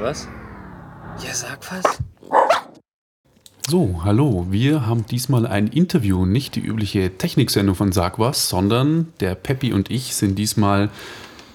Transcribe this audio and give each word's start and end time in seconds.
was? 0.00 0.28
Ja, 1.24 1.34
sag 1.34 1.60
was. 1.70 1.98
So, 3.68 4.00
hallo. 4.02 4.46
Wir 4.50 4.86
haben 4.86 5.06
diesmal 5.06 5.46
ein 5.46 5.68
Interview, 5.68 6.24
nicht 6.24 6.56
die 6.56 6.60
übliche 6.60 7.16
Techniksendung 7.18 7.76
von 7.76 7.92
Sag 7.92 8.18
was, 8.18 8.48
sondern 8.48 9.12
der 9.20 9.34
Peppi 9.34 9.72
und 9.72 9.90
ich 9.90 10.14
sind 10.14 10.36
diesmal 10.36 10.90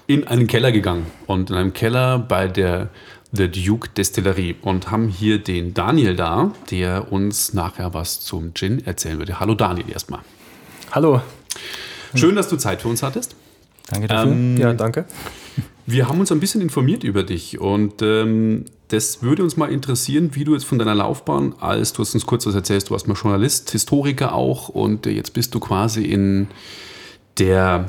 in 0.06 0.26
einen 0.26 0.46
Keller 0.46 0.72
gegangen. 0.72 1.06
Und 1.26 1.50
in 1.50 1.56
einem 1.56 1.72
Keller 1.72 2.18
bei 2.18 2.48
der 2.48 2.88
The 3.32 3.50
Duke 3.50 3.90
Destillerie 3.90 4.56
und 4.62 4.90
haben 4.90 5.08
hier 5.08 5.38
den 5.38 5.74
Daniel 5.74 6.14
da, 6.14 6.52
der 6.70 7.12
uns 7.12 7.52
nachher 7.52 7.92
was 7.92 8.20
zum 8.20 8.54
Gin 8.54 8.86
erzählen 8.86 9.18
würde. 9.18 9.40
Hallo 9.40 9.54
Daniel 9.54 9.90
erstmal. 9.90 10.20
Hallo. 10.92 11.20
Schön, 12.14 12.36
dass 12.36 12.48
du 12.48 12.56
Zeit 12.56 12.80
für 12.80 12.88
uns 12.88 13.02
hattest. 13.02 13.36
Danke 13.86 14.08
dafür. 14.08 14.32
Ähm, 14.32 14.56
ja, 14.56 14.72
danke. 14.72 15.06
Wir 15.86 16.08
haben 16.08 16.18
uns 16.18 16.32
ein 16.32 16.40
bisschen 16.40 16.60
informiert 16.60 17.04
über 17.04 17.22
dich 17.22 17.60
und 17.60 18.02
ähm, 18.02 18.64
das 18.88 19.22
würde 19.22 19.44
uns 19.44 19.56
mal 19.56 19.70
interessieren, 19.70 20.30
wie 20.34 20.44
du 20.44 20.54
jetzt 20.54 20.64
von 20.64 20.78
deiner 20.78 20.94
Laufbahn 20.94 21.54
als, 21.60 21.92
du 21.92 22.02
hast 22.02 22.14
uns 22.14 22.26
kurz 22.26 22.44
was 22.46 22.54
erzählt, 22.54 22.88
du 22.88 22.90
warst 22.90 23.06
mal 23.06 23.14
Journalist, 23.14 23.70
Historiker 23.70 24.34
auch 24.34 24.68
und 24.68 25.06
äh, 25.06 25.10
jetzt 25.10 25.32
bist 25.32 25.54
du 25.54 25.60
quasi 25.60 26.04
in 26.04 26.48
der 27.38 27.86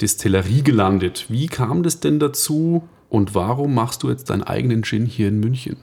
Distillerie 0.00 0.62
gelandet. 0.62 1.26
Wie 1.28 1.46
kam 1.46 1.82
das 1.82 2.00
denn 2.00 2.18
dazu 2.18 2.88
und 3.08 3.34
warum 3.34 3.74
machst 3.74 4.02
du 4.02 4.10
jetzt 4.10 4.30
deinen 4.30 4.42
eigenen 4.42 4.82
Gin 4.82 5.06
hier 5.06 5.28
in 5.28 5.38
München? 5.38 5.76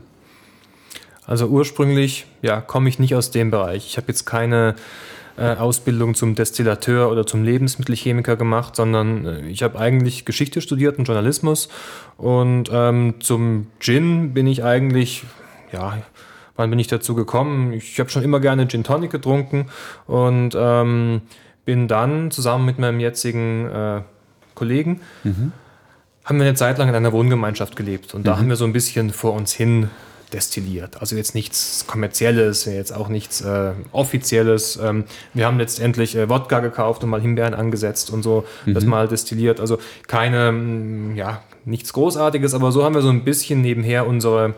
Also 1.26 1.48
ursprünglich 1.48 2.26
ja, 2.42 2.62
komme 2.62 2.90
ich 2.90 3.00
nicht 3.00 3.16
aus 3.16 3.32
dem 3.32 3.50
Bereich. 3.50 3.88
Ich 3.88 3.98
habe 3.98 4.08
jetzt 4.10 4.26
keine 4.26 4.76
äh, 5.38 5.56
Ausbildung 5.56 6.16
zum 6.16 6.36
Destillateur 6.36 7.12
oder 7.12 7.26
zum 7.26 7.44
Lebensmittelchemiker 7.44 8.36
gemacht, 8.36 8.76
sondern 8.76 9.26
äh, 9.26 9.48
ich 9.48 9.64
habe 9.64 9.78
eigentlich 9.78 10.26
Geschichte 10.26 10.62
studiert 10.62 10.98
und 10.98 11.06
Journalismus. 11.06 11.70
Und 12.18 12.70
ähm, 12.72 13.16
zum 13.20 13.68
Gin 13.80 14.34
bin 14.34 14.48
ich 14.48 14.64
eigentlich, 14.64 15.24
ja, 15.72 15.98
wann 16.56 16.70
bin 16.70 16.80
ich 16.80 16.88
dazu 16.88 17.16
gekommen? 17.16 17.74
Ich 17.74 18.00
habe 18.00 18.10
schon 18.10 18.24
immer 18.24 18.40
gerne 18.40 18.68
Gin 18.68 18.84
Tonic 18.84 19.12
getrunken 19.12 19.68
und 20.08 20.56
ähm, 20.58 21.22
bin 21.66 21.88
dann 21.88 22.32
zusammen 22.32 22.66
mit 22.66 22.80
meinem 22.80 23.00
jetzigen 23.00 23.70
äh, 23.70 24.02
Kollegen, 24.54 25.02
mhm. 25.24 25.52
haben 26.24 26.38
wir 26.38 26.46
eine 26.46 26.56
Zeit 26.56 26.78
lang 26.78 26.88
in 26.88 26.96
einer 26.96 27.12
Wohngemeinschaft 27.12 27.76
gelebt. 27.76 28.14
Und 28.14 28.22
mhm. 28.22 28.26
da 28.26 28.38
haben 28.38 28.48
wir 28.48 28.56
so 28.56 28.66
ein 28.66 28.74
bisschen 28.74 29.10
vor 29.12 29.34
uns 29.34 29.52
hin 29.52 29.90
destilliert. 30.36 31.00
Also 31.00 31.16
jetzt 31.16 31.34
nichts 31.34 31.86
Kommerzielles, 31.88 32.66
jetzt 32.66 32.92
auch 32.92 33.08
nichts 33.08 33.40
äh, 33.40 33.72
Offizielles. 33.94 34.78
Ähm, 34.84 35.06
wir 35.34 35.46
haben 35.46 35.58
letztendlich 35.58 36.16
äh, 36.16 36.30
Wodka 36.30 36.60
gekauft 36.60 37.04
und 37.04 37.10
mal 37.10 37.22
Himbeeren 37.22 37.54
angesetzt 37.54 38.10
und 38.10 38.22
so 38.22 38.44
mhm. 38.66 38.74
das 38.74 38.84
mal 38.84 39.08
destilliert. 39.08 39.62
Also 39.62 39.80
keine, 40.08 40.52
mm, 40.52 41.16
ja, 41.16 41.42
nichts 41.64 41.94
Großartiges, 41.94 42.54
aber 42.54 42.74
so 42.74 42.84
haben 42.84 42.96
wir 42.96 43.02
so 43.02 43.10
ein 43.10 43.24
bisschen 43.24 43.62
nebenher 43.62 44.06
unsere, 44.06 44.56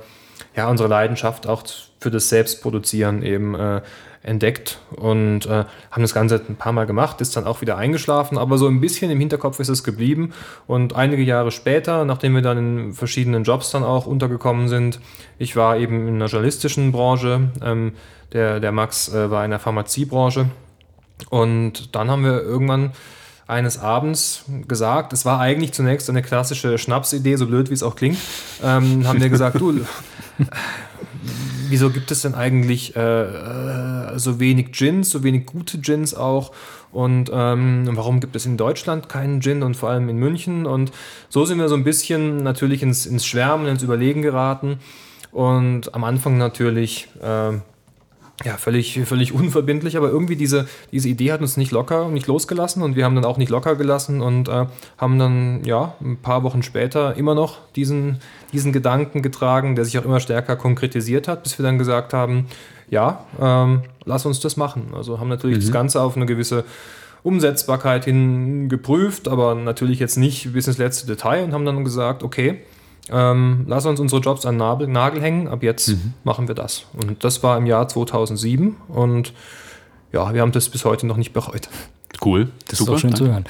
ja, 0.55 0.67
unsere 0.67 0.89
Leidenschaft 0.89 1.45
auch 1.45 1.63
für 1.99 2.09
das 2.09 2.27
Selbstproduzieren 2.29 3.21
eben 3.21 3.53
äh, 3.53 3.81
entdeckt 4.27 4.79
und 4.91 5.45
äh, 5.45 5.63
haben 5.91 6.01
das 6.01 6.13
Ganze 6.13 6.41
ein 6.47 6.55
paar 6.55 6.73
Mal 6.73 6.85
gemacht, 6.85 7.21
ist 7.21 7.35
dann 7.37 7.45
auch 7.45 7.61
wieder 7.61 7.77
eingeschlafen, 7.77 8.37
aber 8.37 8.57
so 8.57 8.67
ein 8.67 8.81
bisschen 8.81 9.09
im 9.09 9.19
Hinterkopf 9.19 9.59
ist 9.59 9.69
es 9.69 9.83
geblieben. 9.83 10.33
Und 10.67 10.95
einige 10.95 11.23
Jahre 11.23 11.51
später, 11.51 12.05
nachdem 12.05 12.35
wir 12.35 12.41
dann 12.41 12.57
in 12.57 12.93
verschiedenen 12.93 13.43
Jobs 13.43 13.71
dann 13.71 13.83
auch 13.83 14.05
untergekommen 14.05 14.67
sind, 14.67 14.99
ich 15.39 15.55
war 15.55 15.77
eben 15.77 16.07
in 16.07 16.15
einer 16.15 16.25
journalistischen 16.25 16.91
Branche, 16.91 17.49
ähm, 17.63 17.93
der, 18.33 18.59
der 18.59 18.71
Max 18.73 19.13
äh, 19.13 19.31
war 19.31 19.45
in 19.45 19.51
der 19.51 19.59
Pharmaziebranche 19.59 20.49
und 21.29 21.95
dann 21.95 22.11
haben 22.11 22.23
wir 22.23 22.41
irgendwann 22.41 22.91
eines 23.47 23.79
Abends 23.79 24.43
gesagt, 24.67 25.13
es 25.13 25.23
war 25.23 25.39
eigentlich 25.39 25.71
zunächst 25.71 26.09
eine 26.09 26.21
klassische 26.21 26.77
Schnapsidee, 26.77 27.37
so 27.37 27.47
blöd 27.47 27.69
wie 27.69 27.73
es 27.73 27.83
auch 27.83 27.95
klingt, 27.95 28.17
ähm, 28.61 29.07
haben 29.07 29.21
wir 29.21 29.29
gesagt, 29.29 29.59
du, 29.61 29.79
wieso 31.69 31.89
gibt 31.89 32.11
es 32.11 32.21
denn 32.21 32.35
eigentlich 32.35 32.95
äh, 32.95 33.21
äh, 33.21 34.19
so 34.19 34.39
wenig 34.39 34.71
Gins, 34.71 35.09
so 35.09 35.23
wenig 35.23 35.45
gute 35.45 35.79
Gins 35.79 36.13
auch? 36.13 36.51
Und 36.91 37.29
ähm, 37.33 37.87
warum 37.91 38.19
gibt 38.19 38.35
es 38.35 38.45
in 38.45 38.57
Deutschland 38.57 39.09
keinen 39.09 39.41
Gin 39.41 39.63
und 39.63 39.75
vor 39.75 39.89
allem 39.89 40.09
in 40.09 40.17
München? 40.17 40.65
Und 40.65 40.91
so 41.29 41.45
sind 41.45 41.59
wir 41.59 41.69
so 41.69 41.75
ein 41.75 41.83
bisschen 41.83 42.37
natürlich 42.37 42.81
ins, 42.81 43.05
ins 43.05 43.25
Schwärmen, 43.25 43.67
ins 43.67 43.83
Überlegen 43.83 44.21
geraten. 44.21 44.79
Und 45.31 45.93
am 45.93 46.03
Anfang 46.03 46.37
natürlich 46.37 47.07
äh, 47.21 47.59
ja, 48.45 48.57
völlig, 48.57 48.99
völlig 49.05 49.33
unverbindlich, 49.33 49.97
aber 49.97 50.09
irgendwie 50.09 50.35
diese, 50.35 50.67
diese 50.91 51.09
Idee 51.09 51.31
hat 51.31 51.41
uns 51.41 51.57
nicht 51.57 51.71
locker, 51.71 52.09
nicht 52.09 52.27
losgelassen 52.27 52.83
und 52.83 52.95
wir 52.95 53.03
haben 53.03 53.15
dann 53.15 53.25
auch 53.25 53.37
nicht 53.37 53.49
locker 53.49 53.75
gelassen 53.75 54.21
und 54.21 54.47
äh, 54.47 54.67
haben 54.97 55.17
dann, 55.17 55.63
ja, 55.63 55.95
ein 56.01 56.17
paar 56.17 56.43
Wochen 56.43 56.61
später 56.61 57.15
immer 57.15 57.33
noch 57.33 57.57
diesen, 57.75 58.19
diesen 58.53 58.73
Gedanken 58.73 59.23
getragen, 59.23 59.75
der 59.75 59.85
sich 59.85 59.97
auch 59.97 60.05
immer 60.05 60.19
stärker 60.19 60.55
konkretisiert 60.55 61.27
hat, 61.27 61.43
bis 61.43 61.57
wir 61.57 61.63
dann 61.63 61.79
gesagt 61.79 62.13
haben, 62.13 62.47
ja, 62.89 63.25
ähm, 63.41 63.81
lass 64.05 64.25
uns 64.25 64.39
das 64.39 64.55
machen. 64.55 64.93
Also 64.95 65.19
haben 65.19 65.29
natürlich 65.29 65.57
mhm. 65.57 65.61
das 65.61 65.71
Ganze 65.71 66.01
auf 66.01 66.15
eine 66.15 66.27
gewisse 66.27 66.63
Umsetzbarkeit 67.23 68.05
hin 68.05 68.69
geprüft, 68.69 69.27
aber 69.27 69.55
natürlich 69.55 69.99
jetzt 69.99 70.17
nicht 70.17 70.53
bis 70.53 70.67
ins 70.67 70.77
letzte 70.77 71.07
Detail 71.07 71.43
und 71.43 71.53
haben 71.53 71.65
dann 71.65 71.83
gesagt, 71.83 72.23
okay, 72.23 72.61
ähm, 73.11 73.65
lass 73.67 73.85
uns 73.85 73.99
unsere 73.99 74.21
Jobs 74.21 74.45
an 74.45 74.57
Nagel, 74.57 74.87
Nagel 74.87 75.21
hängen, 75.21 75.47
ab 75.47 75.63
jetzt 75.63 75.89
mhm. 75.89 76.13
machen 76.23 76.47
wir 76.47 76.55
das. 76.55 76.85
Und 76.93 77.23
das 77.23 77.43
war 77.43 77.57
im 77.57 77.65
Jahr 77.65 77.87
2007 77.87 78.75
und 78.87 79.33
ja, 80.11 80.33
wir 80.33 80.41
haben 80.41 80.51
das 80.51 80.69
bis 80.69 80.85
heute 80.85 81.05
noch 81.05 81.17
nicht 81.17 81.33
bereut. 81.33 81.69
Cool. 82.23 82.49
Das 82.67 82.79
Super, 82.79 82.93
ist 82.93 82.95
doch 82.95 82.99
schön 83.01 83.09
danke. 83.11 83.25
zu 83.25 83.31
hören. 83.31 83.43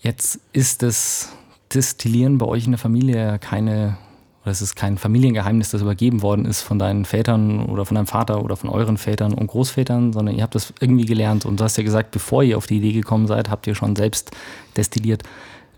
Jetzt 0.00 0.40
ist 0.52 0.82
das 0.82 1.32
Destillieren 1.74 2.38
bei 2.38 2.46
euch 2.46 2.64
in 2.64 2.72
der 2.72 2.78
Familie 2.78 3.38
keine, 3.40 3.96
oder 4.42 4.52
es 4.52 4.62
ist 4.62 4.76
kein 4.76 4.98
Familiengeheimnis, 4.98 5.70
das 5.70 5.82
übergeben 5.82 6.22
worden 6.22 6.44
ist 6.44 6.62
von 6.62 6.78
deinen 6.78 7.04
Vätern 7.04 7.66
oder 7.66 7.84
von 7.84 7.96
deinem 7.96 8.06
Vater 8.06 8.44
oder 8.44 8.56
von 8.56 8.70
euren 8.70 8.98
Vätern 8.98 9.34
und 9.34 9.48
Großvätern, 9.48 10.12
sondern 10.12 10.36
ihr 10.36 10.44
habt 10.44 10.54
das 10.54 10.72
irgendwie 10.80 11.06
gelernt 11.06 11.44
und 11.44 11.58
du 11.58 11.64
hast 11.64 11.76
ja 11.76 11.82
gesagt, 11.82 12.12
bevor 12.12 12.44
ihr 12.44 12.56
auf 12.56 12.68
die 12.68 12.76
Idee 12.76 12.92
gekommen 12.92 13.26
seid, 13.26 13.50
habt 13.50 13.66
ihr 13.66 13.74
schon 13.74 13.96
selbst 13.96 14.30
destilliert. 14.76 15.24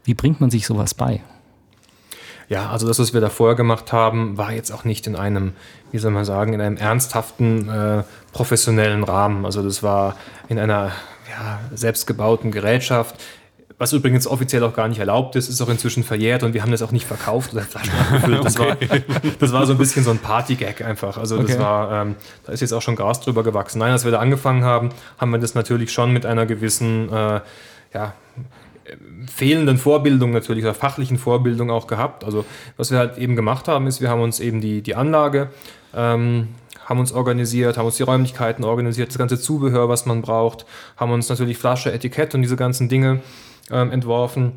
Wie 0.05 0.15
bringt 0.15 0.41
man 0.41 0.51
sich 0.51 0.67
sowas 0.67 0.93
bei? 0.93 1.23
Ja, 2.49 2.71
also 2.71 2.87
das, 2.87 2.99
was 2.99 3.13
wir 3.13 3.21
da 3.21 3.29
vorher 3.29 3.57
gemacht 3.57 3.93
haben, 3.93 4.39
war 4.39 4.53
jetzt 4.53 4.71
auch 4.71 4.85
nicht 4.85 5.07
in 5.07 5.17
einem, 5.17 5.53
wie 5.93 5.99
soll 5.99 6.11
man 6.11 6.25
sagen, 6.25 6.55
in 6.55 6.61
einem 6.61 6.77
ernsthaften, 6.77 7.69
äh, 7.69 8.05
professionellen 8.33 9.05
Rahmen. 9.05 9.45
Also 9.45 9.63
das 9.63 9.83
war 9.83 10.17
in 10.49 10.59
einer 10.59 10.93
ja, 11.31 11.61
selbstgebauten 11.75 12.51
Gerätschaft, 12.51 13.17
was 13.79 13.93
übrigens 13.93 14.27
offiziell 14.27 14.65
auch 14.65 14.75
gar 14.75 14.89
nicht 14.89 14.99
erlaubt 14.99 15.37
ist, 15.37 15.49
ist 15.49 15.61
auch 15.61 15.69
inzwischen 15.69 16.03
verjährt 16.03 16.43
und 16.43 16.53
wir 16.53 16.63
haben 16.63 16.73
das 16.73 16.83
auch 16.83 16.91
nicht 16.91 17.07
verkauft 17.07 17.53
oder 17.53 17.63
Flaschen 17.63 17.93
abgefüllt. 17.95 18.45
Das, 18.45 18.59
okay. 18.61 18.89
war, 18.89 19.21
das 19.39 19.53
war 19.53 19.67
so 19.67 19.73
ein 19.73 19.79
bisschen 19.79 20.03
so 20.03 20.11
ein 20.11 20.19
Party-Gag 20.19 20.83
einfach. 20.83 21.17
Also 21.17 21.37
das 21.37 21.53
okay. 21.53 21.61
war, 21.61 22.03
ähm, 22.03 22.17
da 22.45 22.53
ist 22.53 22.61
jetzt 22.61 22.73
auch 22.73 22.83
schon 22.83 22.97
Gras 22.97 23.21
drüber 23.21 23.45
gewachsen. 23.45 23.79
Nein, 23.79 23.93
als 23.93 24.05
wir 24.05 24.11
da 24.11 24.19
angefangen 24.19 24.65
haben, 24.65 24.89
haben 25.17 25.31
wir 25.31 25.39
das 25.39 25.55
natürlich 25.55 25.93
schon 25.93 26.13
mit 26.13 26.27
einer 26.27 26.45
gewissen, 26.45 27.09
äh, 27.13 27.41
ja, 27.95 28.15
fehlenden 29.27 29.79
Vorbildung 29.79 30.33
natürlich 30.33 30.65
oder 30.65 30.75
fachlichen 30.75 31.19
Vorbildung 31.19 31.71
auch 31.71 31.87
gehabt. 31.87 32.25
Also 32.25 32.45
was 32.77 32.91
wir 32.91 32.99
halt 32.99 33.19
eben 33.19 33.37
gemacht 33.37 33.69
haben, 33.69 33.87
ist, 33.87 34.01
wir 34.01 34.11
haben 34.11 34.21
uns 34.23 34.41
eben 34.41 34.61
die, 34.61 34.83
die 34.83 34.95
Anlage, 34.95 35.49
ähm, 35.95 36.49
haben 36.87 37.01
uns 37.01 37.13
organisiert, 37.13 37.77
haben 37.77 37.87
uns 37.87 37.97
die 37.97 38.03
Räumlichkeiten 38.03 38.65
organisiert, 38.65 39.11
das 39.11 39.19
ganze 39.19 39.39
Zubehör, 39.39 39.89
was 39.89 40.07
man 40.07 40.23
braucht, 40.23 40.65
haben 40.97 41.13
uns 41.13 41.29
natürlich 41.29 41.59
Flasche, 41.59 41.93
Etikett 41.93 42.35
und 42.35 42.43
diese 42.43 42.57
ganzen 42.57 42.89
Dinge 42.89 43.21
ähm, 43.71 43.91
entworfen 43.93 44.53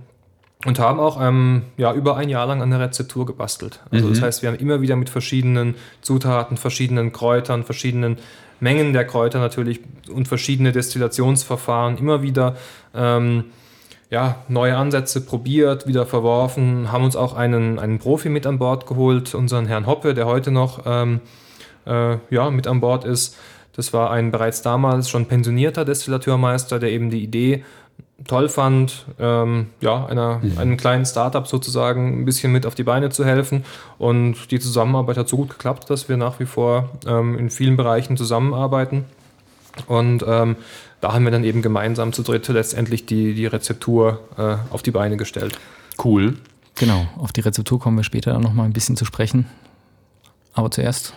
und 0.66 0.80
haben 0.80 1.00
auch 1.00 1.20
ähm, 1.22 1.64
ja, 1.78 1.94
über 1.94 2.18
ein 2.18 2.30
Jahr 2.30 2.46
lang 2.46 2.62
an 2.62 2.70
der 2.70 2.80
Rezeptur 2.80 3.26
gebastelt. 3.26 3.82
Also 3.92 4.08
mhm. 4.08 4.14
das 4.14 4.22
heißt, 4.22 4.42
wir 4.42 4.50
haben 4.50 4.58
immer 4.60 4.82
wieder 4.82 4.96
mit 4.96 5.10
verschiedenen 5.10 5.76
Zutaten, 6.02 6.58
verschiedenen 6.58 7.12
Kräutern, 7.12 7.64
verschiedenen 7.64 8.18
Mengen 8.60 8.94
der 8.94 9.06
Kräuter 9.06 9.40
natürlich 9.40 9.80
und 10.10 10.28
verschiedene 10.28 10.72
Destillationsverfahren 10.72 11.98
immer 11.98 12.22
wieder 12.22 12.56
ähm, 12.94 13.46
ja, 14.12 14.36
neue 14.50 14.76
Ansätze 14.76 15.22
probiert, 15.22 15.88
wieder 15.88 16.06
verworfen, 16.06 16.92
haben 16.92 17.06
uns 17.06 17.16
auch 17.16 17.34
einen, 17.34 17.80
einen 17.80 17.98
Profi 17.98 18.30
mit 18.30 18.46
an 18.46 18.60
Bord 18.60 18.86
geholt, 18.86 19.34
unseren 19.34 19.66
Herrn 19.66 19.88
Hoppe, 19.88 20.14
der 20.14 20.26
heute 20.26 20.52
noch 20.52 20.82
ähm, 20.86 21.22
äh, 21.86 22.18
ja, 22.30 22.52
mit 22.52 22.68
an 22.68 22.82
Bord 22.82 23.06
ist. 23.06 23.38
Das 23.74 23.94
war 23.94 24.12
ein 24.12 24.32
bereits 24.32 24.62
damals 24.62 25.10
schon 25.10 25.28
pensionierter 25.28 25.86
Destillateurmeister, 25.86 26.78
der 26.78 26.92
eben 26.92 27.10
die 27.10 27.24
Idee 27.24 27.64
toll 28.28 28.50
fand, 28.50 29.06
ähm, 29.18 29.68
ja, 29.80 30.06
einer, 30.06 30.40
mhm. 30.44 30.58
einem 30.58 30.78
kleinen 30.78 31.06
Startup 31.06 31.48
sozusagen 31.48 32.22
ein 32.22 32.26
bisschen 32.26 32.52
mit 32.52 32.66
auf 32.66 32.76
die 32.76 32.84
Beine 32.84 33.10
zu 33.10 33.26
helfen. 33.26 33.64
Und 33.98 34.52
die 34.52 34.60
Zusammenarbeit 34.60 35.18
hat 35.18 35.30
so 35.30 35.38
gut 35.38 35.52
geklappt, 35.52 35.90
dass 35.90 36.10
wir 36.10 36.18
nach 36.18 36.40
wie 36.42 36.46
vor 36.46 36.90
ähm, 37.08 37.38
in 37.38 37.50
vielen 37.50 37.78
Bereichen 37.78 38.18
zusammenarbeiten. 38.18 39.06
Und 39.88 40.24
ähm, 40.28 40.58
da 41.02 41.14
haben 41.14 41.24
wir 41.26 41.32
dann 41.32 41.44
eben 41.44 41.62
gemeinsam 41.62 42.14
zu 42.14 42.24
dritt 42.24 42.48
letztendlich 42.48 43.06
die, 43.06 43.34
die 43.34 43.46
Rezeptur 43.46 44.22
äh, 44.38 44.58
auf 44.74 44.84
die 44.84 44.92
Beine 44.92 45.18
gestellt. 45.18 45.58
Cool. 46.04 46.38
Genau, 46.76 47.08
auf 47.18 47.32
die 47.34 47.42
Rezeptur 47.42 47.80
kommen 47.80 47.98
wir 47.98 48.04
später 48.04 48.40
noch 48.40 48.54
mal 48.54 48.64
ein 48.64 48.74
bisschen 48.74 48.96
zu 48.96 49.06
sprechen. 49.06 49.46
Aber 50.54 50.72
zuerst 50.72 51.14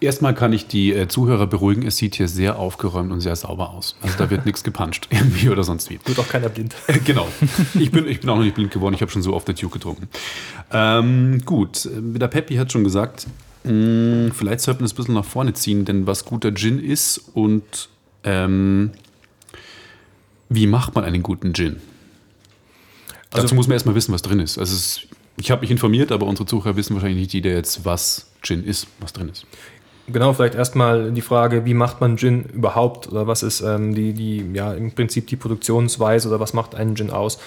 erstmal 0.00 0.34
kann 0.34 0.52
ich 0.52 0.66
die 0.66 0.92
äh, 0.92 1.06
Zuhörer 1.06 1.46
beruhigen, 1.46 1.86
es 1.86 1.96
sieht 1.96 2.16
hier 2.16 2.26
sehr 2.28 2.58
aufgeräumt 2.58 3.12
und 3.12 3.20
sehr 3.20 3.36
sauber 3.36 3.70
aus. 3.70 3.96
Also 4.02 4.18
da 4.18 4.30
wird 4.30 4.46
nichts 4.46 4.64
gepuncht 4.64 5.08
irgendwie 5.10 5.48
oder 5.48 5.62
sonst 5.62 5.90
wie. 5.90 6.00
Wird 6.04 6.18
auch 6.18 6.28
keiner 6.28 6.48
blind. 6.48 6.74
Äh, 6.88 6.98
Genau. 7.04 7.28
Ich 7.78 7.90
bin, 7.90 8.06
ich 8.08 8.20
bin 8.20 8.30
auch 8.30 8.36
noch 8.36 8.42
nicht 8.44 8.54
blind 8.56 8.72
geworden, 8.72 8.94
ich 8.94 9.00
habe 9.00 9.12
schon 9.12 9.22
so 9.22 9.34
oft 9.34 9.46
der 9.46 9.54
Duke 9.54 9.74
getrunken. 9.74 10.08
Ähm, 10.72 11.42
gut, 11.44 11.86
äh, 11.86 12.18
der 12.18 12.28
Peppi 12.28 12.56
hat 12.56 12.72
schon 12.72 12.82
gesagt, 12.84 13.26
mh, 13.64 14.32
vielleicht 14.34 14.60
sollten 14.60 14.80
wir 14.80 14.84
das 14.84 14.92
ein 14.92 14.96
bisschen 14.96 15.14
nach 15.14 15.24
vorne 15.24 15.52
ziehen, 15.54 15.84
denn 15.84 16.06
was 16.06 16.24
guter 16.24 16.52
Gin 16.54 16.78
ist 16.78 17.18
und 17.34 17.88
ähm, 18.24 18.90
wie 20.48 20.66
macht 20.66 20.94
man 20.94 21.04
einen 21.04 21.22
guten 21.22 21.52
Gin? 21.54 21.76
Also- 23.32 23.42
Dazu 23.42 23.54
muss 23.54 23.66
man 23.66 23.74
erstmal 23.74 23.94
wissen, 23.94 24.12
was 24.12 24.22
drin 24.22 24.40
ist. 24.40 24.58
Also 24.58 24.74
es, 24.74 25.00
ich 25.36 25.50
habe 25.50 25.62
mich 25.62 25.70
informiert, 25.70 26.12
aber 26.12 26.26
unsere 26.26 26.46
Zuhörer 26.46 26.76
wissen 26.76 26.94
wahrscheinlich 26.94 27.18
nicht 27.20 27.32
jeder 27.32 27.50
jetzt, 27.50 27.84
was 27.84 28.30
Gin 28.42 28.64
ist, 28.64 28.86
was 29.00 29.12
drin 29.12 29.28
ist. 29.28 29.46
Genau, 30.06 30.34
vielleicht 30.34 30.54
erstmal 30.54 31.12
die 31.12 31.22
Frage, 31.22 31.64
wie 31.64 31.72
macht 31.72 32.00
man 32.00 32.18
Gin 32.18 32.44
überhaupt 32.44 33.08
oder 33.08 33.26
was 33.26 33.42
ist 33.42 33.62
ähm, 33.62 33.94
die, 33.94 34.12
die, 34.12 34.44
ja, 34.52 34.74
im 34.74 34.92
Prinzip 34.92 35.26
die 35.28 35.36
Produktionsweise 35.36 36.28
oder 36.28 36.40
was 36.40 36.52
macht 36.52 36.74
einen 36.74 36.94
Gin 36.94 37.10
aus? 37.10 37.38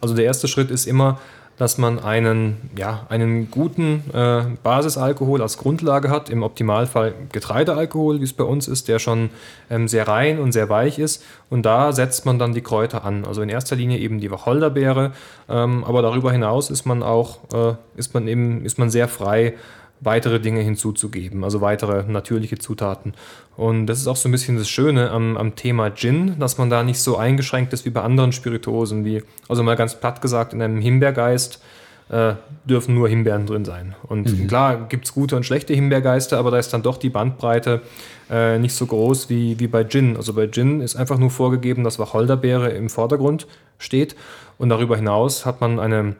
Also 0.00 0.14
der 0.14 0.24
erste 0.24 0.48
Schritt 0.48 0.70
ist 0.70 0.86
immer, 0.86 1.20
dass 1.56 1.78
man 1.78 1.98
einen, 1.98 2.70
ja, 2.76 3.06
einen 3.08 3.50
guten 3.50 4.04
äh, 4.12 4.42
Basisalkohol 4.62 5.40
als 5.40 5.56
Grundlage 5.58 6.10
hat, 6.10 6.28
im 6.28 6.42
Optimalfall 6.42 7.14
Getreidealkohol, 7.32 8.20
wie 8.20 8.24
es 8.24 8.32
bei 8.32 8.44
uns 8.44 8.68
ist, 8.68 8.88
der 8.88 8.98
schon 8.98 9.30
ähm, 9.70 9.88
sehr 9.88 10.06
rein 10.06 10.38
und 10.38 10.52
sehr 10.52 10.68
weich 10.68 10.98
ist. 10.98 11.24
Und 11.48 11.64
da 11.64 11.92
setzt 11.92 12.26
man 12.26 12.38
dann 12.38 12.52
die 12.52 12.60
Kräuter 12.60 13.04
an. 13.04 13.24
Also 13.24 13.42
in 13.42 13.48
erster 13.48 13.76
Linie 13.76 13.98
eben 13.98 14.20
die 14.20 14.30
Wacholderbeere, 14.30 15.12
ähm, 15.48 15.84
aber 15.84 16.02
darüber 16.02 16.30
hinaus 16.30 16.70
ist 16.70 16.84
man 16.84 17.02
auch, 17.02 17.38
äh, 17.54 17.74
ist 17.96 18.12
man 18.12 18.28
eben, 18.28 18.64
ist 18.64 18.78
man 18.78 18.90
sehr 18.90 19.08
frei, 19.08 19.54
weitere 20.00 20.40
Dinge 20.40 20.60
hinzuzugeben, 20.60 21.44
also 21.44 21.60
weitere 21.60 22.04
natürliche 22.04 22.58
Zutaten. 22.58 23.14
Und 23.56 23.86
das 23.86 23.98
ist 23.98 24.06
auch 24.06 24.16
so 24.16 24.28
ein 24.28 24.32
bisschen 24.32 24.58
das 24.58 24.68
Schöne 24.68 25.10
am, 25.10 25.36
am 25.36 25.56
Thema 25.56 25.94
Gin, 25.94 26.38
dass 26.38 26.58
man 26.58 26.68
da 26.68 26.82
nicht 26.82 27.00
so 27.00 27.16
eingeschränkt 27.16 27.72
ist 27.72 27.84
wie 27.84 27.90
bei 27.90 28.02
anderen 28.02 28.32
Spirituosen, 28.32 29.04
wie, 29.04 29.22
also 29.48 29.62
mal 29.62 29.76
ganz 29.76 29.98
platt 29.98 30.20
gesagt, 30.20 30.52
in 30.52 30.60
einem 30.60 30.80
Himbeergeist 30.80 31.62
äh, 32.08 32.34
dürfen 32.64 32.94
nur 32.94 33.08
Himbeeren 33.08 33.46
drin 33.46 33.64
sein. 33.64 33.96
Und 34.04 34.48
klar 34.48 34.86
gibt 34.88 35.06
es 35.06 35.14
gute 35.14 35.36
und 35.36 35.44
schlechte 35.44 35.74
Himbeergeister, 35.74 36.38
aber 36.38 36.50
da 36.50 36.58
ist 36.58 36.72
dann 36.72 36.82
doch 36.82 36.98
die 36.98 37.10
Bandbreite 37.10 37.82
äh, 38.30 38.58
nicht 38.58 38.74
so 38.74 38.86
groß 38.86 39.28
wie, 39.30 39.58
wie 39.58 39.66
bei 39.66 39.84
Gin. 39.84 40.16
Also 40.16 40.32
bei 40.34 40.46
Gin 40.46 40.80
ist 40.80 40.96
einfach 40.96 41.18
nur 41.18 41.30
vorgegeben, 41.30 41.84
dass 41.84 41.98
Wacholderbeere 41.98 42.70
im 42.70 42.90
Vordergrund 42.90 43.46
steht 43.78 44.14
und 44.58 44.68
darüber 44.68 44.96
hinaus 44.96 45.46
hat 45.46 45.60
man 45.60 45.80
eine 45.80 46.16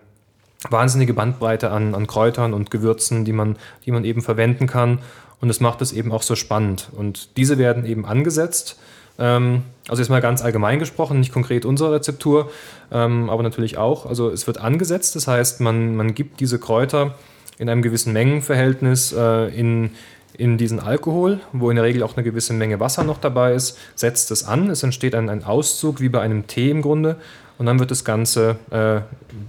wahnsinnige 0.70 1.14
Bandbreite 1.14 1.70
an, 1.70 1.94
an 1.94 2.06
Kräutern 2.06 2.54
und 2.54 2.70
Gewürzen, 2.70 3.24
die 3.24 3.32
man, 3.32 3.56
die 3.84 3.92
man 3.92 4.04
eben 4.04 4.22
verwenden 4.22 4.66
kann. 4.66 4.98
Und 5.40 5.48
das 5.48 5.60
macht 5.60 5.82
es 5.82 5.92
eben 5.92 6.12
auch 6.12 6.22
so 6.22 6.34
spannend. 6.34 6.88
Und 6.96 7.36
diese 7.36 7.58
werden 7.58 7.84
eben 7.84 8.06
angesetzt. 8.06 8.78
Ähm, 9.18 9.62
also 9.88 10.02
jetzt 10.02 10.10
mal 10.10 10.20
ganz 10.20 10.42
allgemein 10.42 10.78
gesprochen, 10.78 11.20
nicht 11.20 11.32
konkret 11.32 11.64
unsere 11.64 11.92
Rezeptur, 11.92 12.50
ähm, 12.90 13.30
aber 13.30 13.42
natürlich 13.42 13.78
auch. 13.78 14.06
Also 14.06 14.30
es 14.30 14.46
wird 14.46 14.58
angesetzt, 14.58 15.16
das 15.16 15.26
heißt, 15.26 15.60
man, 15.60 15.96
man 15.96 16.14
gibt 16.14 16.40
diese 16.40 16.58
Kräuter 16.58 17.14
in 17.58 17.68
einem 17.68 17.82
gewissen 17.82 18.12
Mengenverhältnis 18.12 19.12
äh, 19.12 19.48
in, 19.48 19.90
in 20.34 20.58
diesen 20.58 20.80
Alkohol, 20.80 21.40
wo 21.52 21.70
in 21.70 21.76
der 21.76 21.84
Regel 21.84 22.02
auch 22.02 22.16
eine 22.16 22.24
gewisse 22.24 22.52
Menge 22.52 22.80
Wasser 22.80 23.04
noch 23.04 23.18
dabei 23.18 23.54
ist, 23.54 23.78
setzt 23.94 24.30
es 24.30 24.44
an. 24.44 24.68
Es 24.68 24.82
entsteht 24.82 25.14
ein, 25.14 25.30
ein 25.30 25.44
Auszug, 25.44 26.00
wie 26.00 26.08
bei 26.08 26.20
einem 26.20 26.46
Tee 26.46 26.70
im 26.70 26.82
Grunde. 26.82 27.16
Und 27.58 27.66
dann 27.66 27.78
wird 27.78 27.90
das 27.90 28.04
Ganze 28.04 28.56
äh, 28.70 29.00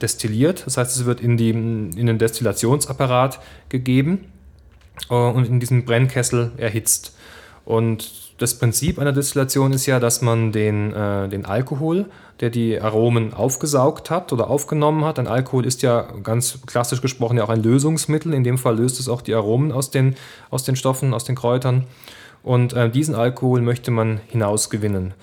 destilliert. 0.02 0.66
Das 0.66 0.78
heißt, 0.78 0.96
es 0.96 1.06
wird 1.06 1.20
in, 1.20 1.36
die, 1.36 1.50
in 1.50 2.06
den 2.06 2.18
Destillationsapparat 2.18 3.40
gegeben 3.70 4.26
äh, 5.10 5.14
und 5.14 5.46
in 5.48 5.60
diesem 5.60 5.84
Brennkessel 5.86 6.52
erhitzt. 6.58 7.16
Und 7.66 8.28
das 8.38 8.54
Prinzip 8.54 9.00
einer 9.00 9.12
Destillation 9.12 9.74
ist 9.74 9.88
ja, 9.88 10.00
dass 10.00 10.22
man 10.22 10.52
den, 10.52 10.94
äh, 10.94 11.28
den 11.28 11.46
Alkohol, 11.46 12.06
der 12.40 12.50
die 12.50 12.80
Aromen 12.80 13.34
aufgesaugt 13.34 14.10
hat 14.10 14.32
oder 14.32 14.50
aufgenommen 14.50 15.04
hat, 15.04 15.20
ein 15.20 15.28
Alkohol 15.28 15.66
ist 15.66 15.82
ja 15.82 16.08
ganz 16.24 16.60
klassisch 16.66 17.02
gesprochen 17.02 17.38
ja 17.38 17.44
auch 17.44 17.50
ein 17.50 17.64
Lösungsmittel. 17.64 18.34
In 18.34 18.44
dem 18.44 18.58
Fall 18.58 18.78
löst 18.78 19.00
es 19.00 19.10
auch 19.10 19.22
die 19.22 19.34
Aromen 19.34 19.72
aus 19.72 19.92
den, 19.92 20.16
aus 20.50 20.64
den 20.64 20.76
Stoffen, 20.76 21.14
aus 21.14 21.26
den 21.26 21.36
Kräutern. 21.36 21.86
Und 22.44 22.74
äh, 22.74 22.90
diesen 22.90 23.16
Alkohol 23.16 23.62
möchte 23.62 23.92
man 23.92 24.22
hinausgewinnen. 24.28 25.14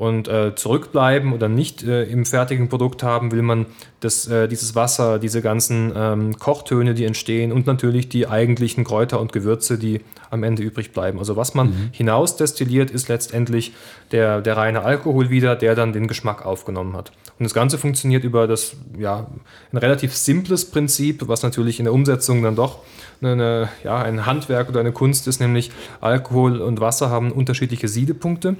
Und 0.00 0.28
äh, 0.28 0.54
zurückbleiben 0.54 1.34
oder 1.34 1.50
nicht 1.50 1.82
äh, 1.82 2.04
im 2.04 2.24
fertigen 2.24 2.70
Produkt 2.70 3.02
haben, 3.02 3.32
will 3.32 3.42
man 3.42 3.66
das, 4.00 4.26
äh, 4.26 4.48
dieses 4.48 4.74
Wasser, 4.74 5.18
diese 5.18 5.42
ganzen 5.42 5.92
ähm, 5.94 6.38
Kochtöne, 6.38 6.94
die 6.94 7.04
entstehen 7.04 7.52
und 7.52 7.66
natürlich 7.66 8.08
die 8.08 8.26
eigentlichen 8.26 8.84
Kräuter 8.84 9.20
und 9.20 9.30
Gewürze, 9.34 9.76
die 9.76 10.00
am 10.30 10.42
Ende 10.42 10.62
übrig 10.62 10.92
bleiben. 10.92 11.18
Also 11.18 11.36
was 11.36 11.52
man 11.52 11.90
hinaus 11.92 12.38
destilliert, 12.38 12.90
ist 12.90 13.08
letztendlich 13.08 13.74
der, 14.10 14.40
der 14.40 14.56
reine 14.56 14.84
Alkohol 14.84 15.28
wieder, 15.28 15.54
der 15.54 15.74
dann 15.74 15.92
den 15.92 16.06
Geschmack 16.06 16.46
aufgenommen 16.46 16.96
hat. 16.96 17.12
Und 17.38 17.44
das 17.44 17.52
Ganze 17.52 17.76
funktioniert 17.76 18.24
über 18.24 18.46
das, 18.46 18.76
ja, 18.98 19.26
ein 19.70 19.76
relativ 19.76 20.16
simples 20.16 20.64
Prinzip, 20.64 21.28
was 21.28 21.42
natürlich 21.42 21.78
in 21.78 21.84
der 21.84 21.92
Umsetzung 21.92 22.42
dann 22.42 22.56
doch 22.56 22.78
eine, 23.20 23.68
ja, 23.84 23.98
ein 23.98 24.24
Handwerk 24.24 24.70
oder 24.70 24.80
eine 24.80 24.92
Kunst 24.92 25.28
ist, 25.28 25.40
nämlich 25.40 25.70
Alkohol 26.00 26.62
und 26.62 26.80
Wasser 26.80 27.10
haben 27.10 27.32
unterschiedliche 27.32 27.86
Siedepunkte. 27.86 28.56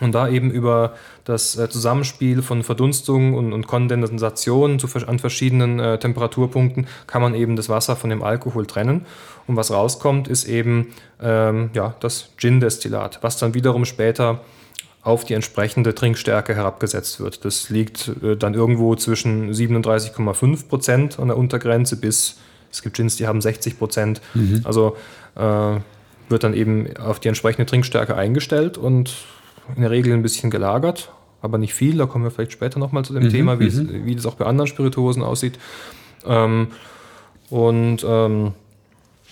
Und 0.00 0.12
da 0.14 0.28
eben 0.28 0.50
über 0.50 0.94
das 1.24 1.56
äh, 1.56 1.68
Zusammenspiel 1.68 2.42
von 2.42 2.62
Verdunstung 2.62 3.34
und, 3.34 3.52
und 3.52 3.66
Kondensation 3.66 4.78
zu, 4.78 4.88
an 5.06 5.18
verschiedenen 5.18 5.80
äh, 5.80 5.98
Temperaturpunkten 5.98 6.86
kann 7.06 7.22
man 7.22 7.34
eben 7.34 7.56
das 7.56 7.68
Wasser 7.68 7.96
von 7.96 8.10
dem 8.10 8.22
Alkohol 8.22 8.66
trennen. 8.66 9.06
Und 9.46 9.56
was 9.56 9.70
rauskommt, 9.70 10.28
ist 10.28 10.44
eben 10.44 10.88
ähm, 11.20 11.70
ja, 11.72 11.94
das 12.00 12.30
Gin-Destillat, 12.36 13.18
was 13.22 13.38
dann 13.38 13.54
wiederum 13.54 13.84
später 13.84 14.40
auf 15.02 15.24
die 15.24 15.34
entsprechende 15.34 15.94
Trinkstärke 15.94 16.54
herabgesetzt 16.54 17.18
wird. 17.18 17.44
Das 17.44 17.70
liegt 17.70 18.12
äh, 18.22 18.36
dann 18.36 18.54
irgendwo 18.54 18.94
zwischen 18.94 19.52
37,5 19.52 20.68
Prozent 20.68 21.18
an 21.18 21.28
der 21.28 21.36
Untergrenze 21.36 21.96
bis, 21.96 22.38
es 22.70 22.82
gibt 22.82 22.96
Gins, 22.96 23.16
die 23.16 23.26
haben 23.26 23.40
60 23.40 23.78
Prozent. 23.78 24.20
Also 24.64 24.96
äh, 25.34 25.80
wird 26.28 26.44
dann 26.44 26.52
eben 26.52 26.94
auf 26.98 27.20
die 27.20 27.28
entsprechende 27.28 27.64
Trinkstärke 27.64 28.14
eingestellt 28.14 28.76
und 28.76 29.14
in 29.74 29.82
der 29.82 29.90
Regel 29.90 30.12
ein 30.12 30.22
bisschen 30.22 30.50
gelagert, 30.50 31.12
aber 31.42 31.58
nicht 31.58 31.74
viel. 31.74 31.96
Da 31.96 32.06
kommen 32.06 32.24
wir 32.24 32.30
vielleicht 32.30 32.52
später 32.52 32.78
nochmal 32.78 33.04
zu 33.04 33.12
dem 33.12 33.28
Thema, 33.30 33.60
wie, 33.60 33.66
es, 33.66 33.80
wie 33.88 34.14
das 34.14 34.26
auch 34.26 34.34
bei 34.34 34.46
anderen 34.46 34.66
Spirituosen 34.66 35.22
aussieht. 35.22 35.58
Ähm, 36.26 36.68
und 37.50 38.04
ähm, 38.06 38.52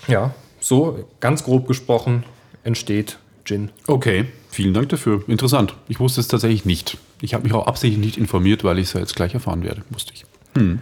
ja, 0.09 0.35
so 0.61 1.05
ganz 1.21 1.44
grob 1.44 1.67
gesprochen 1.67 2.25
entsteht 2.65 3.19
Gin. 3.44 3.71
Okay, 3.87 4.27
vielen 4.50 4.75
Dank 4.75 4.88
dafür. 4.88 5.23
Interessant. 5.29 5.75
Ich 5.88 6.00
wusste 6.00 6.21
es 6.21 6.29
tatsächlich 6.29 6.65
nicht. 6.65 6.99
Ich 7.21 7.35
habe 7.35 7.44
mich 7.44 7.53
auch 7.53 7.67
absichtlich 7.67 8.05
nicht 8.05 8.19
informiert, 8.19 8.65
weil 8.65 8.79
ich 8.79 8.89
es 8.89 8.93
ja 8.93 9.00
jetzt 9.00 9.15
gleich 9.15 9.35
erfahren 9.35 9.62
werde. 9.62 9.82
Wusste 9.91 10.12
ich. 10.15 10.27
Hm. 10.55 10.81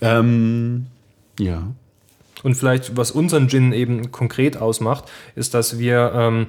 Ähm, 0.00 0.86
ja. 1.38 1.62
Und 2.42 2.54
vielleicht, 2.54 2.96
was 2.96 3.10
unseren 3.10 3.48
Gin 3.48 3.72
eben 3.72 4.10
konkret 4.10 4.56
ausmacht, 4.56 5.04
ist, 5.36 5.54
dass 5.54 5.78
wir 5.78 6.12
ähm, 6.14 6.46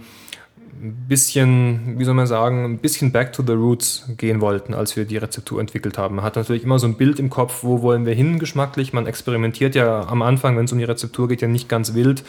ein 0.81 1.05
bisschen, 1.07 1.99
wie 1.99 2.03
soll 2.03 2.13
man 2.13 2.27
sagen, 2.27 2.65
ein 2.65 2.77
bisschen 2.79 3.11
back 3.11 3.33
to 3.33 3.43
the 3.45 3.53
roots 3.53 4.05
gehen 4.17 4.41
wollten, 4.41 4.73
als 4.73 4.95
wir 4.95 5.05
die 5.05 5.17
Rezeptur 5.17 5.59
entwickelt 5.59 5.97
haben. 5.97 6.15
Man 6.15 6.25
hat 6.25 6.35
natürlich 6.35 6.63
immer 6.63 6.79
so 6.79 6.87
ein 6.87 6.95
Bild 6.95 7.19
im 7.19 7.29
Kopf, 7.29 7.63
wo 7.63 7.81
wollen 7.81 8.05
wir 8.05 8.13
hin 8.13 8.39
geschmacklich. 8.39 8.93
Man 8.93 9.07
experimentiert 9.07 9.75
ja 9.75 10.07
am 10.07 10.21
Anfang, 10.21 10.57
wenn 10.57 10.65
es 10.65 10.71
um 10.71 10.77
die 10.77 10.83
Rezeptur 10.83 11.27
geht, 11.27 11.41
ja 11.41 11.47
nicht 11.47 11.69
ganz 11.69 11.93
wild 11.93 12.23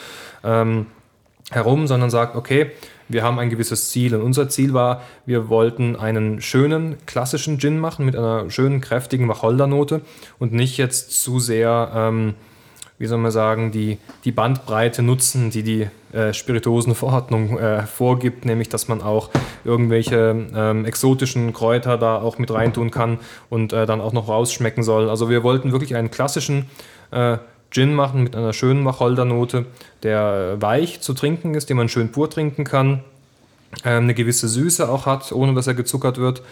ähm, 0.44 0.86
herum, 1.50 1.86
sondern 1.86 2.10
sagt, 2.10 2.36
okay, 2.36 2.70
wir 3.08 3.22
haben 3.22 3.38
ein 3.38 3.50
gewisses 3.50 3.90
Ziel. 3.90 4.14
Und 4.14 4.22
unser 4.22 4.48
Ziel 4.48 4.72
war, 4.74 5.02
wir 5.26 5.48
wollten 5.48 5.96
einen 5.96 6.40
schönen, 6.40 6.96
klassischen 7.06 7.58
Gin 7.58 7.78
machen 7.78 8.06
mit 8.06 8.16
einer 8.16 8.50
schönen, 8.50 8.80
kräftigen 8.80 9.28
Wacholdernote 9.28 10.00
und 10.38 10.52
nicht 10.52 10.76
jetzt 10.78 11.22
zu 11.22 11.38
sehr... 11.38 11.90
Ähm, 11.94 12.34
wie 13.02 13.08
soll 13.08 13.18
man 13.18 13.32
sagen, 13.32 13.72
die, 13.72 13.98
die 14.24 14.30
Bandbreite 14.30 15.02
nutzen, 15.02 15.50
die 15.50 15.64
die 15.64 15.88
äh, 16.16 16.32
Spirituosenverordnung 16.32 17.58
äh, 17.58 17.82
vorgibt, 17.82 18.44
nämlich 18.44 18.68
dass 18.68 18.86
man 18.86 19.02
auch 19.02 19.28
irgendwelche 19.64 20.46
ähm, 20.54 20.84
exotischen 20.84 21.52
Kräuter 21.52 21.98
da 21.98 22.20
auch 22.20 22.38
mit 22.38 22.52
reintun 22.52 22.92
kann 22.92 23.18
und 23.50 23.72
äh, 23.72 23.86
dann 23.86 24.00
auch 24.00 24.12
noch 24.12 24.28
rausschmecken 24.28 24.84
soll. 24.84 25.10
Also 25.10 25.28
wir 25.28 25.42
wollten 25.42 25.72
wirklich 25.72 25.96
einen 25.96 26.12
klassischen 26.12 26.66
äh, 27.10 27.38
Gin 27.72 27.92
machen 27.92 28.22
mit 28.22 28.36
einer 28.36 28.52
schönen 28.52 28.84
Wacholdernote, 28.84 29.66
der 30.04 30.58
weich 30.60 31.00
zu 31.00 31.12
trinken 31.12 31.54
ist, 31.54 31.70
den 31.70 31.78
man 31.78 31.88
schön 31.88 32.12
pur 32.12 32.30
trinken 32.30 32.62
kann, 32.62 33.02
eine 33.84 34.14
gewisse 34.14 34.48
Süße 34.48 34.88
auch 34.88 35.06
hat, 35.06 35.32
ohne 35.32 35.54
dass 35.54 35.66
er 35.66 35.74
gezuckert 35.74 36.18
wird 36.18 36.42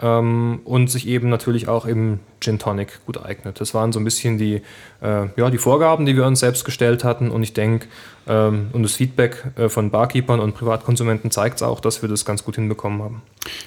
ähm, 0.00 0.60
und 0.64 0.90
sich 0.90 1.08
eben 1.08 1.28
natürlich 1.28 1.68
auch 1.68 1.86
im 1.86 2.20
Gin 2.40 2.58
Tonic 2.58 3.00
gut 3.06 3.24
eignet. 3.24 3.60
Das 3.60 3.74
waren 3.74 3.92
so 3.92 3.98
ein 3.98 4.04
bisschen 4.04 4.38
die, 4.38 4.62
äh, 5.00 5.28
ja, 5.36 5.50
die 5.50 5.58
Vorgaben, 5.58 6.06
die 6.06 6.16
wir 6.16 6.26
uns 6.26 6.40
selbst 6.40 6.64
gestellt 6.64 7.04
hatten 7.04 7.30
und 7.30 7.42
ich 7.42 7.54
denke, 7.54 7.86
ähm, 8.28 8.68
und 8.72 8.82
das 8.82 8.92
Feedback 8.92 9.44
äh, 9.56 9.68
von 9.68 9.90
Barkeepern 9.90 10.40
und 10.40 10.54
Privatkonsumenten 10.54 11.30
zeigt 11.30 11.56
es 11.56 11.62
auch, 11.62 11.80
dass 11.80 12.02
wir 12.02 12.08
das 12.08 12.24
ganz 12.24 12.44
gut 12.44 12.56
hinbekommen 12.56 13.02
haben. 13.02 13.22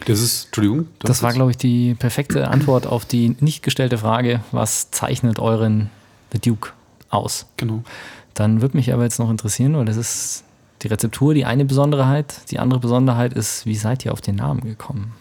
Das 0.06 0.22
ist, 0.22 0.46
Entschuldigung. 0.46 0.88
Das 1.00 1.24
war, 1.24 1.34
glaube 1.34 1.52
ich, 1.52 1.58
die 1.58 1.96
perfekte 1.96 2.48
Antwort 2.50 2.86
auf 2.86 3.06
die 3.06 3.36
nicht 3.40 3.64
gestellte 3.64 3.98
Frage, 3.98 4.42
was 4.52 4.92
zeichnet 4.92 5.40
euren 5.40 5.90
The 6.32 6.40
Duke 6.40 6.72
aus? 7.10 7.48
Genau. 7.58 7.84
Dann 8.34 8.62
würde 8.62 8.78
mich 8.78 8.94
aber 8.94 9.04
jetzt 9.04 9.20
noch 9.20 9.32
interessieren, 9.32 9.76
weil 9.76 9.86
das 9.86 9.98
ist 9.98 10.44
die 10.82 10.88
Rezeptur, 10.88 11.34
die 11.34 11.46
eine 11.46 11.66
Besonderheit. 11.66 12.52
Die 12.52 12.60
andere 12.60 12.80
Besonderheit 12.80 13.34
ist, 13.34 13.66
wie 13.66 13.76
seid 13.76 14.06
ihr 14.06 14.14
auf 14.14 14.22
den 14.22 14.36
Namen 14.36 14.62
gekommen? 14.62 15.14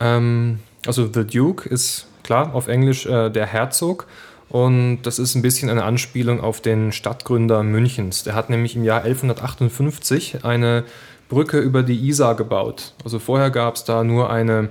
Ähm, 0.00 0.60
also 0.86 1.10
The 1.12 1.24
Duke 1.24 1.68
ist 1.68 2.06
klar 2.22 2.54
auf 2.54 2.68
Englisch 2.68 3.06
äh, 3.06 3.30
der 3.30 3.46
Herzog. 3.46 4.06
Und 4.48 5.02
das 5.02 5.18
ist 5.18 5.34
ein 5.34 5.42
bisschen 5.42 5.70
eine 5.70 5.84
Anspielung 5.84 6.40
auf 6.40 6.60
den 6.60 6.92
Stadtgründer 6.92 7.62
Münchens. 7.62 8.22
Der 8.22 8.34
hat 8.34 8.48
nämlich 8.48 8.76
im 8.76 8.84
Jahr 8.84 9.02
1158 9.02 10.44
eine 10.44 10.84
Brücke 11.28 11.58
über 11.58 11.82
die 11.82 12.06
Isar 12.08 12.36
gebaut. 12.36 12.92
Also 13.04 13.18
vorher 13.18 13.50
gab 13.50 13.74
es 13.74 13.84
da 13.84 14.04
nur 14.04 14.30
eine, 14.30 14.70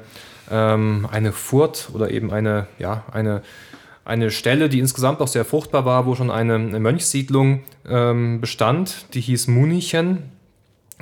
ähm, 0.50 1.08
eine 1.12 1.34
Furt 1.34 1.89
oder 1.94 2.10
eben 2.10 2.32
eine, 2.32 2.68
ja, 2.80 3.04
eine, 3.12 3.42
eine 4.06 4.30
Stelle, 4.32 4.70
die 4.70 4.80
insgesamt 4.80 5.20
auch 5.20 5.28
sehr 5.28 5.46
fruchtbar 5.46 5.84
war, 5.84 6.06
wo 6.06 6.16
schon 6.16 6.30
eine, 6.30 6.58
Mönchssiedlung 6.58 7.62
ähm, 7.88 8.40
bestand. 8.40 9.14
Die 9.16 9.22
hieß 9.22 9.48
Munichen, 9.48 10.32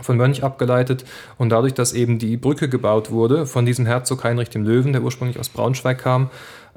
von 0.02 0.18
Mönch 0.18 0.44
abgeleitet. 0.44 1.06
Und 1.38 1.50
dadurch, 1.50 1.74
dass 1.74 1.94
eben 1.94 2.18
die 2.18 2.38
Brücke 2.38 2.70
gebaut 2.70 3.12
wurde 3.12 3.46
von 3.46 3.66
diesem 3.66 3.86
Herzog 3.86 4.24
Heinrich 4.24 4.50
dem 4.50 4.64
Löwen, 4.64 4.94
der 4.94 5.04
ursprünglich 5.04 5.38
aus 5.38 5.50
Braunschweig 5.50 6.00
kam, 6.00 6.30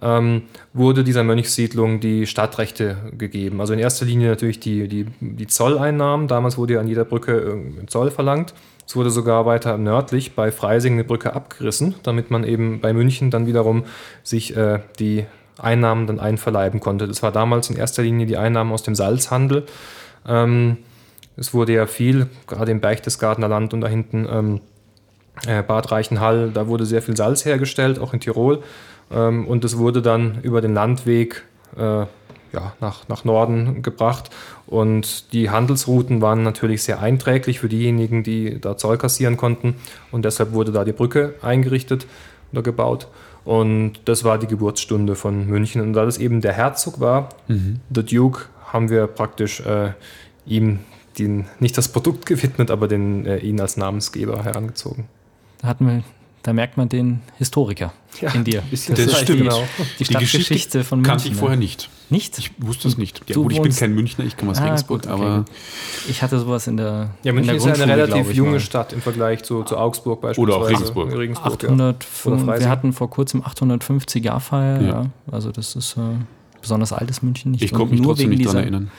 ähm, 0.02 0.42
wurde 0.74 1.04
dieser 1.04 1.24
Mönchssiedlung 1.24 2.00
die 2.00 2.26
Stadtrechte 2.26 2.96
gegeben. 3.16 3.60
Also 3.60 3.72
in 3.72 3.78
erster 3.78 4.04
Linie 4.04 4.28
natürlich 4.28 4.60
die, 4.60 4.88
die, 4.88 5.06
die 5.20 5.46
Zolleinnahmen. 5.46 6.28
Damals 6.28 6.58
wurde 6.58 6.74
ja 6.74 6.80
an 6.80 6.88
jeder 6.88 7.04
Brücke 7.04 7.58
Zoll 7.86 8.10
verlangt. 8.10 8.52
Es 8.86 8.94
wurde 8.94 9.10
sogar 9.10 9.46
weiter 9.46 9.78
nördlich 9.78 10.34
bei 10.34 10.52
Freising 10.52 10.92
eine 10.94 11.04
Brücke 11.04 11.34
abgerissen, 11.34 11.94
damit 12.02 12.30
man 12.30 12.44
eben 12.44 12.80
bei 12.80 12.92
München 12.92 13.30
dann 13.30 13.46
wiederum 13.46 13.84
sich 14.22 14.56
äh, 14.56 14.80
die 14.98 15.24
Einnahmen 15.58 16.06
dann 16.06 16.20
einverleiben 16.20 16.80
konnte. 16.80 17.06
Das 17.06 17.22
war 17.22 17.32
damals 17.32 17.70
in 17.70 17.76
erster 17.76 18.02
Linie 18.02 18.26
die 18.26 18.36
Einnahmen 18.36 18.72
aus 18.72 18.82
dem 18.82 18.94
Salzhandel. 18.94 19.64
Ähm, 20.26 20.78
es 21.36 21.52
wurde 21.52 21.74
ja 21.74 21.86
viel, 21.86 22.28
gerade 22.46 22.70
im 22.70 22.80
Berchtesgadener 22.80 23.48
Land 23.48 23.74
und 23.74 23.80
da 23.80 23.88
hinten 23.88 24.26
ähm, 24.30 24.60
äh, 25.46 25.62
Bad 25.62 25.92
Reichenhall, 25.92 26.50
da 26.52 26.66
wurde 26.66 26.86
sehr 26.86 27.02
viel 27.02 27.16
Salz 27.16 27.44
hergestellt, 27.44 27.98
auch 27.98 28.12
in 28.12 28.20
Tirol. 28.20 28.62
Ähm, 29.10 29.46
und 29.46 29.64
es 29.64 29.78
wurde 29.78 30.02
dann 30.02 30.40
über 30.42 30.60
den 30.60 30.74
Landweg 30.74 31.44
äh, 31.76 32.06
ja, 32.52 32.72
nach, 32.80 33.08
nach 33.08 33.24
Norden 33.24 33.82
gebracht. 33.82 34.30
Und 34.66 35.32
die 35.32 35.50
Handelsrouten 35.50 36.22
waren 36.22 36.42
natürlich 36.42 36.82
sehr 36.82 37.00
einträglich 37.00 37.60
für 37.60 37.68
diejenigen, 37.68 38.22
die 38.22 38.60
da 38.60 38.76
Zoll 38.76 38.98
kassieren 38.98 39.36
konnten. 39.36 39.76
Und 40.10 40.24
deshalb 40.24 40.52
wurde 40.52 40.72
da 40.72 40.84
die 40.84 40.92
Brücke 40.92 41.34
eingerichtet 41.42 42.06
oder 42.52 42.62
gebaut. 42.62 43.08
Und 43.46 44.00
das 44.06 44.24
war 44.24 44.38
die 44.38 44.48
Geburtsstunde 44.48 45.14
von 45.14 45.46
München. 45.46 45.80
Und 45.80 45.92
da 45.92 46.04
das 46.04 46.18
eben 46.18 46.40
der 46.40 46.52
Herzog 46.52 47.00
war, 47.00 47.30
mhm. 47.46 47.80
der 47.88 48.02
Duke, 48.02 48.46
haben 48.72 48.90
wir 48.90 49.06
praktisch 49.06 49.60
äh, 49.60 49.92
ihm 50.44 50.80
den, 51.18 51.46
nicht 51.60 51.78
das 51.78 51.88
Produkt 51.88 52.26
gewidmet, 52.26 52.70
aber 52.70 52.88
den, 52.88 53.24
äh, 53.24 53.38
ihn 53.38 53.60
als 53.60 53.76
Namensgeber 53.76 54.44
herangezogen. 54.44 55.04
Da 55.62 55.68
hatten 55.68 55.86
wir 55.86 56.02
da 56.46 56.52
merkt 56.52 56.76
man 56.76 56.88
den 56.88 57.22
Historiker 57.38 57.92
ja, 58.20 58.30
in 58.30 58.44
dir. 58.44 58.62
Das, 58.70 58.86
das 58.86 59.20
stimmt. 59.20 59.40
Die, 59.40 59.42
genau. 59.42 59.64
die 59.98 60.04
Stadtgeschichte 60.04 60.84
von 60.84 61.00
München. 61.00 61.10
Kannte 61.10 61.28
ich 61.28 61.34
vorher 61.34 61.56
nicht. 61.56 61.90
Nicht? 62.08 62.38
Ich 62.38 62.52
wusste 62.58 62.86
es 62.86 62.96
nicht. 62.96 63.28
Ja, 63.28 63.34
gut, 63.34 63.52
ich 63.52 63.60
bin 63.60 63.74
kein 63.74 63.96
Münchner, 63.96 64.24
ich 64.24 64.36
komme 64.36 64.52
aus 64.52 64.58
ah, 64.58 64.66
Regensburg, 64.66 65.02
gut, 65.02 65.12
okay. 65.12 65.22
aber. 65.24 65.44
Ich 66.08 66.22
hatte 66.22 66.38
sowas 66.38 66.68
in 66.68 66.76
der. 66.76 67.10
Ja, 67.24 67.32
München 67.32 67.48
der 67.48 67.56
ist 67.56 67.66
ja 67.66 67.82
eine 67.82 67.96
relativ 67.96 68.32
junge 68.32 68.52
mal. 68.52 68.60
Stadt 68.60 68.92
im 68.92 69.02
Vergleich 69.02 69.42
zu, 69.42 69.64
zu 69.64 69.76
Augsburg 69.76 70.20
beispielsweise. 70.20 70.56
Oder 70.56 70.64
auch 70.64 70.70
Regensburg. 70.70 71.12
Regensburg 71.12 71.64
800, 71.64 72.06
ja. 72.24 72.60
wir 72.60 72.68
hatten 72.68 72.92
vor 72.92 73.10
kurzem 73.10 73.42
850 73.42 74.24
Jahr 74.24 74.38
Feier. 74.38 74.80
Ja. 74.82 75.06
Also, 75.32 75.50
das 75.50 75.74
ist 75.74 75.96
äh, 75.96 76.00
besonders 76.60 76.92
altes 76.92 77.22
München 77.22 77.50
nicht. 77.50 77.64
Ich 77.64 77.72
konnte 77.72 77.92
mich 77.92 78.02
trotzdem 78.02 78.30
nicht 78.30 78.46
daran 78.46 78.58
erinnern. 78.58 78.90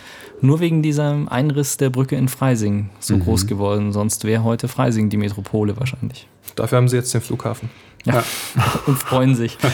Nur 0.41 0.59
wegen 0.59 0.81
diesem 0.81 1.27
Einriss 1.27 1.77
der 1.77 1.89
Brücke 1.89 2.15
in 2.15 2.27
Freising 2.27 2.89
so 2.99 3.15
mhm. 3.15 3.21
groß 3.21 3.47
geworden. 3.47 3.91
Sonst 3.91 4.23
wäre 4.23 4.43
heute 4.43 4.67
Freising 4.67 5.09
die 5.09 5.17
Metropole 5.17 5.77
wahrscheinlich. 5.77 6.27
Dafür 6.55 6.77
haben 6.77 6.87
sie 6.87 6.95
jetzt 6.95 7.13
den 7.13 7.21
Flughafen. 7.21 7.69
Ja. 8.05 8.23
Und 8.85 8.97
freuen 8.97 9.35
sich. 9.35 9.57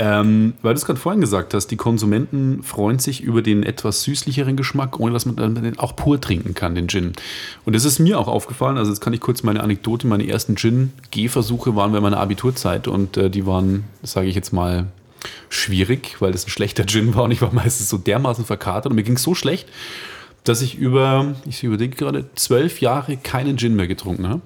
Ähm, 0.00 0.54
weil 0.62 0.74
du 0.74 0.78
es 0.78 0.84
gerade 0.84 1.00
vorhin 1.00 1.20
gesagt 1.20 1.54
hast, 1.54 1.66
die 1.66 1.76
Konsumenten 1.76 2.62
freuen 2.62 3.00
sich 3.00 3.20
über 3.20 3.42
den 3.42 3.64
etwas 3.64 4.04
süßlicheren 4.04 4.56
Geschmack, 4.56 5.00
ohne 5.00 5.12
dass 5.12 5.26
man 5.26 5.34
dann 5.34 5.56
den 5.56 5.76
auch 5.80 5.96
pur 5.96 6.20
trinken 6.20 6.54
kann, 6.54 6.76
den 6.76 6.86
Gin. 6.86 7.14
Und 7.64 7.74
das 7.74 7.84
ist 7.84 7.98
mir 7.98 8.20
auch 8.20 8.28
aufgefallen. 8.28 8.78
Also 8.78 8.92
jetzt 8.92 9.00
kann 9.00 9.12
ich 9.12 9.20
kurz 9.20 9.42
meine 9.42 9.60
Anekdote, 9.60 10.06
meine 10.06 10.28
ersten 10.28 10.54
Gin-Gehversuche 10.54 11.74
waren 11.74 11.90
während 11.90 12.04
meiner 12.04 12.20
Abiturzeit 12.20 12.86
und 12.86 13.16
äh, 13.16 13.28
die 13.28 13.44
waren, 13.44 13.84
sage 14.04 14.28
ich 14.28 14.36
jetzt 14.36 14.52
mal, 14.52 14.86
schwierig, 15.48 16.16
weil 16.20 16.32
das 16.32 16.46
ein 16.46 16.50
schlechter 16.50 16.86
Gin 16.86 17.14
war 17.14 17.24
und 17.24 17.30
ich 17.30 17.42
war 17.42 17.52
meistens 17.52 17.88
so 17.88 17.98
dermaßen 17.98 18.44
verkatert 18.44 18.86
und 18.86 18.96
mir 18.96 19.02
ging 19.02 19.16
es 19.16 19.22
so 19.22 19.34
schlecht, 19.34 19.68
dass 20.44 20.62
ich 20.62 20.76
über, 20.76 21.34
ich 21.46 21.62
überdenke 21.62 21.96
gerade, 21.96 22.30
zwölf 22.34 22.80
Jahre 22.80 23.16
keinen 23.16 23.58
Gin 23.58 23.76
mehr 23.76 23.86
getrunken 23.86 24.28
habe. 24.28 24.40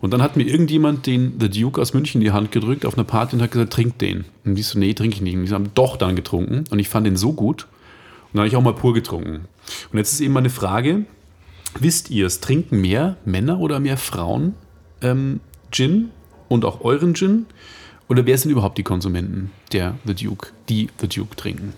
Und 0.00 0.12
dann 0.12 0.22
hat 0.22 0.36
mir 0.36 0.44
irgendjemand 0.44 1.06
den 1.06 1.34
The 1.40 1.48
Duke 1.48 1.80
aus 1.80 1.94
München 1.94 2.20
in 2.20 2.24
die 2.24 2.32
Hand 2.32 2.52
gedrückt 2.52 2.84
auf 2.86 2.94
einer 2.94 3.04
Party 3.04 3.36
und 3.36 3.42
hat 3.42 3.52
gesagt, 3.52 3.72
trink 3.72 3.98
den. 3.98 4.24
Und 4.44 4.58
ich 4.58 4.66
so, 4.66 4.78
nee, 4.78 4.94
trinke 4.94 5.16
ich 5.16 5.22
nicht. 5.22 5.36
Und 5.36 5.46
die 5.46 5.52
haben 5.52 5.70
doch 5.74 5.96
dann 5.96 6.16
getrunken. 6.16 6.64
Und 6.70 6.78
ich 6.78 6.88
fand 6.88 7.06
den 7.06 7.16
so 7.16 7.32
gut. 7.32 7.64
Und 7.64 8.34
dann 8.34 8.40
habe 8.40 8.48
ich 8.48 8.56
auch 8.56 8.62
mal 8.62 8.74
pur 8.74 8.94
getrunken. 8.94 9.46
Und 9.92 9.98
jetzt 9.98 10.12
ist 10.12 10.20
eben 10.20 10.32
meine 10.32 10.50
Frage, 10.50 11.04
wisst 11.78 12.10
ihr 12.10 12.26
es, 12.26 12.40
trinken 12.40 12.80
mehr 12.80 13.16
Männer 13.24 13.60
oder 13.60 13.80
mehr 13.80 13.96
Frauen 13.96 14.54
ähm, 15.02 15.40
Gin 15.70 16.10
und 16.48 16.64
auch 16.64 16.82
euren 16.82 17.14
Gin? 17.14 17.46
Oder 18.12 18.26
wer 18.26 18.36
sind 18.36 18.50
überhaupt 18.50 18.76
die 18.76 18.82
Konsumenten 18.82 19.52
der 19.72 19.94
The 20.04 20.14
Duke, 20.14 20.48
die 20.68 20.90
The 21.00 21.08
Duke 21.08 21.34
trinken? 21.34 21.72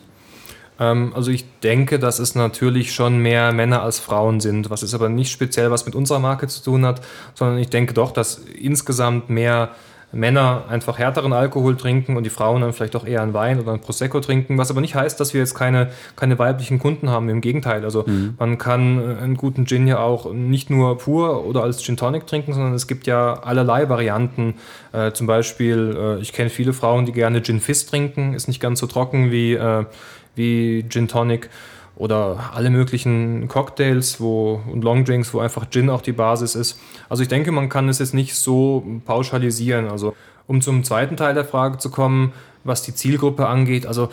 Ähm, 0.81 1.12
also 1.14 1.31
ich 1.31 1.45
denke, 1.62 2.00
dass 2.00 2.19
es 2.19 2.35
natürlich 2.35 2.93
schon 2.93 3.19
mehr 3.19 3.53
Männer 3.53 3.85
als 3.85 4.00
Frauen 4.00 4.41
sind, 4.41 4.69
was 4.69 4.83
es 4.83 4.95
aber 4.95 5.09
nicht 5.09 5.31
speziell 5.31 5.71
was 5.71 5.87
mit 5.87 5.95
unserer 5.95 6.19
Marke 6.19 6.49
zu 6.49 6.61
tun 6.64 6.85
hat, 6.85 7.03
sondern 7.35 7.59
ich 7.59 7.69
denke 7.69 7.95
doch, 7.95 8.11
dass 8.11 8.38
insgesamt 8.38 9.31
mehr 9.31 9.76
Männer 10.14 10.64
einfach 10.68 10.99
härteren 10.99 11.33
Alkohol 11.33 11.76
trinken 11.76 12.16
und 12.16 12.25
die 12.25 12.30
Frauen 12.30 12.61
dann 12.61 12.73
vielleicht 12.73 12.97
auch 12.97 13.06
eher 13.06 13.23
einen 13.23 13.35
Wein 13.35 13.61
oder 13.61 13.73
einen 13.73 13.80
Prosecco 13.80 14.21
trinken, 14.21 14.59
was 14.59 14.71
aber 14.71 14.80
nicht 14.80 14.94
heißt, 14.94 15.18
dass 15.18 15.35
wir 15.35 15.40
jetzt 15.40 15.54
keine, 15.54 15.90
keine 16.16 16.38
weiblichen 16.38 16.78
Kunden 16.78 17.11
haben, 17.11 17.28
im 17.28 17.40
Gegenteil. 17.40 17.85
Also 17.85 18.04
mhm. 18.06 18.35
man 18.38 18.59
kann 18.59 18.99
äh, 18.99 19.23
einen 19.23 19.37
guten 19.37 19.66
Gin 19.66 19.87
ja 19.87 19.99
auch 19.99 20.33
nicht 20.33 20.71
nur 20.71 20.99
pur 20.99 21.44
oder 21.44 21.62
als 21.62 21.83
Gin 21.83 21.97
Tonic 21.97 22.26
trinken, 22.26 22.52
sondern 22.52 22.75
es 22.75 22.87
gibt 22.87 23.06
ja 23.06 23.35
allerlei 23.35 23.88
Varianten. 23.88 24.54
Äh, 24.92 25.12
zum 25.12 25.26
Beispiel, 25.26 25.97
äh, 25.99 26.21
ich 26.21 26.33
kenne 26.33 26.50
viele 26.50 26.73
Frauen, 26.73 27.06
die 27.06 27.12
gerne 27.12 27.42
Gin 27.42 27.61
Fizz 27.61 27.87
trinken, 27.87 28.35
ist 28.35 28.49
nicht 28.49 28.61
ganz 28.61 28.80
so 28.80 28.87
trocken 28.87 29.30
wie, 29.30 29.54
äh, 29.54 29.85
wie 30.35 30.85
Gin 30.88 31.09
Tonic 31.09 31.50
oder 31.97 32.51
alle 32.55 32.71
möglichen 32.71 33.47
Cocktails 33.49 34.21
wo, 34.21 34.61
und 34.71 34.83
Longdrinks, 34.83 35.33
wo 35.33 35.39
einfach 35.39 35.71
Gin 35.71 35.91
auch 35.91 36.03
die 36.03 36.13
Basis 36.13 36.55
ist. 36.55 36.81
Also 37.09 37.23
ich 37.23 37.29
denke, 37.29 37.53
man 37.53 37.69
kann 37.69 37.89
es 37.89 38.01
jetzt 38.01 38.15
nicht 38.15 38.35
so 38.35 38.85
pauschalisieren. 39.05 39.89
Also 39.89 40.15
um 40.47 40.61
zum 40.61 40.85
zweiten 40.85 41.17
Teil 41.17 41.35
der 41.35 41.45
Frage 41.45 41.79
zu 41.79 41.91
kommen, 41.91 42.33
was 42.65 42.83
die 42.83 42.95
Zielgruppe 42.95 43.47
angeht, 43.47 43.87
also 43.87 44.09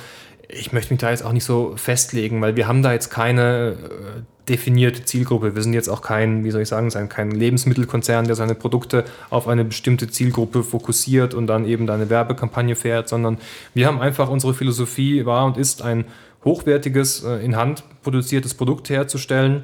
ich 0.54 0.74
möchte 0.74 0.94
mich 0.94 1.00
da 1.00 1.10
jetzt 1.10 1.24
auch 1.24 1.32
nicht 1.32 1.46
so 1.46 1.74
festlegen, 1.78 2.42
weil 2.42 2.56
wir 2.56 2.68
haben 2.68 2.84
da 2.84 2.92
jetzt 2.92 3.10
keine 3.10 3.78
äh, 3.78 4.22
definierte 4.50 5.06
Zielgruppe. 5.06 5.56
Wir 5.56 5.62
sind 5.62 5.74
jetzt 5.74 5.88
auch 5.88 6.02
kein, 6.02 6.44
wie 6.44 6.52
soll 6.52 6.62
ich 6.62 6.68
sagen, 6.68 6.90
kein 7.10 7.32
Lebensmittelkonzern, 7.32 8.26
der 8.26 8.36
seine 8.36 8.56
Produkte 8.56 9.06
auf 9.30 9.48
eine 9.48 9.64
bestimmte 9.64 10.10
Zielgruppe 10.10 10.64
fokussiert 10.64 11.34
und 11.34 11.48
dann 11.48 11.66
eben 11.66 11.88
da 11.88 11.94
eine 11.94 12.10
Werbekampagne 12.10 12.76
fährt, 12.76 13.08
sondern 13.08 13.38
wir 13.74 13.88
haben 13.88 14.02
einfach 14.02 14.30
unsere 14.30 14.54
Philosophie 14.54 15.26
war 15.26 15.46
und 15.46 15.58
ist 15.58 15.82
ein 15.82 16.06
hochwertiges, 16.44 17.24
äh, 17.24 17.44
in 17.44 17.56
Hand 17.56 17.84
produziertes 18.04 18.54
Produkt 18.54 18.90
herzustellen. 18.90 19.64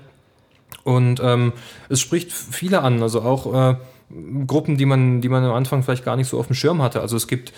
Und 0.84 1.19
ähm, 1.22 1.53
es 1.89 2.00
spricht 2.00 2.31
viele 2.31 2.81
an, 2.81 3.01
also 3.01 3.22
auch 3.22 3.72
äh, 3.72 3.75
Gruppen, 4.48 4.77
die 4.77 4.86
man, 4.86 5.19
die 5.19 5.27
man 5.27 5.43
am 5.43 5.51
Anfang 5.51 5.84
vielleicht 5.84 6.05
gar 6.05 6.15
nicht 6.15 6.29
so 6.29 6.39
auf 6.39 6.48
dem 6.48 6.55
Schirm 6.55 6.81
hatte. 6.81 7.01
Also 7.01 7.17
es 7.17 7.27
gibt 7.27 7.51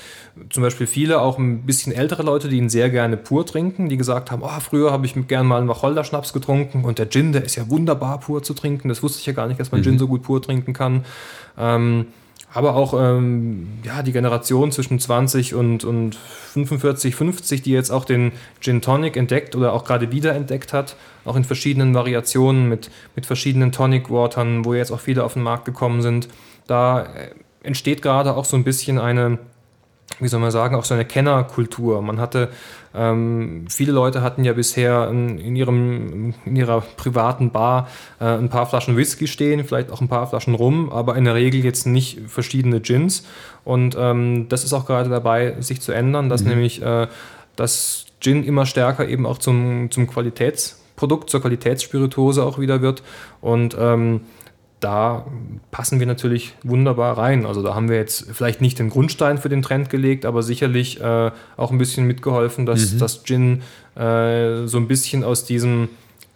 zum 0.50 0.64
Beispiel 0.64 0.88
viele, 0.88 1.22
auch 1.22 1.38
ein 1.38 1.64
bisschen 1.64 1.94
ältere 1.94 2.24
Leute, 2.24 2.50
die 2.50 2.58
ihn 2.58 2.70
sehr 2.70 2.90
gerne 2.90 3.18
pur 3.18 3.46
trinken, 3.46 3.88
die 3.88 3.98
gesagt 3.98 4.32
haben, 4.32 4.42
oh, 4.42 4.60
früher 4.60 4.92
habe 4.92 5.06
ich 5.06 5.14
gern 5.28 5.46
mal 5.46 5.60
einen 5.60 5.68
Wacholder-Schnaps 5.68 6.34
getrunken 6.34 6.86
und 6.86 6.98
der 6.98 7.08
Gin, 7.08 7.34
der 7.34 7.44
ist 7.46 7.56
ja 7.56 7.70
wunderbar 7.70 8.20
pur 8.20 8.42
zu 8.42 8.56
trinken. 8.56 8.90
Das 8.90 9.04
wusste 9.04 9.20
ich 9.20 9.28
ja 9.28 9.34
gar 9.34 9.48
nicht, 9.48 9.60
dass 9.60 9.72
man 9.72 9.82
mhm. 9.82 9.86
Gin 9.86 10.00
so 10.00 10.08
gut 10.08 10.24
pur 10.24 10.42
trinken 10.42 10.74
kann. 10.74 11.06
Ähm, 11.56 12.08
aber 12.54 12.76
auch 12.76 12.94
ähm, 12.94 13.68
ja, 13.84 14.02
die 14.02 14.12
Generation 14.12 14.72
zwischen 14.72 15.00
20 15.00 15.54
und, 15.54 15.84
und 15.84 16.16
45, 16.16 17.16
50, 17.16 17.62
die 17.62 17.72
jetzt 17.72 17.92
auch 17.92 18.06
den 18.06 18.32
Gin 18.60 18.82
Tonic 18.82 19.18
entdeckt 19.18 19.56
oder 19.56 19.74
auch 19.74 19.86
gerade 19.86 20.12
wieder 20.12 20.34
entdeckt 20.34 20.74
hat, 20.74 20.96
auch 21.26 21.36
in 21.36 21.44
verschiedenen 21.44 21.94
Variationen 21.94 22.68
mit, 22.68 22.90
mit 23.16 23.26
verschiedenen 23.26 23.72
Tonic 23.72 24.10
Watern, 24.10 24.66
wo 24.66 24.74
jetzt 24.74 24.92
auch 24.92 25.00
viele 25.00 25.24
auf 25.24 25.34
den 25.34 25.44
Markt 25.44 25.66
gekommen 25.66 26.02
sind. 26.02 26.28
Da 26.66 27.04
äh, 27.04 27.30
entsteht 27.62 28.02
gerade 28.02 28.36
auch 28.36 28.46
so 28.46 28.58
ein 28.58 28.64
bisschen 28.64 28.98
eine, 28.98 29.38
wie 30.20 30.28
soll 30.28 30.40
man 30.40 30.52
sagen, 30.52 30.76
auch 30.76 30.84
so 30.84 30.94
eine 30.94 31.06
Kennerkultur. 31.06 32.02
Man 32.02 32.20
hatte, 32.20 32.50
ähm, 32.96 33.66
viele 33.70 33.92
Leute 33.92 34.22
hatten 34.22 34.44
ja 34.44 34.54
bisher 34.54 35.08
in, 35.10 35.38
in, 35.38 35.56
ihrem, 35.56 36.34
in 36.46 36.56
ihrer 36.56 36.82
privaten 36.82 37.52
Bar 37.52 37.88
äh, 38.20 38.26
ein 38.26 38.50
paar 38.50 38.66
Flaschen 38.66 38.98
Whisky 38.98 39.28
stehen, 39.28 39.64
vielleicht 39.64 39.92
auch 39.92 40.02
ein 40.02 40.08
paar 40.08 40.28
Flaschen 40.28 40.56
Rum, 40.56 40.92
aber 40.92 41.16
in 41.16 41.26
der 41.26 41.36
Regel 41.36 41.64
jetzt 41.64 41.86
nicht 41.86 42.22
verschiedene 42.28 42.82
Gins. 42.82 43.26
Und 43.64 43.96
ähm, 44.00 44.48
das 44.50 44.64
ist 44.64 44.74
auch 44.74 44.86
gerade 44.86 45.10
dabei, 45.10 45.56
sich 45.60 45.82
zu 45.82 45.92
ändern, 45.92 46.30
dass 46.30 46.42
mhm. 46.42 46.50
nämlich 46.50 46.82
äh, 46.82 47.08
das 47.56 48.06
Gin 48.20 48.44
immer 48.44 48.66
stärker 48.66 49.08
eben 49.08 49.26
auch 49.26 49.38
zum, 49.38 49.92
zum 49.92 50.08
Qualitäts- 50.08 50.80
Produkt 51.00 51.30
zur 51.30 51.40
Qualitätsspirituose 51.40 52.44
auch 52.44 52.60
wieder 52.60 52.82
wird. 52.82 53.04
Und 53.40 53.74
ähm, 53.80 54.20
da 54.80 55.26
passen 55.72 56.00
wir 56.00 56.08
natürlich 56.08 56.54
wunderbar 56.64 57.18
rein. 57.18 57.46
Also 57.46 57.62
da 57.62 57.76
haben 57.76 57.90
wir 57.90 57.98
jetzt 57.98 58.28
vielleicht 58.32 58.62
nicht 58.62 58.80
den 58.80 58.90
Grundstein 58.90 59.38
für 59.38 59.50
den 59.50 59.62
Trend 59.62 59.90
gelegt, 59.90 60.26
aber 60.26 60.42
sicherlich 60.44 61.02
äh, 61.02 61.32
auch 61.58 61.72
ein 61.72 61.78
bisschen 61.78 62.08
mitgeholfen, 62.08 62.66
dass 62.66 62.94
mhm. 62.94 63.00
das 63.00 63.24
Gin 63.24 63.62
äh, 63.96 64.66
so 64.68 64.78
ein 64.78 64.88
bisschen 64.88 65.24
aus 65.24 65.44
diesem 65.44 65.90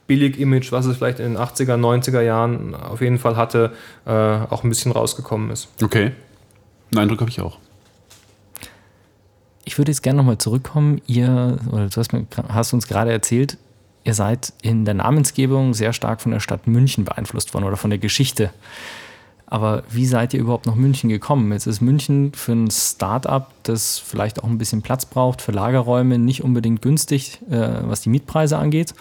Billig-Image, 0.08 0.72
was 0.72 0.86
es 0.86 0.98
vielleicht 0.98 1.20
in 1.20 1.34
den 1.34 1.38
80er, 1.38 1.76
90er 1.76 2.22
Jahren 2.22 2.76
auf 2.76 3.02
jeden 3.02 3.20
Fall 3.20 3.38
hatte, 3.38 3.72
äh, 4.06 4.12
auch 4.12 4.64
ein 4.64 4.70
bisschen 4.70 4.92
rausgekommen 4.92 5.50
ist. 5.50 5.70
Okay. 5.82 6.12
Den 6.92 7.00
Eindruck 7.00 7.22
habe 7.22 7.30
ich 7.30 7.40
auch. 7.40 7.58
Ich 9.66 9.78
würde 9.78 9.92
jetzt 9.92 10.04
gerne 10.04 10.18
nochmal 10.18 10.38
zurückkommen. 10.38 11.02
Ihr, 11.08 11.58
oder 11.72 11.88
du 11.88 11.96
hast, 11.96 12.12
mir, 12.12 12.26
hast 12.50 12.74
uns 12.74 12.88
gerade 12.88 13.12
erzählt, 13.12 13.58
ihr 14.04 14.14
seid 14.14 14.54
in 14.62 14.86
der 14.86 14.94
Namensgebung 14.94 15.74
sehr 15.74 15.94
stark 15.94 16.22
von 16.22 16.32
der 16.32 16.40
Stadt 16.40 16.68
München 16.68 17.06
beeinflusst 17.06 17.54
worden 17.54 17.66
oder 17.66 17.78
von 17.78 17.90
der 17.90 18.00
Geschichte. 18.00 18.52
Aber 19.54 19.84
wie 19.90 20.08
seid 20.08 20.34
ihr 20.34 20.40
überhaupt 20.40 20.66
nach 20.66 20.74
München 20.74 21.10
gekommen? 21.10 21.52
Jetzt 21.52 21.68
ist 21.68 21.80
München 21.80 22.32
für 22.34 22.54
ein 22.54 22.72
Start-up, 22.72 23.54
das 23.62 24.00
vielleicht 24.00 24.42
auch 24.42 24.48
ein 24.48 24.58
bisschen 24.58 24.82
Platz 24.82 25.06
braucht, 25.06 25.44
für 25.44 25.52
Lagerräume 25.52 26.18
nicht 26.18 26.44
unbedingt 26.44 26.82
günstig, 26.82 27.40
äh, 27.52 27.70
was 27.84 28.02
die 28.02 28.10
Mietpreise 28.10 28.58
angeht. 28.58 28.96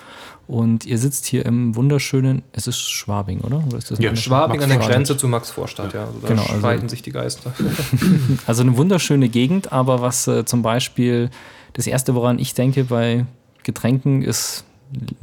Und 0.47 0.85
ihr 0.85 0.99
sitzt 0.99 1.25
hier 1.25 1.47
im 1.47 1.75
wunderschönen, 1.75 2.42
es 2.52 2.66
ist 2.66 2.80
Schwabing, 2.80 3.40
oder? 3.40 3.64
oder 3.66 3.78
ist 3.78 3.90
das 3.92 3.99
ja, 3.99 4.14
Schwabing 4.14 4.62
an 4.62 4.68
der 4.68 4.78
Grenze 4.78 5.16
zu 5.16 5.26
Max 5.26 5.50
Vorstadt, 5.50 5.94
ja. 5.94 6.04
Also 6.04 6.18
da 6.21 6.28
genau, 6.28 6.42
streiten 6.42 6.66
also, 6.66 6.88
sich 6.88 7.00
die 7.00 7.12
Geister. 7.12 7.54
also 8.47 8.62
eine 8.62 8.76
wunderschöne 8.76 9.30
Gegend, 9.30 9.73
aber 9.73 10.02
was 10.02 10.26
äh, 10.26 10.44
zum 10.44 10.61
Beispiel 10.61 11.30
das 11.73 11.87
Erste, 11.87 12.14
woran 12.14 12.38
ich 12.38 12.52
denke 12.52 12.85
bei 12.85 13.25
Getränken, 13.62 14.21
ist 14.21 14.64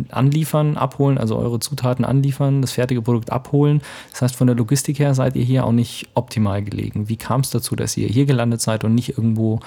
anliefern, 0.10 0.78
abholen, 0.78 1.18
also 1.18 1.38
eure 1.38 1.60
Zutaten 1.60 2.06
anliefern, 2.06 2.62
das 2.62 2.72
fertige 2.72 3.02
Produkt 3.02 3.32
abholen. 3.32 3.82
Das 4.12 4.22
heißt, 4.22 4.36
von 4.36 4.48
der 4.48 4.56
Logistik 4.56 5.00
her 5.00 5.14
seid 5.14 5.36
ihr 5.36 5.44
hier 5.44 5.66
auch 5.66 5.72
nicht 5.72 6.10
optimal 6.14 6.64
gelegen. 6.64 7.10
Wie 7.10 7.18
kam 7.18 7.42
es 7.42 7.50
dazu, 7.50 7.76
dass 7.76 7.98
ihr 7.98 8.08
hier 8.08 8.26
gelandet 8.26 8.62
seid 8.62 8.84
und 8.84 8.96
nicht 8.96 9.18
irgendwo 9.18 9.60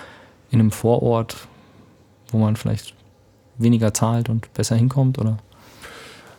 in 0.51 0.61
einem 0.61 0.71
Vorort, 0.71 1.49
wo 2.31 2.39
man 2.39 2.57
vielleicht 2.57 2.95
weniger 3.59 3.95
zahlt 3.95 4.29
und 4.29 4.53
besser 4.55 4.77
hinkommt, 4.77 5.19
oder? 5.19 5.39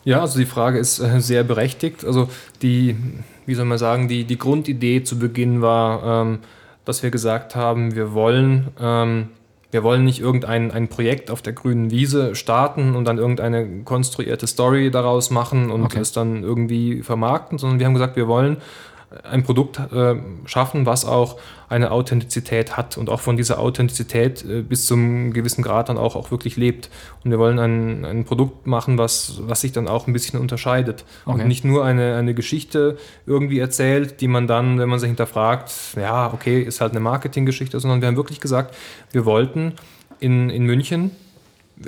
Ja, 0.06 0.22
also 0.22 0.40
die 0.40 0.46
Frage 0.46 0.80
ist 0.80 1.00
äh, 1.00 1.22
sehr 1.22 1.44
berechtigt. 1.44 2.04
Also 2.04 2.30
die, 2.62 2.96
wie 3.46 3.56
soll 3.56 3.66
man 3.66 3.78
sagen, 3.78 4.08
die, 4.08 4.26
die 4.26 4.38
Grundidee 4.38 5.04
zu 5.04 5.18
Beginn 5.18 5.62
war, 5.62 6.24
ähm, 6.24 6.40
dass 6.86 7.04
wir 7.04 7.12
gesagt 7.12 7.56
haben, 7.56 7.96
wir 7.96 8.14
wollen 8.14 8.68
ähm, 8.80 9.30
wir 9.74 9.84
wollen 9.84 10.06
nicht 10.06 10.20
irgendein 10.20 10.72
ein 10.72 10.88
Projekt 10.88 11.32
auf 11.32 11.42
der 11.42 11.54
grünen 11.54 11.90
Wiese 11.90 12.36
starten 12.36 12.96
und 12.96 13.06
dann 13.06 13.18
irgendeine 13.18 13.84
konstruierte 13.84 14.46
Story 14.48 14.92
daraus 14.92 15.32
machen 15.32 15.72
und 15.72 15.84
okay. 15.84 16.00
es 16.00 16.12
dann 16.12 16.44
irgendwie 16.44 17.02
vermarkten, 17.02 17.58
sondern 17.58 17.80
wir 17.80 17.88
haben 17.88 17.94
gesagt, 17.94 18.16
wir 18.16 18.28
wollen 18.28 18.58
ein 19.24 19.44
Produkt 19.44 19.80
äh, 19.80 20.16
schaffen, 20.46 20.86
was 20.86 21.06
auch 21.06 21.38
eine 21.70 21.92
Authentizität 21.92 22.78
hat 22.78 22.98
und 22.98 23.10
auch 23.10 23.20
von 23.20 23.38
dieser 23.38 23.60
Authentizität 23.60 24.44
äh, 24.46 24.62
bis 24.62 24.86
zum 24.86 25.34
gewissen 25.34 25.64
Grad 25.64 25.90
dann 25.90 25.98
auch, 25.98 26.16
auch 26.16 26.32
wirklich 26.32 26.56
lebt. 26.56 26.90
Und 27.24 27.32
wir 27.32 27.40
wollen 27.40 27.60
ein, 27.60 28.06
ein 28.06 28.26
Produkt 28.26 28.68
machen, 28.68 28.98
was, 28.98 29.42
was 29.42 29.62
sich 29.62 29.72
dann 29.72 29.88
auch 29.88 30.08
ein 30.08 30.14
bisschen 30.14 30.40
unterscheidet. 30.40 31.06
Okay. 31.26 31.42
Und 31.42 31.48
nicht 31.48 31.66
nur 31.66 31.84
eine, 31.86 32.16
eine 32.16 32.34
Geschichte 32.34 32.98
irgendwie 33.26 33.60
erzählt, 33.60 34.22
die 34.22 34.28
man 34.28 34.48
dann, 34.48 34.80
wenn 34.80 34.90
man 34.90 35.00
sich 35.00 35.08
hinterfragt, 35.08 35.72
ja, 35.96 36.32
okay, 36.34 36.62
ist 36.62 36.82
halt 36.82 36.92
eine 36.92 37.00
Marketinggeschichte, 37.00 37.80
sondern 37.80 38.02
wir 38.02 38.08
haben 38.08 38.18
wirklich 38.18 38.40
gesagt, 38.40 38.76
wir 39.12 39.26
wollten 39.26 39.74
in, 40.20 40.50
in 40.50 40.64
München 40.66 41.12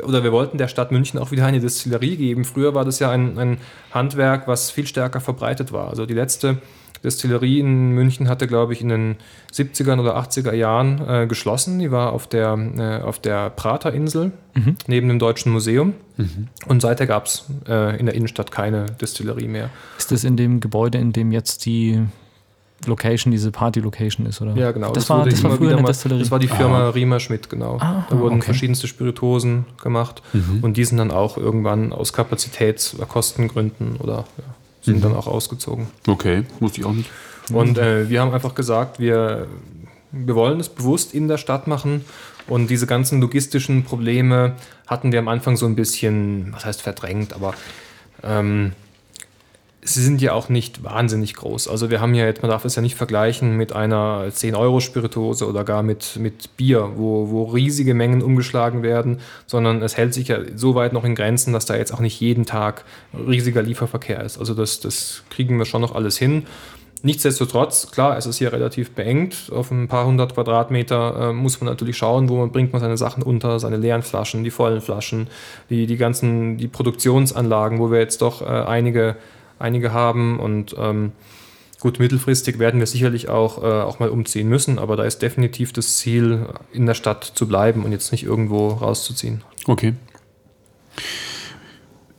oder 0.04 0.24
wir 0.24 0.32
wollten 0.32 0.58
der 0.58 0.68
Stadt 0.68 0.92
München 0.92 1.20
auch 1.20 1.32
wieder 1.32 1.46
eine 1.46 1.60
Destillerie 1.60 2.18
geben. 2.18 2.44
Früher 2.44 2.74
war 2.74 2.86
das 2.86 3.00
ja 3.00 3.12
ein, 3.12 3.38
ein 3.38 3.58
Handwerk, 3.92 4.48
was 4.48 4.72
viel 4.72 4.88
stärker 4.88 5.22
verbreitet 5.22 5.72
war. 5.72 5.90
Also 5.90 6.06
die 6.06 6.14
letzte 6.14 6.58
Destillerie 7.04 7.60
in 7.60 7.92
München 7.92 8.30
hatte, 8.30 8.48
glaube 8.48 8.74
ich, 8.74 8.82
in 8.82 8.90
den 8.90 9.16
70er 9.54 10.00
oder 10.00 10.18
80er 10.18 10.54
Jahren 10.54 11.02
äh, 11.08 11.28
geschlossen. 11.28 11.80
Die 11.80 11.92
war 11.92 12.14
auf 12.14 12.28
der, 12.28 12.58
äh, 12.78 13.04
auf 13.04 13.20
der 13.20 13.50
Praterinsel 13.50 14.32
mhm. 14.54 14.76
neben 14.88 15.08
dem 15.08 15.20
Deutschen 15.20 15.52
Museum. 15.52 15.94
Mhm. 16.18 16.48
Und 16.68 16.82
seither 16.82 17.08
gab 17.08 17.26
es 17.26 17.46
äh, 17.68 18.00
in 18.00 18.06
der 18.06 18.16
Innenstadt 18.16 18.52
keine 18.52 18.86
Destillerie 18.86 19.48
mehr. 19.48 19.70
Ist 19.98 20.12
das 20.12 20.24
in 20.24 20.38
dem 20.38 20.60
Gebäude, 20.60 20.98
in 20.98 21.14
dem 21.14 21.32
jetzt 21.32 21.66
die 21.66 22.02
Location, 22.86 23.32
diese 23.32 23.52
Party-Location 23.52 24.26
ist, 24.26 24.42
oder? 24.42 24.56
Ja, 24.56 24.72
genau. 24.72 24.88
Das, 24.92 25.06
das 25.06 25.10
war, 25.10 25.26
das 25.26 25.44
war 25.44 25.52
früher 25.52 25.72
eine 25.72 25.82
mal, 25.82 25.88
Destillerie. 25.88 26.22
Das 26.22 26.32
war 26.32 26.40
die 26.40 26.48
Firma 26.48 26.88
ah. 26.88 26.90
Riemer 26.90 27.20
Schmidt, 27.20 27.50
genau. 27.50 27.78
Ah, 27.80 28.06
da 28.10 28.20
wurden 28.20 28.36
okay. 28.36 28.46
verschiedenste 28.46 28.88
Spiritosen 28.88 29.66
gemacht 29.82 30.22
mhm. 30.34 30.60
und 30.62 30.78
die 30.78 30.86
sind 30.86 30.98
dann 30.98 31.12
auch 31.12 31.38
irgendwann 31.38 31.94
aus 31.94 32.14
Kapazitäts- 32.14 32.94
oder 32.96 33.06
Kostengründen 33.06 33.96
oder 33.98 34.26
ja, 34.38 34.55
sind 34.86 34.98
mhm. 34.98 35.02
dann 35.02 35.16
auch 35.16 35.28
ausgezogen. 35.28 35.88
Okay, 36.08 36.44
wusste 36.60 36.82
ich 36.82 36.86
auch 36.86 36.94
nicht. 36.94 37.10
Und 37.52 37.78
äh, 37.78 38.10
wir 38.10 38.22
haben 38.22 38.34
einfach 38.34 38.56
gesagt, 38.56 39.00
wir, 39.00 39.48
wir 40.12 40.36
wollen 40.36 40.60
es 40.60 40.70
bewusst 40.70 41.14
in 41.14 41.28
der 41.28 41.38
Stadt 41.38 41.68
machen. 41.68 42.06
Und 42.48 42.70
diese 42.70 42.86
ganzen 42.86 43.22
logistischen 43.22 43.84
Probleme 43.84 44.54
hatten 44.88 45.12
wir 45.12 45.20
am 45.20 45.28
Anfang 45.28 45.58
so 45.58 45.66
ein 45.66 45.76
bisschen, 45.76 46.54
was 46.54 46.66
heißt 46.66 46.82
verdrängt, 46.82 47.34
aber 47.34 47.56
ähm, 48.24 48.74
sie 49.86 50.04
sind 50.04 50.20
ja 50.22 50.34
auch 50.34 50.50
nicht 50.50 50.84
wahnsinnig 50.84 51.36
groß. 51.36 51.68
Also 51.68 51.92
wir 51.92 52.02
haben 52.02 52.16
ja 52.16 52.26
jetzt, 52.26 52.42
man 52.42 52.50
darf 52.50 52.66
es 52.66 52.76
ja 52.76 52.82
nicht 52.82 52.96
vergleichen 52.96 53.56
mit 53.56 53.72
einer 53.74 54.26
10-Euro-Spirituose 54.30 55.48
oder 55.48 55.64
gar 55.64 55.84
mit, 55.84 56.18
mit 56.18 56.58
Bier, 56.58 56.94
wo, 56.96 57.30
wo 57.30 57.44
riesige 57.44 57.94
Mengen 57.94 58.24
umgeschlagen 58.24 58.82
werden, 58.82 59.20
sondern 59.46 59.84
es 59.84 59.96
hält 59.96 60.16
sich 60.16 60.30
ja 60.30 60.40
so 60.56 60.74
weit 60.74 60.92
noch 60.92 61.06
in 61.06 61.14
Grenzen, 61.14 61.54
dass 61.54 61.68
da 61.68 61.76
jetzt 61.76 61.94
auch 61.94 62.00
nicht 62.00 62.20
jeden 62.20 62.48
Tag 62.48 62.84
riesiger 63.14 63.62
Lieferverkehr 63.62 64.24
ist. 64.24 64.40
Also 64.40 64.56
das, 64.56 64.80
das 64.80 65.24
kriegen 65.30 65.58
wir 65.60 65.66
schon 65.66 65.82
noch 65.82 65.94
alles 65.94 66.18
hin. 66.18 66.48
Nichtsdestotrotz, 67.04 67.92
klar, 67.92 68.18
es 68.18 68.26
ist 68.26 68.40
hier 68.40 68.52
relativ 68.52 68.96
beengt. 68.96 69.52
Auf 69.52 69.70
ein 69.70 69.88
paar 69.88 70.08
hundert 70.08 70.34
Quadratmeter 70.34 71.30
äh, 71.30 71.34
muss 71.34 71.62
man 71.62 71.70
natürlich 71.70 71.98
schauen, 71.98 72.30
wo 72.30 72.38
man 72.38 72.52
bringt 72.52 72.74
man 72.74 72.82
seine 72.82 72.98
Sachen 72.98 73.22
unter, 73.22 73.60
seine 73.60 73.78
leeren 73.78 74.02
Flaschen, 74.02 74.44
die 74.44 74.50
vollen 74.50 74.82
Flaschen, 74.82 75.28
die, 75.70 75.86
die 75.86 75.98
ganzen, 75.98 76.58
die 76.58 76.68
Produktionsanlagen, 76.68 77.78
wo 77.78 77.92
wir 77.92 78.00
jetzt 78.00 78.24
doch 78.24 78.42
äh, 78.42 78.46
einige 78.46 79.18
einige 79.60 79.94
haben. 79.94 80.40
Und 80.40 80.76
ähm, 80.78 81.12
gut, 81.80 82.00
mittelfristig 82.00 82.60
werden 82.60 82.80
wir 82.80 82.88
sicherlich 82.88 83.30
auch, 83.30 83.64
äh, 83.64 83.82
auch 83.82 84.00
mal 84.00 84.10
umziehen 84.10 84.50
müssen, 84.50 84.80
aber 84.80 84.96
da 84.96 85.04
ist 85.04 85.22
definitiv 85.22 85.74
das 85.74 85.98
Ziel, 85.98 86.48
in 86.72 86.86
der 86.86 86.94
Stadt 86.94 87.24
zu 87.24 87.48
bleiben 87.48 87.84
und 87.84 87.92
jetzt 87.92 88.12
nicht 88.12 88.24
irgendwo 88.24 88.70
rauszuziehen. 88.70 89.44
Okay. 89.68 89.94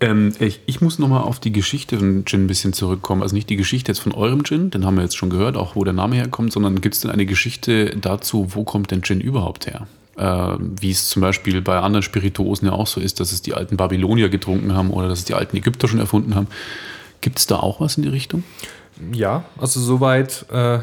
Ähm, 0.00 0.32
ich, 0.38 0.60
ich, 0.66 0.80
muss 0.80 0.98
nochmal 0.98 1.22
auf 1.22 1.40
die 1.40 1.52
Geschichte 1.52 1.96
von 1.98 2.24
Gin 2.26 2.44
ein 2.44 2.46
bisschen 2.46 2.74
zurückkommen. 2.74 3.22
Also 3.22 3.34
nicht 3.34 3.48
die 3.48 3.56
Geschichte 3.56 3.90
jetzt 3.90 4.00
von 4.00 4.12
eurem 4.12 4.44
Gin, 4.44 4.70
den 4.70 4.84
haben 4.84 4.96
wir 4.96 5.02
jetzt 5.02 5.16
schon 5.16 5.30
gehört, 5.30 5.56
auch 5.56 5.74
wo 5.74 5.84
der 5.84 5.94
Name 5.94 6.16
herkommt, 6.16 6.52
sondern 6.52 6.80
gibt 6.80 6.94
es 6.94 7.00
denn 7.00 7.10
eine 7.10 7.24
Geschichte 7.24 7.96
dazu, 7.96 8.48
wo 8.50 8.64
kommt 8.64 8.90
denn 8.90 9.02
Gin 9.02 9.20
überhaupt 9.20 9.66
her? 9.66 9.86
Äh, 10.16 10.56
wie 10.80 10.90
es 10.90 11.08
zum 11.08 11.22
Beispiel 11.22 11.62
bei 11.62 11.78
anderen 11.78 12.02
Spirituosen 12.02 12.68
ja 12.68 12.72
auch 12.72 12.86
so 12.86 13.00
ist, 13.00 13.20
dass 13.20 13.32
es 13.32 13.40
die 13.40 13.54
alten 13.54 13.76
Babylonier 13.78 14.28
getrunken 14.28 14.74
haben 14.74 14.90
oder 14.90 15.08
dass 15.08 15.20
es 15.20 15.24
die 15.24 15.34
alten 15.34 15.56
Ägypter 15.56 15.88
schon 15.88 16.00
erfunden 16.00 16.34
haben. 16.34 16.48
Gibt 17.20 17.38
es 17.38 17.46
da 17.46 17.56
auch 17.56 17.80
was 17.80 17.96
in 17.96 18.02
die 18.02 18.08
Richtung? 18.08 18.44
Ja, 19.12 19.44
also 19.58 19.80
soweit 19.80 20.46
äh, 20.50 20.78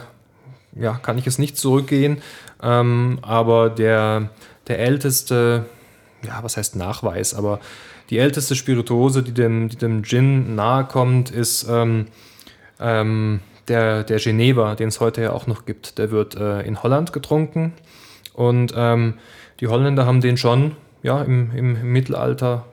ja, 0.75 0.93
kann 1.01 1.17
ich 1.17 1.27
es 1.27 1.39
nicht 1.39 1.57
zurückgehen. 1.57 2.21
Ähm, 2.61 3.19
aber 3.21 3.69
der, 3.69 4.29
der 4.67 4.79
älteste, 4.79 5.65
ja, 6.25 6.39
was 6.41 6.57
heißt 6.57 6.75
Nachweis, 6.75 7.33
aber 7.33 7.59
die 8.09 8.17
älteste 8.17 8.55
Spirituose, 8.55 9.23
die 9.23 9.33
dem, 9.33 9.69
die 9.69 9.77
dem 9.77 10.03
Gin 10.03 10.55
nahe 10.55 10.85
kommt, 10.85 11.31
ist 11.31 11.67
ähm, 11.69 12.07
ähm, 12.79 13.39
der, 13.67 14.03
der 14.03 14.19
Geneva, 14.19 14.75
den 14.75 14.89
es 14.89 14.99
heute 14.99 15.21
ja 15.21 15.31
auch 15.31 15.47
noch 15.47 15.65
gibt. 15.65 15.97
Der 15.97 16.11
wird 16.11 16.35
äh, 16.35 16.61
in 16.61 16.83
Holland 16.83 17.13
getrunken. 17.13 17.73
Und 18.33 18.73
ähm, 18.75 19.15
die 19.59 19.67
Holländer 19.67 20.05
haben 20.05 20.21
den 20.21 20.37
schon 20.37 20.75
ja, 21.01 21.21
im, 21.21 21.51
im 21.55 21.91
Mittelalter 21.91 22.65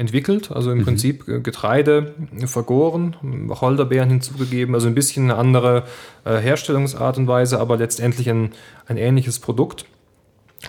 entwickelt, 0.00 0.50
also 0.50 0.72
im 0.72 0.78
mhm. 0.78 0.84
Prinzip 0.84 1.44
Getreide 1.44 2.14
vergoren, 2.46 3.16
Wacholderbeeren 3.20 4.08
hinzugegeben, 4.08 4.74
also 4.74 4.88
ein 4.88 4.94
bisschen 4.94 5.24
eine 5.24 5.36
andere 5.36 5.84
äh, 6.24 6.38
Herstellungsart 6.38 7.18
und 7.18 7.28
Weise, 7.28 7.60
aber 7.60 7.76
letztendlich 7.76 8.28
ein, 8.30 8.52
ein 8.86 8.96
ähnliches 8.96 9.38
Produkt. 9.38 9.84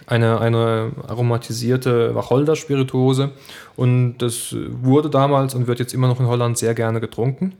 Eine, 0.05 0.39
eine 0.39 0.91
aromatisierte 1.07 2.15
Wacholder-Spirituose 2.15 3.31
und 3.75 4.19
das 4.19 4.55
wurde 4.81 5.09
damals 5.09 5.53
und 5.53 5.67
wird 5.67 5.79
jetzt 5.79 5.93
immer 5.93 6.07
noch 6.07 6.19
in 6.21 6.27
Holland 6.27 6.57
sehr 6.57 6.73
gerne 6.73 7.01
getrunken. 7.01 7.55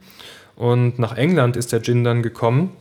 Und 0.56 0.98
nach 0.98 1.18
England 1.18 1.58
ist 1.58 1.74
der 1.74 1.82
Gin 1.82 2.06
dann 2.06 2.22
gekommen 2.22 2.72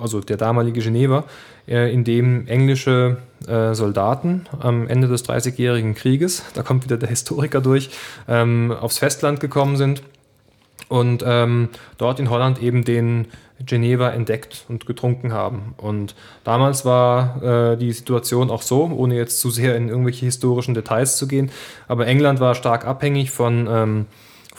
also 0.00 0.20
der 0.20 0.36
damalige 0.36 0.80
Geneva, 0.80 1.24
äh, 1.66 1.92
in 1.92 2.04
dem 2.04 2.46
englische 2.46 3.18
äh, 3.46 3.74
Soldaten 3.74 4.46
am 4.58 4.86
Ende 4.86 5.08
des 5.08 5.22
Dreißigjährigen 5.22 5.94
Krieges, 5.94 6.44
da 6.54 6.62
kommt 6.62 6.84
wieder 6.84 6.96
der 6.96 7.08
Historiker 7.08 7.60
durch, 7.60 7.90
ähm, 8.28 8.72
aufs 8.72 8.98
Festland 8.98 9.40
gekommen 9.40 9.76
sind 9.76 10.02
und 10.88 11.24
ähm, 11.26 11.68
dort 11.98 12.20
in 12.20 12.30
Holland 12.30 12.62
eben 12.62 12.84
den 12.84 13.26
Geneva 13.64 14.10
entdeckt 14.10 14.64
und 14.68 14.86
getrunken 14.86 15.32
haben. 15.32 15.74
Und 15.76 16.14
damals 16.44 16.84
war 16.84 17.42
äh, 17.72 17.76
die 17.76 17.92
Situation 17.92 18.50
auch 18.50 18.62
so, 18.62 18.84
ohne 18.86 19.16
jetzt 19.16 19.38
zu 19.40 19.50
sehr 19.50 19.76
in 19.76 19.88
irgendwelche 19.88 20.24
historischen 20.24 20.74
Details 20.74 21.16
zu 21.16 21.28
gehen, 21.28 21.50
aber 21.86 22.06
England 22.06 22.40
war 22.40 22.54
stark 22.54 22.86
abhängig 22.86 23.30
von, 23.30 23.68
ähm, 23.70 24.06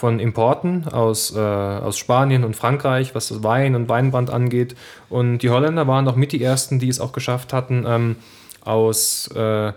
von 0.01 0.19
Importen 0.19 0.87
aus, 0.87 1.35
äh, 1.35 1.39
aus 1.39 1.95
Spanien 1.99 2.43
und 2.43 2.55
Frankreich, 2.55 3.13
was 3.13 3.27
das 3.27 3.43
Wein 3.43 3.75
und 3.75 3.87
Weinbrand 3.87 4.31
angeht. 4.31 4.75
Und 5.09 5.37
die 5.37 5.51
Holländer 5.51 5.87
waren 5.87 6.07
auch 6.07 6.15
mit 6.15 6.31
die 6.31 6.43
ersten, 6.43 6.79
die 6.79 6.89
es 6.89 6.99
auch 6.99 7.11
geschafft 7.11 7.53
hatten, 7.53 7.85
ähm, 7.87 8.15
aus 8.65 9.29
äh, 9.35 9.73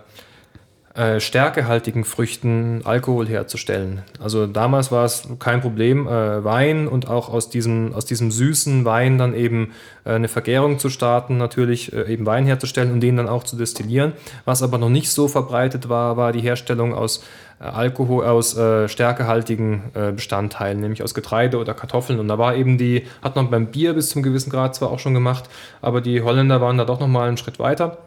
äh, 0.95 1.19
stärkehaltigen 1.19 2.05
Früchten 2.05 2.83
Alkohol 2.85 3.27
herzustellen. 3.27 4.03
Also 4.21 4.47
damals 4.47 4.93
war 4.93 5.05
es 5.05 5.29
kein 5.41 5.61
Problem, 5.61 6.07
äh, 6.07 6.45
Wein 6.45 6.87
und 6.87 7.11
auch 7.11 7.29
aus 7.29 7.51
diesem, 7.51 7.93
aus 7.95 8.07
diesem 8.07 8.31
süßen 8.31 8.85
Wein 8.85 9.19
dann 9.19 9.35
eben 9.35 9.73
äh, 10.05 10.13
eine 10.13 10.29
Vergärung 10.29 10.79
zu 10.79 10.89
starten, 10.89 11.37
natürlich 11.37 11.93
äh, 11.93 12.11
eben 12.13 12.25
Wein 12.27 12.47
herzustellen 12.47 12.93
und 12.93 13.01
den 13.01 13.17
dann 13.17 13.29
auch 13.29 13.43
zu 13.43 13.57
destillieren. 13.57 14.13
Was 14.45 14.63
aber 14.63 14.79
noch 14.79 14.89
nicht 14.89 15.11
so 15.11 15.27
verbreitet 15.27 15.89
war, 15.89 16.17
war 16.17 16.33
die 16.33 16.41
Herstellung 16.41 16.95
aus 16.95 17.25
Alkohol, 17.59 18.27
aus 18.27 18.57
äh, 18.57 18.89
stärkehaltigen 18.89 19.85
Bestandteilen, 20.17 20.81
nämlich 20.81 21.03
aus 21.03 21.15
Getreide 21.15 21.59
oder 21.59 21.75
Kartoffeln. 21.75 22.19
Und 22.19 22.29
da 22.29 22.39
war 22.39 22.57
eben 22.57 22.79
die, 22.79 23.07
hat 23.23 23.37
man 23.37 23.51
beim 23.51 23.67
Bier 23.67 23.95
bis 23.95 24.11
zum 24.11 24.23
gewissen 24.23 24.51
Grad 24.51 24.75
zwar 24.75 24.91
auch 24.91 24.99
schon 24.99 25.15
gemacht, 25.15 25.49
aber 25.81 26.01
die 26.01 26.23
Holländer 26.23 26.61
waren 26.61 26.79
da 26.79 26.85
doch 26.85 27.01
nochmal 27.01 27.29
einen 27.29 27.37
Schritt 27.37 27.59
weiter. 27.59 27.99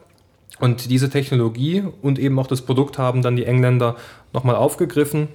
Und 0.60 0.90
diese 0.90 1.10
Technologie 1.10 1.84
und 2.02 2.20
eben 2.20 2.38
auch 2.40 2.48
das 2.48 2.62
Produkt 2.62 2.98
haben 2.98 3.22
dann 3.22 3.36
die 3.36 3.46
Engländer 3.46 3.96
nochmal 4.34 4.56
aufgegriffen 4.56 5.30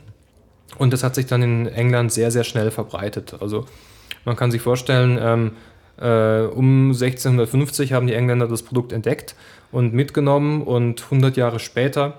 und 0.79 0.92
das 0.92 1.05
hat 1.05 1.14
sich 1.14 1.27
dann 1.27 1.42
in 1.42 1.66
England 1.66 2.12
sehr, 2.12 2.31
sehr 2.31 2.44
schnell 2.44 2.70
verbreitet. 2.70 3.37
Also 3.40 3.66
man 4.25 4.37
kann 4.37 4.51
sich 4.51 4.62
vorstellen, 4.62 5.18
ähm, 5.20 5.53
äh, 6.01 6.46
um 6.46 6.88
1650 6.88 7.92
haben 7.92 8.07
die 8.07 8.14
Engländer 8.14 8.48
das 8.48 8.62
Produkt 8.62 8.92
entdeckt 8.92 9.37
und 9.70 9.92
mitgenommen 9.92 10.62
und 10.62 11.03
100 11.05 11.37
Jahre 11.37 11.59
später 11.59 12.18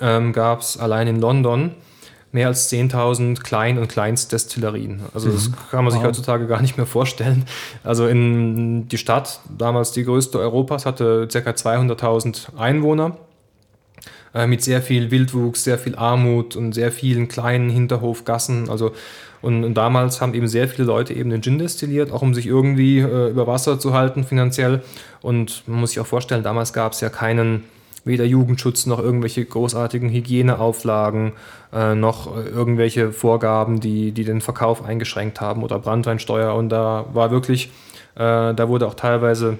ähm, 0.00 0.32
gab 0.32 0.60
es 0.60 0.78
allein 0.78 1.06
in 1.08 1.20
London 1.20 1.72
mehr 2.32 2.48
als 2.48 2.72
10.000 2.72 3.42
Klein- 3.42 3.78
und 3.78 3.88
Kleinstdestillerien. 3.88 5.02
Also 5.12 5.30
das 5.30 5.50
mhm. 5.50 5.54
kann 5.70 5.84
man 5.84 5.92
sich 5.92 6.00
wow. 6.00 6.08
heutzutage 6.08 6.46
gar 6.46 6.62
nicht 6.62 6.78
mehr 6.78 6.86
vorstellen. 6.86 7.44
Also 7.84 8.06
in 8.06 8.88
die 8.88 8.98
Stadt, 8.98 9.40
damals 9.56 9.92
die 9.92 10.04
größte 10.04 10.38
Europas, 10.38 10.86
hatte 10.86 11.28
ca. 11.30 11.38
200.000 11.38 12.56
Einwohner 12.56 13.18
äh, 14.34 14.46
mit 14.46 14.62
sehr 14.62 14.80
viel 14.80 15.10
Wildwuchs, 15.10 15.62
sehr 15.62 15.78
viel 15.78 15.94
Armut 15.94 16.56
und 16.56 16.72
sehr 16.72 16.90
vielen 16.90 17.28
kleinen 17.28 17.68
Hinterhofgassen. 17.68 18.70
Also 18.70 18.92
und, 19.42 19.64
und, 19.64 19.74
damals 19.74 20.20
haben 20.20 20.34
eben 20.34 20.46
sehr 20.46 20.68
viele 20.68 20.84
Leute 20.84 21.12
eben 21.14 21.28
den 21.28 21.42
Gin 21.42 21.58
destilliert, 21.58 22.12
auch 22.12 22.22
um 22.22 22.32
sich 22.32 22.46
irgendwie 22.46 23.00
äh, 23.00 23.28
über 23.28 23.46
Wasser 23.46 23.78
zu 23.78 23.92
halten 23.92 24.24
finanziell. 24.24 24.82
Und 25.20 25.64
man 25.66 25.80
muss 25.80 25.90
sich 25.90 26.00
auch 26.00 26.06
vorstellen, 26.06 26.44
damals 26.44 26.72
gab 26.72 26.92
es 26.92 27.00
ja 27.00 27.10
keinen 27.10 27.64
weder 28.04 28.24
Jugendschutz 28.24 28.86
noch 28.86 28.98
irgendwelche 28.98 29.44
großartigen 29.44 30.10
Hygieneauflagen, 30.10 31.32
äh, 31.72 31.94
noch 31.94 32.34
irgendwelche 32.36 33.12
Vorgaben, 33.12 33.80
die, 33.80 34.12
die 34.12 34.24
den 34.24 34.40
Verkauf 34.40 34.84
eingeschränkt 34.84 35.40
haben 35.40 35.62
oder 35.62 35.78
Brandweinsteuer. 35.78 36.54
Und 36.54 36.70
da 36.70 37.06
war 37.12 37.30
wirklich, 37.30 37.66
äh, 38.16 38.54
da 38.54 38.68
wurde 38.68 38.86
auch 38.86 38.94
teilweise 38.94 39.58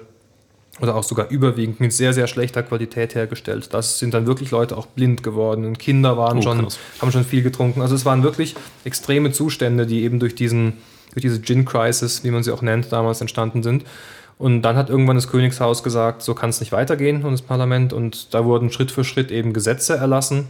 oder 0.81 0.95
auch 0.95 1.03
sogar 1.03 1.29
überwiegend 1.29 1.79
mit 1.79 1.93
sehr, 1.93 2.13
sehr 2.13 2.27
schlechter 2.27 2.63
Qualität 2.63 3.13
hergestellt. 3.13 3.73
Das 3.73 3.99
sind 3.99 4.13
dann 4.13 4.25
wirklich 4.25 4.51
Leute 4.51 4.75
auch 4.75 4.87
blind 4.87 5.21
geworden 5.21 5.65
und 5.65 5.77
Kinder 5.77 6.17
waren 6.17 6.39
oh, 6.39 6.41
schon, 6.41 6.67
haben 6.99 7.11
schon 7.11 7.23
viel 7.23 7.43
getrunken. 7.43 7.81
Also 7.81 7.93
es 7.93 8.05
waren 8.05 8.23
wirklich 8.23 8.55
extreme 8.83 9.31
Zustände, 9.31 9.85
die 9.85 10.03
eben 10.03 10.19
durch 10.19 10.33
diesen, 10.33 10.73
durch 11.13 11.21
diese 11.21 11.41
Gin-Crisis, 11.41 12.23
wie 12.23 12.31
man 12.31 12.41
sie 12.43 12.51
auch 12.51 12.63
nennt, 12.63 12.91
damals 12.91 13.21
entstanden 13.21 13.61
sind. 13.61 13.83
Und 14.37 14.61
dann 14.63 14.75
hat 14.75 14.89
irgendwann 14.89 15.15
das 15.15 15.29
Königshaus 15.29 15.83
gesagt, 15.83 16.21
so 16.21 16.33
kann 16.33 16.49
es 16.49 16.59
nicht 16.59 16.71
weitergehen 16.71 17.23
und 17.23 17.31
das 17.31 17.41
Parlament. 17.41 17.93
Und 17.93 18.33
da 18.33 18.45
wurden 18.45 18.71
Schritt 18.71 18.91
für 18.91 19.03
Schritt 19.03 19.31
eben 19.31 19.53
Gesetze 19.53 19.95
erlassen, 19.95 20.47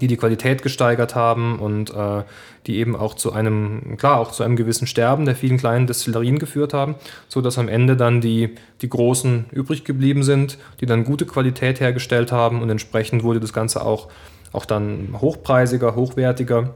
die 0.00 0.06
die 0.06 0.16
Qualität 0.16 0.62
gesteigert 0.62 1.14
haben 1.14 1.58
und 1.58 1.90
äh, 1.90 2.22
die 2.66 2.78
eben 2.78 2.96
auch 2.96 3.14
zu 3.14 3.32
einem, 3.32 3.96
klar, 3.98 4.18
auch 4.18 4.32
zu 4.32 4.42
einem 4.42 4.56
gewissen 4.56 4.86
Sterben 4.86 5.26
der 5.26 5.36
vielen 5.36 5.58
kleinen 5.58 5.86
Destillerien 5.86 6.38
geführt 6.38 6.72
haben, 6.72 6.94
so 7.28 7.40
dass 7.40 7.58
am 7.58 7.68
Ende 7.68 7.96
dann 7.96 8.20
die, 8.20 8.54
die 8.80 8.88
großen 8.88 9.46
übrig 9.52 9.84
geblieben 9.84 10.22
sind, 10.22 10.58
die 10.80 10.86
dann 10.86 11.04
gute 11.04 11.26
Qualität 11.26 11.80
hergestellt 11.80 12.32
haben 12.32 12.62
und 12.62 12.70
entsprechend 12.70 13.22
wurde 13.22 13.40
das 13.40 13.52
Ganze 13.52 13.84
auch, 13.84 14.08
auch 14.52 14.64
dann 14.64 15.14
hochpreisiger, 15.20 15.94
hochwertiger 15.94 16.74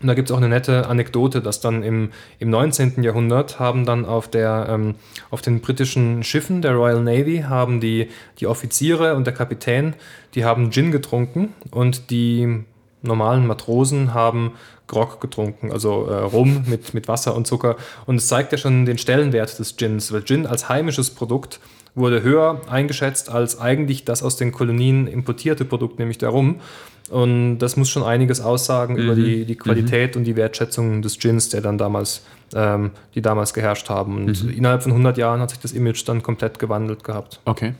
und 0.00 0.06
da 0.06 0.14
gibt 0.14 0.28
es 0.28 0.32
auch 0.32 0.38
eine 0.38 0.48
nette 0.48 0.86
Anekdote, 0.86 1.40
dass 1.40 1.60
dann 1.60 1.82
im, 1.82 2.10
im 2.38 2.50
19. 2.50 3.02
Jahrhundert 3.02 3.58
haben 3.58 3.84
dann 3.84 4.04
auf, 4.04 4.28
der, 4.28 4.66
ähm, 4.70 4.94
auf 5.30 5.42
den 5.42 5.60
britischen 5.60 6.22
Schiffen 6.22 6.62
der 6.62 6.74
Royal 6.74 7.02
Navy 7.02 7.44
haben 7.48 7.80
die, 7.80 8.08
die 8.38 8.46
Offiziere 8.46 9.16
und 9.16 9.26
der 9.26 9.34
Kapitän, 9.34 9.94
die 10.34 10.44
haben 10.44 10.70
Gin 10.70 10.92
getrunken 10.92 11.52
und 11.72 12.10
die 12.10 12.64
normalen 13.02 13.46
Matrosen 13.46 14.14
haben 14.14 14.52
Grog 14.86 15.20
getrunken, 15.20 15.72
also 15.72 16.06
äh, 16.06 16.14
Rum 16.14 16.64
mit, 16.66 16.94
mit 16.94 17.08
Wasser 17.08 17.34
und 17.34 17.46
Zucker. 17.46 17.76
Und 18.06 18.16
es 18.16 18.28
zeigt 18.28 18.52
ja 18.52 18.58
schon 18.58 18.86
den 18.86 18.98
Stellenwert 18.98 19.58
des 19.58 19.76
Gins, 19.76 20.12
weil 20.12 20.24
Gin 20.24 20.46
als 20.46 20.68
heimisches 20.68 21.10
Produkt 21.10 21.60
wurde 21.94 22.22
höher 22.22 22.60
eingeschätzt 22.68 23.30
als 23.30 23.60
eigentlich 23.60 24.04
das 24.04 24.22
aus 24.22 24.36
den 24.36 24.52
Kolonien 24.52 25.06
importierte 25.06 25.64
Produkt, 25.64 25.98
nämlich 25.98 26.18
der 26.18 26.28
Rum. 26.30 26.60
Und 27.10 27.58
das 27.58 27.76
muss 27.76 27.88
schon 27.88 28.02
einiges 28.02 28.40
aussagen 28.40 28.94
mhm. 28.94 29.00
über 29.00 29.14
die, 29.14 29.44
die 29.44 29.56
Qualität 29.56 30.14
mhm. 30.14 30.20
und 30.20 30.24
die 30.24 30.36
Wertschätzung 30.36 31.02
des 31.02 31.18
Gins, 31.18 31.48
der 31.48 31.60
dann 31.60 31.78
damals, 31.78 32.22
ähm, 32.54 32.90
die 33.14 33.22
damals 33.22 33.54
geherrscht 33.54 33.88
haben. 33.88 34.16
Und 34.16 34.44
mhm. 34.44 34.50
innerhalb 34.50 34.82
von 34.82 34.92
100 34.92 35.16
Jahren 35.18 35.40
hat 35.40 35.50
sich 35.50 35.58
das 35.58 35.72
Image 35.72 36.06
dann 36.06 36.22
komplett 36.22 36.58
gewandelt 36.58 37.04
gehabt. 37.04 37.40
Okay. 37.44 37.74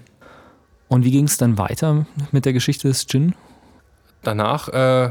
Und 0.88 1.04
wie 1.04 1.10
ging 1.10 1.24
es 1.24 1.36
dann 1.36 1.58
weiter 1.58 2.06
mit 2.32 2.44
der 2.44 2.52
Geschichte 2.52 2.88
des 2.88 3.06
Gin? 3.06 3.34
Danach 4.22 4.68
äh, 4.68 5.10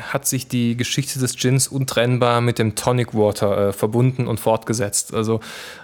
hat 0.00 0.26
sich 0.26 0.48
die 0.48 0.76
Geschichte 0.76 1.18
des 1.18 1.36
Gins 1.36 1.68
untrennbar 1.68 2.40
mit 2.40 2.58
dem 2.58 2.74
Tonic 2.74 3.14
Water 3.14 3.68
äh, 3.68 3.72
verbunden 3.72 4.26
und 4.26 4.40
fortgesetzt. 4.40 5.12
Also 5.14 5.40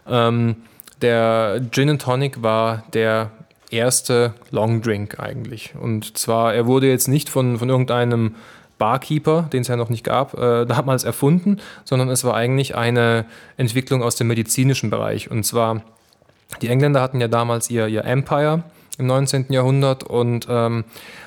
ähm, 0.07 0.57
der 1.01 1.61
Gin 1.73 1.91
and 1.91 2.03
Tonic 2.03 2.43
war 2.43 2.85
der 2.93 3.33
erste 3.73 4.35
Long 4.51 4.83
Drink 4.83 5.19
eigentlich. 5.19 5.75
Und 5.81 6.17
zwar, 6.19 6.55
er 6.55 6.67
wurde 6.67 6.89
jetzt 6.89 7.09
nicht 7.09 7.29
von, 7.29 7.59
von 7.59 7.69
irgendeinem 7.69 8.37
Barkeeper, 8.79 9.49
den 9.53 9.63
es 9.63 9.69
ja 9.69 9.77
noch 9.77 9.91
nicht 9.91 10.05
gab, 10.05 10.35
äh, 10.35 10.65
damals 10.67 11.05
erfunden, 11.05 11.59
sondern 11.85 12.09
es 12.09 12.25
war 12.25 12.35
eigentlich 12.35 12.75
eine 12.75 13.25
Entwicklung 13.57 14.03
aus 14.03 14.17
dem 14.17 14.27
medizinischen 14.27 14.91
Bereich. 14.91 15.31
Und 15.31 15.45
zwar, 15.45 15.83
die 16.61 16.69
Engländer 16.69 17.01
hatten 17.01 17.21
ja 17.21 17.29
damals 17.29 17.71
ihr, 17.71 17.87
ihr 17.87 18.05
Empire 18.05 18.65
im 19.03 19.09
19. 19.09 19.47
Jahrhundert 19.51 20.05
und 20.05 20.47
ähm, 20.49 20.85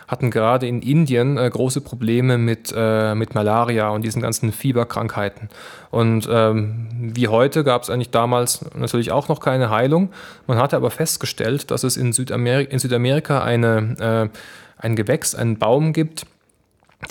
hatten 0.08 0.32
gerade 0.32 0.68
in 0.68 0.82
Indien 0.82 1.38
äh, 1.38 1.50
große 1.50 1.82
Probleme 1.82 2.38
mit, 2.38 2.74
äh, 2.76 3.16
mit 3.16 3.36
Malaria 3.36 3.90
und 3.90 4.04
diesen 4.04 4.22
ganzen 4.22 4.52
Fieberkrankheiten. 4.52 5.50
Und 5.92 6.28
ähm, 6.32 6.88
wie 7.00 7.28
heute 7.28 7.64
gab 7.64 7.84
es 7.84 7.90
eigentlich 7.90 8.12
damals 8.12 8.66
natürlich 8.76 9.12
auch 9.12 9.28
noch 9.30 9.40
keine 9.40 9.70
Heilung. 9.70 10.10
Man 10.48 10.58
hatte 10.58 10.76
aber 10.76 10.92
festgestellt, 10.92 11.72
dass 11.72 11.84
es 11.84 11.98
in, 11.98 12.14
Südamerik 12.14 12.72
in 12.72 12.80
Südamerika 12.80 13.44
eine, 13.44 14.32
äh, 14.32 14.38
ein 14.82 14.96
Gewächs, 14.96 15.36
einen 15.36 15.58
Baum 15.58 15.94
gibt, 15.94 16.26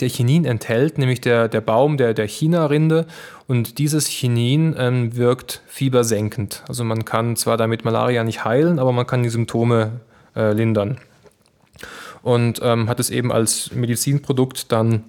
der 0.01 0.09
Chinin 0.09 0.45
enthält, 0.45 0.97
nämlich 0.97 1.21
der, 1.21 1.47
der 1.47 1.61
Baum 1.61 1.97
der, 1.97 2.13
der 2.13 2.27
China-Rinde. 2.27 3.05
Und 3.47 3.77
dieses 3.77 4.07
Chinin 4.07 4.75
ähm, 4.77 5.15
wirkt 5.15 5.61
fiebersenkend. 5.67 6.63
Also 6.67 6.83
man 6.83 7.05
kann 7.05 7.35
zwar 7.35 7.57
damit 7.57 7.85
Malaria 7.85 8.23
nicht 8.23 8.43
heilen, 8.43 8.79
aber 8.79 8.91
man 8.91 9.07
kann 9.07 9.23
die 9.23 9.29
Symptome 9.29 10.01
äh, 10.35 10.51
lindern 10.53 10.99
und 12.25 12.59
ähm, 12.63 12.89
hat 12.89 12.99
es 12.99 13.11
eben 13.11 13.31
als 13.31 13.71
Medizinprodukt 13.71 14.71
dann 14.71 15.03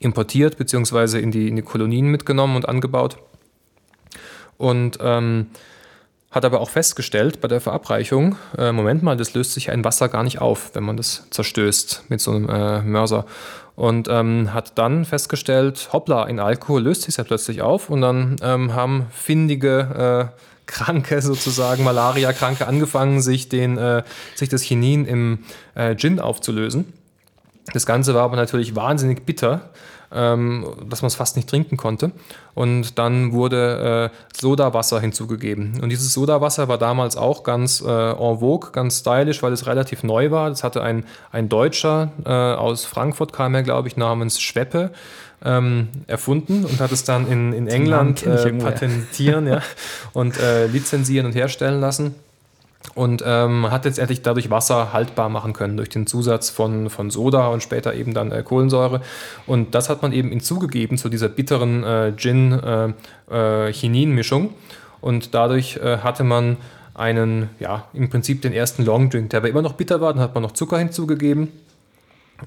importiert 0.00 0.58
bzw. 0.58 1.18
In 1.18 1.30
die, 1.30 1.48
in 1.48 1.56
die 1.56 1.62
Kolonien 1.62 2.08
mitgenommen 2.08 2.56
und 2.56 2.68
angebaut. 2.68 3.16
Und 4.58 4.98
ähm, 5.00 5.46
hat 6.30 6.44
aber 6.44 6.60
auch 6.60 6.68
festgestellt 6.68 7.40
bei 7.40 7.48
der 7.48 7.62
Verabreichung, 7.62 8.36
äh, 8.58 8.70
Moment 8.70 9.02
mal, 9.02 9.16
das 9.16 9.32
löst 9.32 9.54
sich 9.54 9.70
ein 9.70 9.82
Wasser 9.82 10.10
gar 10.10 10.24
nicht 10.24 10.42
auf, 10.42 10.74
wenn 10.74 10.84
man 10.84 10.98
das 10.98 11.26
zerstößt 11.30 12.04
mit 12.08 12.20
so 12.20 12.32
einem 12.32 12.50
äh, 12.50 12.82
Mörser. 12.82 13.24
Und 13.74 14.08
ähm, 14.10 14.52
hat 14.52 14.76
dann 14.76 15.06
festgestellt, 15.06 15.88
hoppla, 15.94 16.26
in 16.26 16.38
Alkohol 16.38 16.82
löst 16.82 17.02
sich 17.02 17.16
ja 17.16 17.24
plötzlich 17.24 17.62
auf. 17.62 17.88
Und 17.88 18.02
dann 18.02 18.36
ähm, 18.42 18.74
haben 18.74 19.06
findige 19.10 20.30
äh, 20.34 20.42
Kranke 20.66 21.20
sozusagen, 21.22 21.84
Malaria-Kranke, 21.84 22.66
angefangen, 22.66 23.20
sich, 23.20 23.48
den, 23.48 23.78
äh, 23.78 24.02
sich 24.34 24.48
das 24.48 24.62
Chinin 24.62 25.04
im 25.06 25.40
äh, 25.74 25.96
Gin 25.96 26.20
aufzulösen. 26.20 26.92
Das 27.72 27.86
Ganze 27.86 28.14
war 28.14 28.22
aber 28.22 28.36
natürlich 28.36 28.74
wahnsinnig 28.74 29.24
bitter, 29.24 29.70
ähm, 30.12 30.66
dass 30.88 31.02
man 31.02 31.06
es 31.06 31.14
fast 31.14 31.36
nicht 31.36 31.48
trinken 31.48 31.76
konnte. 31.76 32.12
Und 32.54 32.98
dann 32.98 33.32
wurde 33.32 34.10
äh, 34.12 34.16
Sodawasser 34.38 35.00
hinzugegeben. 35.00 35.80
Und 35.80 35.88
dieses 35.88 36.12
Sodawasser 36.12 36.68
war 36.68 36.78
damals 36.78 37.16
auch 37.16 37.44
ganz 37.44 37.80
äh, 37.80 38.10
en 38.10 38.38
vogue, 38.40 38.72
ganz 38.72 39.00
stylisch, 39.00 39.42
weil 39.42 39.52
es 39.52 39.66
relativ 39.66 40.02
neu 40.02 40.30
war. 40.30 40.50
Das 40.50 40.64
hatte 40.64 40.82
ein, 40.82 41.04
ein 41.30 41.48
Deutscher 41.48 42.12
äh, 42.24 42.30
aus 42.30 42.84
Frankfurt, 42.84 43.32
kam 43.32 43.54
er, 43.54 43.62
glaube 43.62 43.88
ich, 43.88 43.96
namens 43.96 44.40
Schweppe 44.40 44.90
ähm, 45.44 45.88
erfunden 46.06 46.64
und 46.64 46.80
hat 46.80 46.92
es 46.92 47.04
dann 47.04 47.26
in, 47.26 47.52
in 47.52 47.68
England 47.68 48.26
äh, 48.26 48.50
patentieren 48.52 49.46
ja, 49.46 49.60
und 50.12 50.38
äh, 50.38 50.66
lizenzieren 50.66 51.26
und 51.26 51.34
herstellen 51.34 51.80
lassen. 51.80 52.14
und 52.94 53.22
ähm, 53.24 53.70
hat 53.70 53.84
letztendlich 53.84 54.22
dadurch 54.22 54.50
Wasser 54.50 54.92
haltbar 54.92 55.28
machen 55.28 55.52
können 55.52 55.76
durch 55.76 55.88
den 55.88 56.04
Zusatz 56.06 56.50
von, 56.50 56.90
von 56.90 57.10
Soda 57.10 57.46
und 57.48 57.62
später 57.62 57.94
eben 57.94 58.12
dann 58.14 58.32
äh, 58.32 58.42
Kohlensäure. 58.42 59.02
Und 59.46 59.76
das 59.76 59.88
hat 59.88 60.02
man 60.02 60.12
eben 60.12 60.30
hinzugegeben 60.30 60.98
zu 60.98 61.08
dieser 61.08 61.28
bitteren 61.28 61.84
äh, 61.84 62.12
Gin-Chinin-Mischung. 62.16 64.46
Äh, 64.46 64.48
äh 64.48 64.50
und 65.00 65.32
dadurch 65.34 65.76
äh, 65.76 65.98
hatte 65.98 66.24
man 66.24 66.56
einen, 66.94 67.50
ja, 67.58 67.86
im 67.92 68.10
Prinzip 68.10 68.42
den 68.42 68.52
ersten 68.52 68.84
Long 68.84 69.10
Drink, 69.10 69.30
der 69.30 69.38
aber 69.38 69.48
immer 69.48 69.62
noch 69.62 69.74
bitter 69.74 70.00
war. 70.00 70.12
Dann 70.12 70.22
hat 70.22 70.34
man 70.34 70.42
noch 70.42 70.52
Zucker 70.52 70.78
hinzugegeben. 70.78 71.48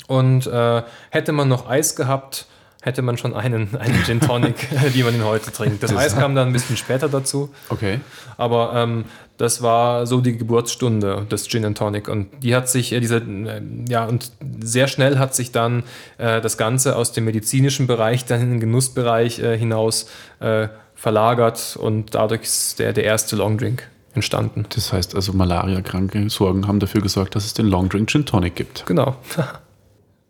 Und 0.07 0.45
hätte 0.45 1.31
man 1.31 1.47
noch 1.47 1.69
Eis 1.69 1.95
gehabt, 1.95 2.47
hätte 2.85 3.01
man 3.01 3.17
schon 3.17 3.33
einen, 3.33 3.75
einen 3.79 4.03
Gin 4.03 4.21
Tonic, 4.21 4.67
wie 4.93 5.03
man 5.03 5.13
ihn 5.15 5.25
heute 5.25 5.51
trinkt. 5.51 5.83
Das, 5.83 5.93
Eis 5.95 6.15
kam 6.15 6.35
dann 6.35 6.47
ein 6.47 6.53
bisschen 6.53 6.77
später 6.77 7.09
dazu. 7.09 7.49
Okay. 7.69 7.99
Aber 8.37 8.73
ähm, 8.75 9.05
das 9.37 9.61
war 9.61 10.05
so 10.05 10.21
die 10.21 10.37
Geburtsstunde 10.37 11.25
des 11.29 11.47
Gin 11.47 11.65
and 11.65 11.77
Tonic. 11.77 12.07
Und 12.07 12.27
die 12.43 12.55
hat 12.55 12.69
sich, 12.69 12.93
äh, 12.93 12.99
diese, 12.99 13.17
äh, 13.17 13.61
ja, 13.89 14.05
und 14.05 14.31
sehr 14.59 14.87
schnell 14.87 15.17
hat 15.17 15.33
sich 15.33 15.51
dann 15.51 15.83
äh, 16.19 16.39
das 16.41 16.57
Ganze 16.57 16.95
aus 16.95 17.11
dem 17.11 17.25
medizinischen 17.25 17.87
Bereich 17.87 18.25
dann 18.25 18.41
in 18.41 18.51
den 18.51 18.59
Genussbereich 18.59 19.39
äh, 19.39 19.57
hinaus 19.57 20.07
äh, 20.39 20.67
verlagert 20.93 21.77
und 21.79 22.15
dadurch 22.15 22.43
ist 22.43 22.79
der, 22.79 22.93
der 22.93 23.03
erste 23.03 23.35
Longdrink 23.35 23.89
entstanden. 24.13 24.65
Das 24.69 24.93
heißt 24.93 25.15
also, 25.15 25.33
Malaria-kranke 25.33 26.29
Sorgen 26.29 26.67
haben 26.67 26.79
dafür 26.79 27.01
gesorgt, 27.01 27.35
dass 27.35 27.45
es 27.45 27.53
den 27.53 27.65
Longdrink 27.65 28.09
Gin 28.09 28.25
Tonic 28.25 28.55
gibt. 28.55 28.85
Genau. 28.85 29.17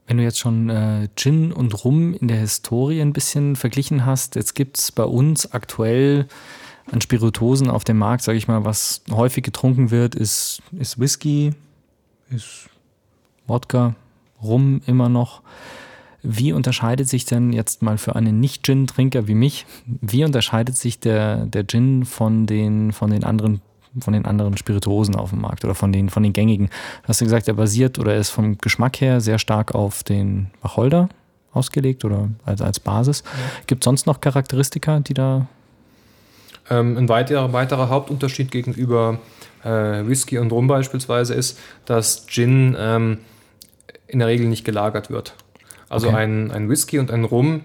Wenn 0.08 0.18
du 0.18 0.24
jetzt 0.24 0.40
schon 0.40 0.70
äh, 0.70 1.08
Gin 1.16 1.52
und 1.52 1.84
Rum 1.84 2.14
in 2.14 2.28
der 2.28 2.38
Historie 2.38 3.02
ein 3.02 3.14
bisschen 3.14 3.56
verglichen 3.56 4.06
hast, 4.06 4.36
jetzt 4.36 4.54
gibt 4.54 4.78
es 4.78 4.92
bei 4.92 5.04
uns 5.04 5.52
aktuell 5.52 6.28
an 6.92 7.02
Spirituosen 7.02 7.70
auf 7.70 7.84
dem 7.84 7.98
Markt, 7.98 8.24
sage 8.24 8.38
ich 8.38 8.48
mal, 8.48 8.66
was 8.66 9.02
häufig 9.10 9.44
getrunken 9.44 9.90
wird, 9.90 10.14
ist, 10.14 10.62
ist 10.78 11.00
Whisky, 11.00 11.54
ist 12.30 12.70
Wodka, 13.48 13.96
Rum 14.42 14.82
immer 14.86 15.10
noch. 15.10 15.42
Wie 16.22 16.54
unterscheidet 16.54 17.08
sich 17.08 17.26
denn 17.26 17.54
jetzt 17.54 17.82
mal 17.82 17.98
für 17.98 18.16
einen 18.16 18.40
Nicht-Gin-Trinker 18.40 19.28
wie 19.28 19.36
mich, 19.36 19.66
wie 19.86 20.24
unterscheidet 20.24 20.76
sich 20.76 21.00
der, 21.00 21.46
der 21.46 21.66
Gin 21.68 22.06
von 22.06 22.46
den, 22.46 22.92
von 22.92 23.12
den 23.12 23.24
anderen 23.24 23.62
von 24.00 24.14
den 24.14 24.26
anderen 24.26 24.58
Spirituosen 24.58 25.16
auf 25.16 25.30
dem 25.30 25.42
Markt 25.42 25.64
oder 25.64 25.76
von 25.76 25.92
den, 25.92 26.10
von 26.10 26.24
den 26.24 26.34
gängigen. 26.34 26.70
Hast 27.04 27.22
du 27.22 27.26
gesagt, 27.26 27.48
er 27.48 27.54
basiert 27.54 28.00
oder 28.00 28.14
er 28.14 28.20
ist 28.20 28.30
vom 28.30 28.58
Geschmack 28.58 29.02
her 29.02 29.22
sehr 29.22 29.40
stark 29.40 29.74
auf 29.74 30.04
den 30.04 30.48
Wacholder 30.62 31.10
ausgelegt 31.54 32.04
oder 32.04 32.30
als, 32.46 32.62
als 32.62 32.80
Basis. 32.80 33.24
Ja. 33.26 33.32
Gibt 33.68 33.84
es 33.84 33.86
sonst 33.86 34.06
noch 34.06 34.22
Charakteristika, 34.22 35.00
die 35.00 35.14
da. 35.14 35.48
Ähm, 36.70 36.98
ein 36.98 37.10
weiterer, 37.10 37.54
weiterer 37.54 37.90
Hauptunterschied 37.90 38.52
gegenüber 38.52 39.20
äh, 39.64 39.70
Whisky 40.06 40.38
und 40.38 40.52
Rum 40.52 40.68
beispielsweise 40.68 41.34
ist, 41.34 41.60
dass 41.86 42.26
Gin 42.28 42.76
ähm, 42.78 43.20
in 44.08 44.20
der 44.20 44.28
Regel 44.28 44.48
nicht 44.48 44.66
gelagert 44.66 45.10
wird. 45.10 45.36
Also 45.88 46.08
okay. 46.08 46.18
ein, 46.18 46.52
ein 46.52 46.70
Whisky 46.70 47.00
und 47.00 47.12
ein 47.12 47.24
Rum 47.24 47.62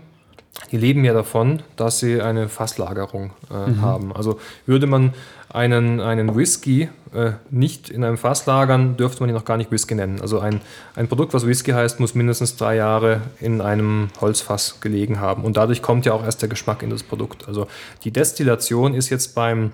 die 0.70 0.76
leben 0.76 1.04
ja 1.04 1.12
davon, 1.12 1.62
dass 1.76 1.98
sie 1.98 2.20
eine 2.20 2.48
Fasslagerung 2.48 3.32
äh, 3.50 3.70
mhm. 3.70 3.82
haben. 3.82 4.12
Also 4.12 4.38
würde 4.66 4.86
man 4.86 5.14
einen, 5.52 6.00
einen 6.00 6.36
Whisky 6.36 6.88
äh, 7.12 7.32
nicht 7.50 7.90
in 7.90 8.04
einem 8.04 8.16
Fass 8.16 8.46
lagern, 8.46 8.96
dürfte 8.96 9.20
man 9.20 9.30
ihn 9.30 9.34
noch 9.34 9.44
gar 9.44 9.56
nicht 9.56 9.70
Whisky 9.72 9.94
nennen. 9.94 10.20
Also 10.20 10.38
ein, 10.38 10.60
ein 10.94 11.08
Produkt, 11.08 11.34
was 11.34 11.46
Whisky 11.46 11.72
heißt, 11.72 11.98
muss 11.98 12.14
mindestens 12.14 12.56
drei 12.56 12.76
Jahre 12.76 13.22
in 13.40 13.60
einem 13.60 14.08
Holzfass 14.20 14.80
gelegen 14.80 15.20
haben. 15.20 15.44
Und 15.44 15.56
dadurch 15.56 15.82
kommt 15.82 16.06
ja 16.06 16.12
auch 16.12 16.24
erst 16.24 16.42
der 16.42 16.48
Geschmack 16.48 16.82
in 16.82 16.90
das 16.90 17.02
Produkt. 17.02 17.48
Also 17.48 17.66
die 18.04 18.12
Destillation 18.12 18.94
ist 18.94 19.10
jetzt 19.10 19.34
beim, 19.34 19.72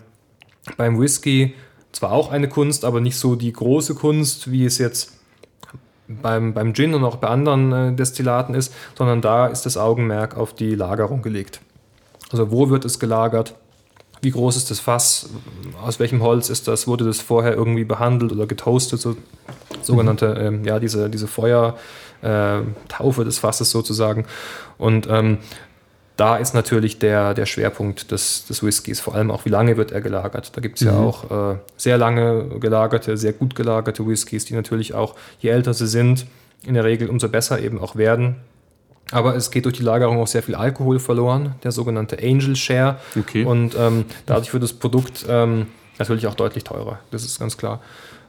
beim 0.78 0.98
Whisky 0.98 1.54
zwar 1.92 2.12
auch 2.12 2.30
eine 2.30 2.48
Kunst, 2.48 2.84
aber 2.84 3.00
nicht 3.00 3.18
so 3.18 3.36
die 3.36 3.52
große 3.52 3.94
Kunst, 3.94 4.50
wie 4.50 4.64
es 4.64 4.78
jetzt 4.78 5.12
beim, 6.08 6.54
beim 6.54 6.72
Gin 6.74 6.94
und 6.94 7.04
auch 7.04 7.16
bei 7.16 7.28
anderen 7.28 7.72
äh, 7.72 7.92
Destillaten 7.92 8.54
ist, 8.54 8.72
sondern 8.96 9.20
da 9.20 9.46
ist 9.46 9.66
das 9.66 9.76
Augenmerk 9.76 10.36
auf 10.36 10.54
die 10.54 10.74
Lagerung 10.74 11.20
gelegt. 11.20 11.60
Also 12.30 12.50
wo 12.50 12.70
wird 12.70 12.84
es 12.84 12.98
gelagert? 12.98 13.54
Wie 14.22 14.30
groß 14.30 14.56
ist 14.56 14.70
das 14.70 14.80
Fass? 14.80 15.28
Aus 15.82 16.00
welchem 16.00 16.22
Holz 16.22 16.48
ist 16.48 16.68
das? 16.68 16.86
Wurde 16.86 17.04
das 17.04 17.20
vorher 17.20 17.54
irgendwie 17.54 17.84
behandelt 17.84 18.32
oder 18.32 18.46
getoastet? 18.46 19.00
So, 19.00 19.16
sogenannte, 19.82 20.28
mhm. 20.28 20.58
ähm, 20.58 20.64
ja, 20.64 20.78
diese, 20.78 21.10
diese 21.10 21.26
Feuertaufe 21.26 21.82
äh, 22.22 23.24
des 23.24 23.38
Fasses 23.38 23.70
sozusagen. 23.70 24.26
Und 24.78 25.06
ähm, 25.08 25.38
da 26.16 26.36
ist 26.36 26.54
natürlich 26.54 26.98
der, 26.98 27.34
der 27.34 27.44
Schwerpunkt 27.46 28.10
des, 28.10 28.46
des 28.46 28.62
Whiskys, 28.62 29.00
vor 29.00 29.14
allem 29.14 29.30
auch, 29.30 29.44
wie 29.44 29.50
lange 29.50 29.76
wird 29.76 29.92
er 29.92 30.00
gelagert. 30.00 30.56
Da 30.56 30.60
gibt 30.60 30.76
es 30.76 30.82
mhm. 30.82 30.88
ja 30.88 30.98
auch 30.98 31.52
äh, 31.52 31.58
sehr 31.76 31.98
lange 31.98 32.58
gelagerte, 32.58 33.16
sehr 33.16 33.34
gut 33.34 33.54
gelagerte 33.54 34.06
Whiskys, 34.06 34.46
die 34.46 34.54
natürlich 34.54 34.94
auch, 34.94 35.14
je 35.40 35.50
älter 35.50 35.74
sie 35.74 35.86
sind, 35.86 36.26
in 36.64 36.74
der 36.74 36.84
Regel 36.84 37.10
umso 37.10 37.28
besser 37.28 37.60
eben 37.60 37.78
auch 37.78 37.96
werden. 37.96 38.36
Aber 39.12 39.36
es 39.36 39.50
geht 39.50 39.64
durch 39.64 39.76
die 39.76 39.84
Lagerung 39.84 40.18
auch 40.18 40.26
sehr 40.26 40.42
viel 40.42 40.54
Alkohol 40.56 40.98
verloren, 40.98 41.54
der 41.62 41.70
sogenannte 41.70 42.18
Angel 42.18 42.56
Share. 42.56 42.98
Okay. 43.16 43.44
Und 43.44 43.76
ähm, 43.78 44.04
dadurch 44.26 44.52
wird 44.52 44.62
das 44.62 44.72
Produkt 44.72 45.24
ähm, 45.28 45.66
natürlich 45.98 46.26
auch 46.26 46.34
deutlich 46.34 46.64
teurer, 46.64 46.98
das 47.10 47.24
ist 47.24 47.38
ganz 47.38 47.56
klar. 47.56 47.80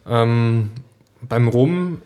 Ähm, 0.07 0.71
beim 1.21 1.47
Rum 1.47 2.01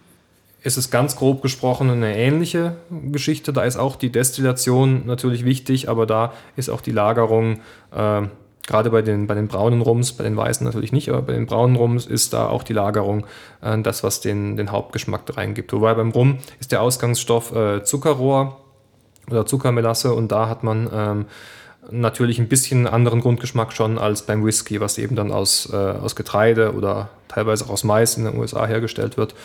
ist 0.63 0.77
es 0.77 0.91
ganz 0.91 1.15
grob 1.15 1.41
gesprochen 1.41 1.89
eine 1.89 2.15
ähnliche 2.15 2.75
Geschichte. 3.11 3.51
Da 3.51 3.63
ist 3.63 3.77
auch 3.77 3.95
die 3.95 4.11
Destillation 4.11 5.05
natürlich 5.05 5.43
wichtig, 5.43 5.89
aber 5.89 6.05
da 6.05 6.33
ist 6.55 6.69
auch 6.69 6.81
die 6.81 6.91
Lagerung, 6.91 7.61
äh, 7.95 8.21
gerade 8.67 8.89
bei 8.89 9.01
den, 9.01 9.27
bei 9.27 9.35
den 9.35 9.47
braunen 9.47 9.81
Rums, 9.81 10.13
bei 10.13 10.23
den 10.23 10.37
weißen 10.37 10.65
natürlich 10.65 10.91
nicht, 10.91 11.09
aber 11.09 11.21
bei 11.21 11.33
den 11.33 11.45
braunen 11.45 11.75
Rums 11.75 12.05
ist 12.05 12.33
da 12.33 12.47
auch 12.47 12.63
die 12.63 12.73
Lagerung 12.73 13.25
äh, 13.61 13.79
das, 13.81 14.03
was 14.03 14.21
den, 14.21 14.57
den 14.57 14.71
Hauptgeschmack 14.71 15.21
reingibt. 15.35 15.73
Wobei 15.73 15.93
beim 15.93 16.11
Rum 16.11 16.37
ist 16.59 16.71
der 16.71 16.81
Ausgangsstoff 16.81 17.55
äh, 17.55 17.83
Zuckerrohr 17.83 18.57
oder 19.29 19.45
Zuckermelasse 19.45 20.13
und 20.13 20.31
da 20.31 20.47
hat 20.49 20.63
man 20.63 20.89
ähm, 20.93 21.25
natürlich 21.89 22.39
ein 22.39 22.47
bisschen 22.47 22.87
anderen 22.87 23.21
Grundgeschmack 23.21 23.73
schon 23.73 23.97
als 23.97 24.23
beim 24.23 24.45
Whisky, 24.45 24.79
was 24.79 24.97
eben 24.97 25.15
dann 25.15 25.31
aus, 25.31 25.71
äh, 25.71 25.75
aus 25.75 26.15
Getreide 26.15 26.73
oder 26.73 27.09
teilweise 27.27 27.65
auch 27.65 27.69
aus 27.69 27.83
Mais 27.83 28.17
in 28.17 28.25
den 28.25 28.37
USA 28.37 28.65
hergestellt 28.65 29.17
wird. 29.17 29.35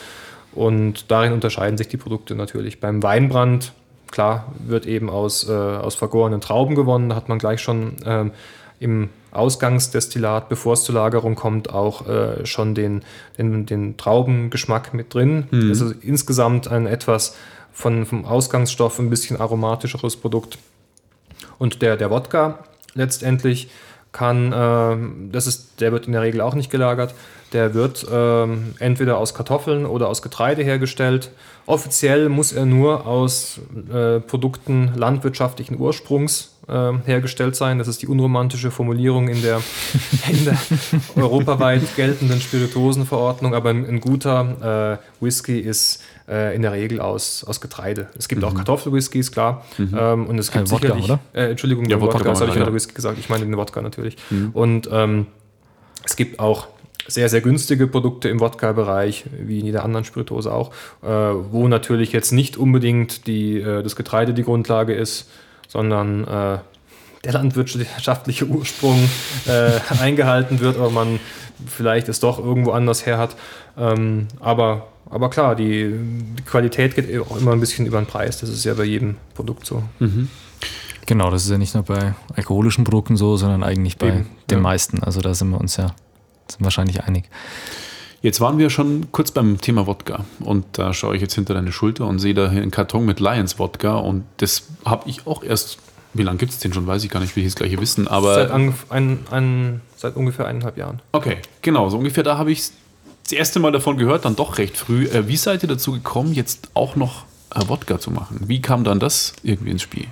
Und 0.52 1.11
darin 1.11 1.33
unterscheiden 1.33 1.76
sich 1.76 1.88
die 1.88 1.96
Produkte 1.96 2.35
natürlich. 2.35 2.81
Beim 2.81 3.02
Weinbrand, 3.02 3.72
klar, 4.11 4.52
wird 4.59 4.87
eben 4.87 5.11
aus, 5.11 5.48
äh, 5.48 5.52
aus 5.52 5.94
vergorenen 5.94 6.40
Trauben 6.40 6.74
gewonnen. 6.74 7.11
Da 7.11 7.16
hat 7.16 7.29
man 7.29 7.38
gleich 7.38 7.61
schon 7.61 7.96
ähm, 8.05 8.33
im 8.78 9.08
Ausgangsdestillat, 9.30 10.48
bevor 10.48 10.74
es 10.74 10.84
zur 10.84 10.94
Lagerung 10.94 11.34
kommt, 11.34 11.70
auch 11.70 12.06
äh, 12.08 12.46
schon 12.46 12.74
den, 12.74 13.02
den, 13.38 13.66
den 13.66 13.96
Traubengeschmack 13.96 14.94
mit 14.94 15.12
drin. 15.12 15.46
Mhm. 15.50 15.68
Also 15.68 15.92
insgesamt 16.00 16.68
ein 16.68 16.86
etwas 16.86 17.36
von, 17.72 18.06
vom 18.06 18.24
Ausgangsstoff 18.24 18.98
ein 18.98 19.10
bisschen 19.10 19.38
aromatischeres 19.38 20.16
Produkt. 20.16 20.58
Und 21.58 21.82
der, 21.82 21.96
der 21.96 22.10
Wodka 22.10 22.60
letztendlich 22.94 23.68
kann, 24.16 24.50
äh, 24.52 25.31
das 25.31 25.46
ist, 25.46 25.81
der 25.81 25.92
wird 25.92 26.07
in 26.07 26.12
der 26.12 26.22
Regel 26.22 26.40
auch 26.40 26.55
nicht 26.55 26.70
gelagert, 26.70 27.14
der 27.52 27.74
wird 27.74 28.07
ähm, 28.11 28.74
entweder 28.79 29.18
aus 29.18 29.35
Kartoffeln 29.35 29.85
oder 29.85 30.09
aus 30.09 30.22
Getreide 30.22 30.62
hergestellt. 30.62 31.31
Offiziell 31.66 32.29
muss 32.29 32.52
er 32.52 32.64
nur 32.64 33.07
aus 33.07 33.61
äh, 33.92 34.20
Produkten 34.20 34.92
landwirtschaftlichen 34.96 35.79
Ursprungs 35.79 36.57
äh, 36.66 36.92
hergestellt 37.05 37.55
sein. 37.55 37.79
Das 37.79 37.88
ist 37.88 38.02
die 38.02 38.09
unromantische 38.09 38.70
Formulierung 38.70 39.29
in 39.29 39.42
der, 39.42 39.61
in 40.29 40.44
der 40.46 40.59
europaweit 41.14 41.83
geltenden 41.94 42.40
Spirituosenverordnung. 42.40 43.55
Aber 43.55 43.70
ein, 43.70 43.87
ein 43.87 44.00
guter 44.00 44.98
äh, 45.20 45.24
Whisky 45.24 45.61
ist 45.61 46.02
äh, 46.28 46.54
in 46.54 46.62
der 46.62 46.72
Regel 46.72 47.00
aus, 47.00 47.44
aus 47.44 47.60
Getreide. 47.60 48.08
Es 48.18 48.28
gibt 48.28 48.42
mhm. 48.42 48.48
auch 48.48 48.54
Kartoffelwhiskys, 48.54 49.32
klar. 49.32 49.64
Mhm. 49.78 49.96
Ähm, 49.98 50.26
und 50.26 50.38
es 50.38 50.50
gibt 50.50 50.70
Wodka, 50.70 50.86
sicherlich. 50.86 51.04
Oder? 51.04 51.20
Äh, 51.32 51.50
Entschuldigung, 51.50 51.84
ja, 51.86 52.00
Wodka, 52.00 52.18
Wodka 52.18 52.30
das 52.30 52.40
habe 52.40 52.50
ich 52.50 52.56
ja. 52.56 52.72
Whisky 52.72 52.94
gesagt. 52.94 53.18
Ich 53.18 53.28
meine 53.28 53.44
den 53.44 53.56
Wodka 53.56 53.82
natürlich. 53.82 54.16
Mhm. 54.30 54.50
Und 54.52 54.88
ähm, 54.92 55.26
es 56.04 56.16
gibt 56.16 56.38
auch 56.40 56.68
sehr, 57.08 57.28
sehr 57.28 57.40
günstige 57.40 57.86
Produkte 57.86 58.28
im 58.28 58.40
Wodka-Bereich, 58.40 59.26
wie 59.38 59.60
in 59.60 59.66
jeder 59.66 59.84
anderen 59.84 60.04
Spirituose 60.04 60.52
auch, 60.52 60.72
äh, 61.02 61.06
wo 61.08 61.68
natürlich 61.68 62.12
jetzt 62.12 62.32
nicht 62.32 62.56
unbedingt 62.56 63.26
die, 63.26 63.60
äh, 63.60 63.82
das 63.82 63.96
Getreide 63.96 64.34
die 64.34 64.42
Grundlage 64.42 64.94
ist, 64.94 65.30
sondern 65.68 66.24
äh, 66.24 66.58
der 67.26 67.32
landwirtschaftliche 67.32 68.46
Ursprung 68.46 69.08
äh, 69.46 69.80
eingehalten 70.00 70.60
wird, 70.60 70.76
aber 70.76 70.90
man 70.90 71.18
vielleicht 71.66 72.08
es 72.08 72.20
doch 72.20 72.38
irgendwo 72.38 72.70
anders 72.70 73.04
her 73.04 73.18
hat. 73.18 73.36
Ähm, 73.76 74.28
aber, 74.40 74.88
aber 75.10 75.28
klar, 75.30 75.56
die, 75.56 75.92
die, 76.38 76.42
Qualität 76.44 76.94
geht 76.94 77.20
auch 77.20 77.36
immer 77.36 77.52
ein 77.52 77.60
bisschen 77.60 77.86
über 77.86 77.98
den 77.98 78.06
Preis. 78.06 78.38
Das 78.38 78.48
ist 78.48 78.64
ja 78.64 78.74
bei 78.74 78.84
jedem 78.84 79.16
Produkt 79.34 79.66
so. 79.66 79.82
Mhm. 79.98 80.28
Genau, 81.06 81.30
das 81.30 81.44
ist 81.44 81.50
ja 81.50 81.58
nicht 81.58 81.74
nur 81.74 81.84
bei 81.84 82.14
alkoholischen 82.34 82.84
Produkten 82.84 83.16
so, 83.16 83.36
sondern 83.36 83.62
eigentlich 83.62 83.96
bei 83.96 84.08
Eben, 84.08 84.26
den 84.50 84.58
ja. 84.58 84.62
meisten. 84.62 85.02
Also 85.02 85.20
da 85.20 85.34
sind 85.34 85.50
wir 85.50 85.60
uns 85.60 85.76
ja 85.76 85.94
sind 86.50 86.64
wahrscheinlich 86.64 87.02
einig. 87.04 87.28
Jetzt 88.22 88.40
waren 88.40 88.58
wir 88.58 88.70
schon 88.70 89.12
kurz 89.12 89.30
beim 89.30 89.60
Thema 89.60 89.86
Wodka 89.86 90.24
und 90.40 90.64
da 90.72 90.92
schaue 90.92 91.14
ich 91.14 91.22
jetzt 91.22 91.34
hinter 91.34 91.54
deine 91.54 91.70
Schulter 91.70 92.06
und 92.06 92.18
sehe 92.18 92.34
da 92.34 92.50
hier 92.50 92.62
einen 92.62 92.70
Karton 92.70 93.04
mit 93.04 93.20
Lions 93.20 93.58
Wodka 93.58 93.96
und 93.96 94.24
das 94.38 94.68
habe 94.84 95.08
ich 95.08 95.26
auch 95.26 95.44
erst 95.44 95.78
Wie 96.16 96.22
lange 96.22 96.38
gibt 96.38 96.52
es 96.52 96.59
den 96.59 96.72
schon? 96.72 96.87
Weiß 96.87 97.05
ich 97.05 97.11
gar 97.11 97.20
nicht, 97.20 97.35
will 97.37 97.42
ich 97.42 97.48
jetzt 97.50 97.57
gleich 97.57 97.79
wissen. 97.81 98.09
Aber 98.09 98.35
Seit, 98.35 98.50
ein, 98.50 98.74
ein, 99.31 99.81
seit 99.96 100.16
ungefähr 100.16 100.46
eineinhalb 100.46 100.76
Jahren. 100.76 101.00
okay, 101.12 101.38
genau, 101.62 101.88
so 101.90 101.98
ungefähr 101.98 102.22
da 102.24 102.38
habe 102.38 102.52
ich 102.52 102.62
das 103.24 103.33
erste 103.33 103.59
Mal 103.61 103.72
davon 103.72 103.96
gehört, 103.96 104.24
dann 104.24 104.37
doch 104.37 104.59
recht 104.59 104.76
früh. 104.76 105.07
Äh, 105.07 105.26
wie 105.29 105.37
seid 105.37 105.62
ihr 105.62 105.68
dazu 105.68 105.92
gekommen, 105.92 106.33
jetzt 106.33 106.70
auch 106.74 106.94
noch 106.96 107.24
äh, 107.55 107.61
Wodka 107.66 107.98
zu 107.98 108.11
machen? 108.11 108.40
Wie 108.46 108.61
kam 108.61 108.85
dann 108.85 109.00
das 109.00 109.33
irgendwie 109.42 109.72
ins 109.72 109.83
Spiel? 109.83 110.07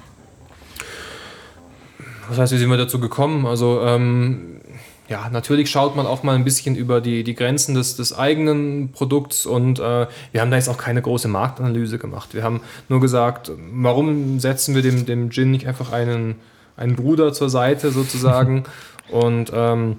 Was 2.29 2.38
heißt, 2.38 2.53
wie 2.53 2.59
sind 2.59 2.71
wir 2.71 2.77
dazu 2.77 2.99
gekommen? 2.99 3.47
Also, 3.47 3.83
ähm, 3.83 4.61
ja, 5.09 5.29
natürlich 5.31 5.71
schaut 5.71 5.97
man 5.97 6.07
auch 6.07 6.23
mal 6.23 6.35
ein 6.35 6.45
bisschen 6.45 6.77
über 6.77 7.01
die, 7.01 7.25
die 7.25 7.35
Grenzen 7.35 7.75
des, 7.75 7.97
des 7.97 8.17
eigenen 8.17 8.90
Produkts 8.93 9.45
und 9.45 9.79
äh, 9.79 10.07
wir 10.33 10.40
haben 10.40 10.51
da 10.51 10.57
jetzt 10.57 10.69
auch 10.69 10.79
keine 10.79 11.03
große 11.03 11.29
Marktanalyse 11.29 11.99
gemacht. 11.99 12.33
Wir 12.33 12.43
haben 12.43 12.61
nur 12.88 13.01
gesagt, 13.01 13.53
warum 13.73 14.40
setzen 14.40 14.75
wir 14.75 14.83
dem, 14.83 15.05
dem 15.05 15.31
Gin 15.31 15.51
nicht 15.51 15.67
einfach 15.67 15.93
einen, 15.93 16.37
einen 16.77 16.97
Bruder 16.97 17.33
zur 17.35 17.51
Seite 17.51 17.90
sozusagen 17.90 18.64
und 19.11 19.53
ähm, 19.55 19.99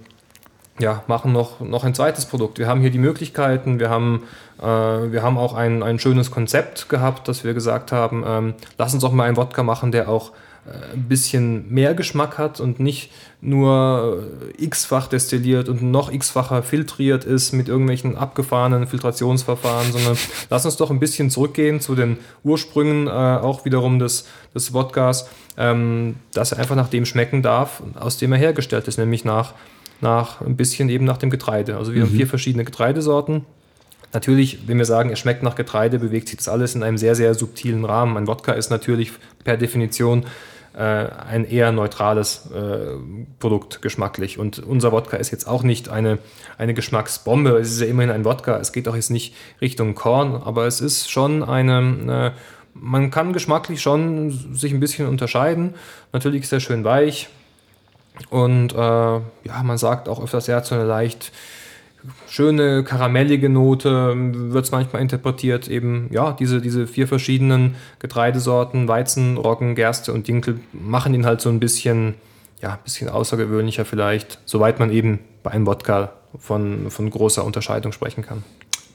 ja, 0.79 1.03
machen 1.07 1.31
noch, 1.31 1.61
noch 1.61 1.83
ein 1.83 1.93
zweites 1.93 2.25
Produkt. 2.25 2.57
Wir 2.57 2.67
haben 2.67 2.81
hier 2.81 2.89
die 2.89 2.97
Möglichkeiten, 2.97 3.79
wir 3.79 3.89
haben, 3.89 4.23
äh, 4.59 4.65
wir 4.65 5.21
haben 5.21 5.37
auch 5.37 5.53
ein, 5.53 5.83
ein 5.83 5.99
schönes 5.99 6.31
Konzept 6.31 6.89
gehabt, 6.89 7.27
dass 7.27 7.43
wir 7.43 7.53
gesagt 7.53 7.91
haben, 7.91 8.23
ähm, 8.27 8.53
lass 8.77 8.93
uns 8.93 9.03
auch 9.03 9.11
mal 9.11 9.25
einen 9.25 9.37
Wodka 9.37 9.63
machen, 9.63 9.91
der 9.91 10.09
auch 10.09 10.31
ein 10.93 11.03
bisschen 11.03 11.71
mehr 11.71 11.93
Geschmack 11.93 12.39
hat 12.39 12.59
und 12.59 12.79
nicht 12.79 13.11
nur 13.39 14.23
äh, 14.57 14.63
x-fach 14.63 15.07
destilliert 15.07 15.69
und 15.69 15.83
noch 15.83 16.11
x-facher 16.11 16.63
filtriert 16.63 17.23
ist 17.23 17.53
mit 17.53 17.67
irgendwelchen 17.67 18.17
abgefahrenen 18.17 18.87
Filtrationsverfahren, 18.87 19.91
sondern 19.91 20.17
lass 20.49 20.65
uns 20.65 20.77
doch 20.77 20.89
ein 20.89 20.99
bisschen 20.99 21.29
zurückgehen 21.29 21.81
zu 21.81 21.93
den 21.93 22.17
Ursprüngen 22.43 23.07
äh, 23.07 23.11
auch 23.11 23.65
wiederum 23.65 23.99
des, 23.99 24.25
des 24.55 24.73
Wodkas, 24.73 25.29
ähm, 25.57 26.15
dass 26.33 26.51
er 26.51 26.57
einfach 26.57 26.75
nach 26.75 26.89
dem 26.89 27.05
schmecken 27.05 27.43
darf, 27.43 27.83
aus 27.93 28.17
dem 28.17 28.31
er 28.31 28.39
hergestellt 28.39 28.87
ist, 28.87 28.97
nämlich 28.97 29.23
nach, 29.23 29.53
nach 30.01 30.41
ein 30.41 30.55
bisschen 30.55 30.89
eben 30.89 31.05
nach 31.05 31.17
dem 31.17 31.29
Getreide. 31.29 31.77
Also 31.77 31.93
wir 31.93 32.01
haben 32.01 32.11
vier 32.11 32.27
verschiedene 32.27 32.65
Getreidesorten. 32.65 33.45
Natürlich, 34.13 34.67
wenn 34.67 34.77
wir 34.77 34.85
sagen, 34.85 35.09
er 35.09 35.15
schmeckt 35.17 35.43
nach 35.43 35.55
Getreide, 35.55 35.99
bewegt 35.99 36.29
sich 36.29 36.37
das 36.37 36.47
alles 36.47 36.73
in 36.73 36.83
einem 36.83 36.97
sehr, 36.97 37.15
sehr 37.15 37.35
subtilen 37.35 37.85
Rahmen. 37.85 38.17
Ein 38.17 38.27
Wodka 38.27 38.53
ist 38.53 38.69
natürlich 38.71 39.11
per 39.43 39.57
Definition 39.57 40.25
äh, 40.75 40.81
ein 40.81 41.45
eher 41.45 41.71
neutrales 41.71 42.49
äh, 42.51 42.97
Produkt 43.39 43.81
geschmacklich. 43.81 44.37
Und 44.37 44.59
unser 44.59 44.91
Wodka 44.91 45.17
ist 45.17 45.31
jetzt 45.31 45.47
auch 45.47 45.63
nicht 45.63 45.89
eine, 45.89 46.19
eine 46.57 46.73
Geschmacksbombe. 46.73 47.57
Es 47.57 47.71
ist 47.71 47.81
ja 47.81 47.87
immerhin 47.87 48.11
ein 48.11 48.25
Wodka. 48.25 48.57
Es 48.57 48.71
geht 48.71 48.87
auch 48.87 48.95
jetzt 48.95 49.11
nicht 49.11 49.35
Richtung 49.61 49.95
Korn, 49.95 50.41
aber 50.43 50.65
es 50.65 50.81
ist 50.81 51.09
schon 51.09 51.43
eine. 51.43 52.33
Äh, 52.33 52.39
man 52.77 53.09
kann 53.09 53.31
geschmacklich 53.31 53.81
schon 53.81 54.31
sich 54.53 54.73
ein 54.73 54.81
bisschen 54.81 55.07
unterscheiden. 55.07 55.75
Natürlich 56.11 56.43
ist 56.43 56.51
er 56.51 56.59
schön 56.59 56.83
weich. 56.83 57.29
Und 58.29 58.73
äh, 58.73 58.77
ja, 58.77 59.63
man 59.63 59.77
sagt 59.77 60.09
auch 60.09 60.21
öfters, 60.21 60.49
er 60.49 60.57
hat 60.57 60.65
so 60.65 60.75
eine 60.75 60.83
leicht 60.83 61.31
schöne 62.27 62.83
karamellige 62.83 63.49
Note, 63.49 64.13
wird 64.15 64.65
es 64.65 64.71
manchmal 64.71 65.01
interpretiert, 65.01 65.67
eben, 65.67 66.07
ja, 66.11 66.33
diese, 66.33 66.61
diese 66.61 66.87
vier 66.87 67.07
verschiedenen 67.07 67.75
Getreidesorten, 67.99 68.87
Weizen, 68.87 69.37
Roggen, 69.37 69.75
Gerste 69.75 70.13
und 70.13 70.27
Dinkel, 70.27 70.59
machen 70.73 71.13
ihn 71.13 71.25
halt 71.25 71.41
so 71.41 71.49
ein 71.49 71.59
bisschen, 71.59 72.15
ja, 72.61 72.73
ein 72.73 72.79
bisschen 72.83 73.09
außergewöhnlicher 73.09 73.85
vielleicht, 73.85 74.39
soweit 74.45 74.79
man 74.79 74.91
eben 74.91 75.19
bei 75.43 75.51
einem 75.51 75.65
Wodka 75.65 76.13
von, 76.37 76.89
von 76.89 77.09
großer 77.09 77.43
Unterscheidung 77.43 77.91
sprechen 77.91 78.23
kann. 78.23 78.43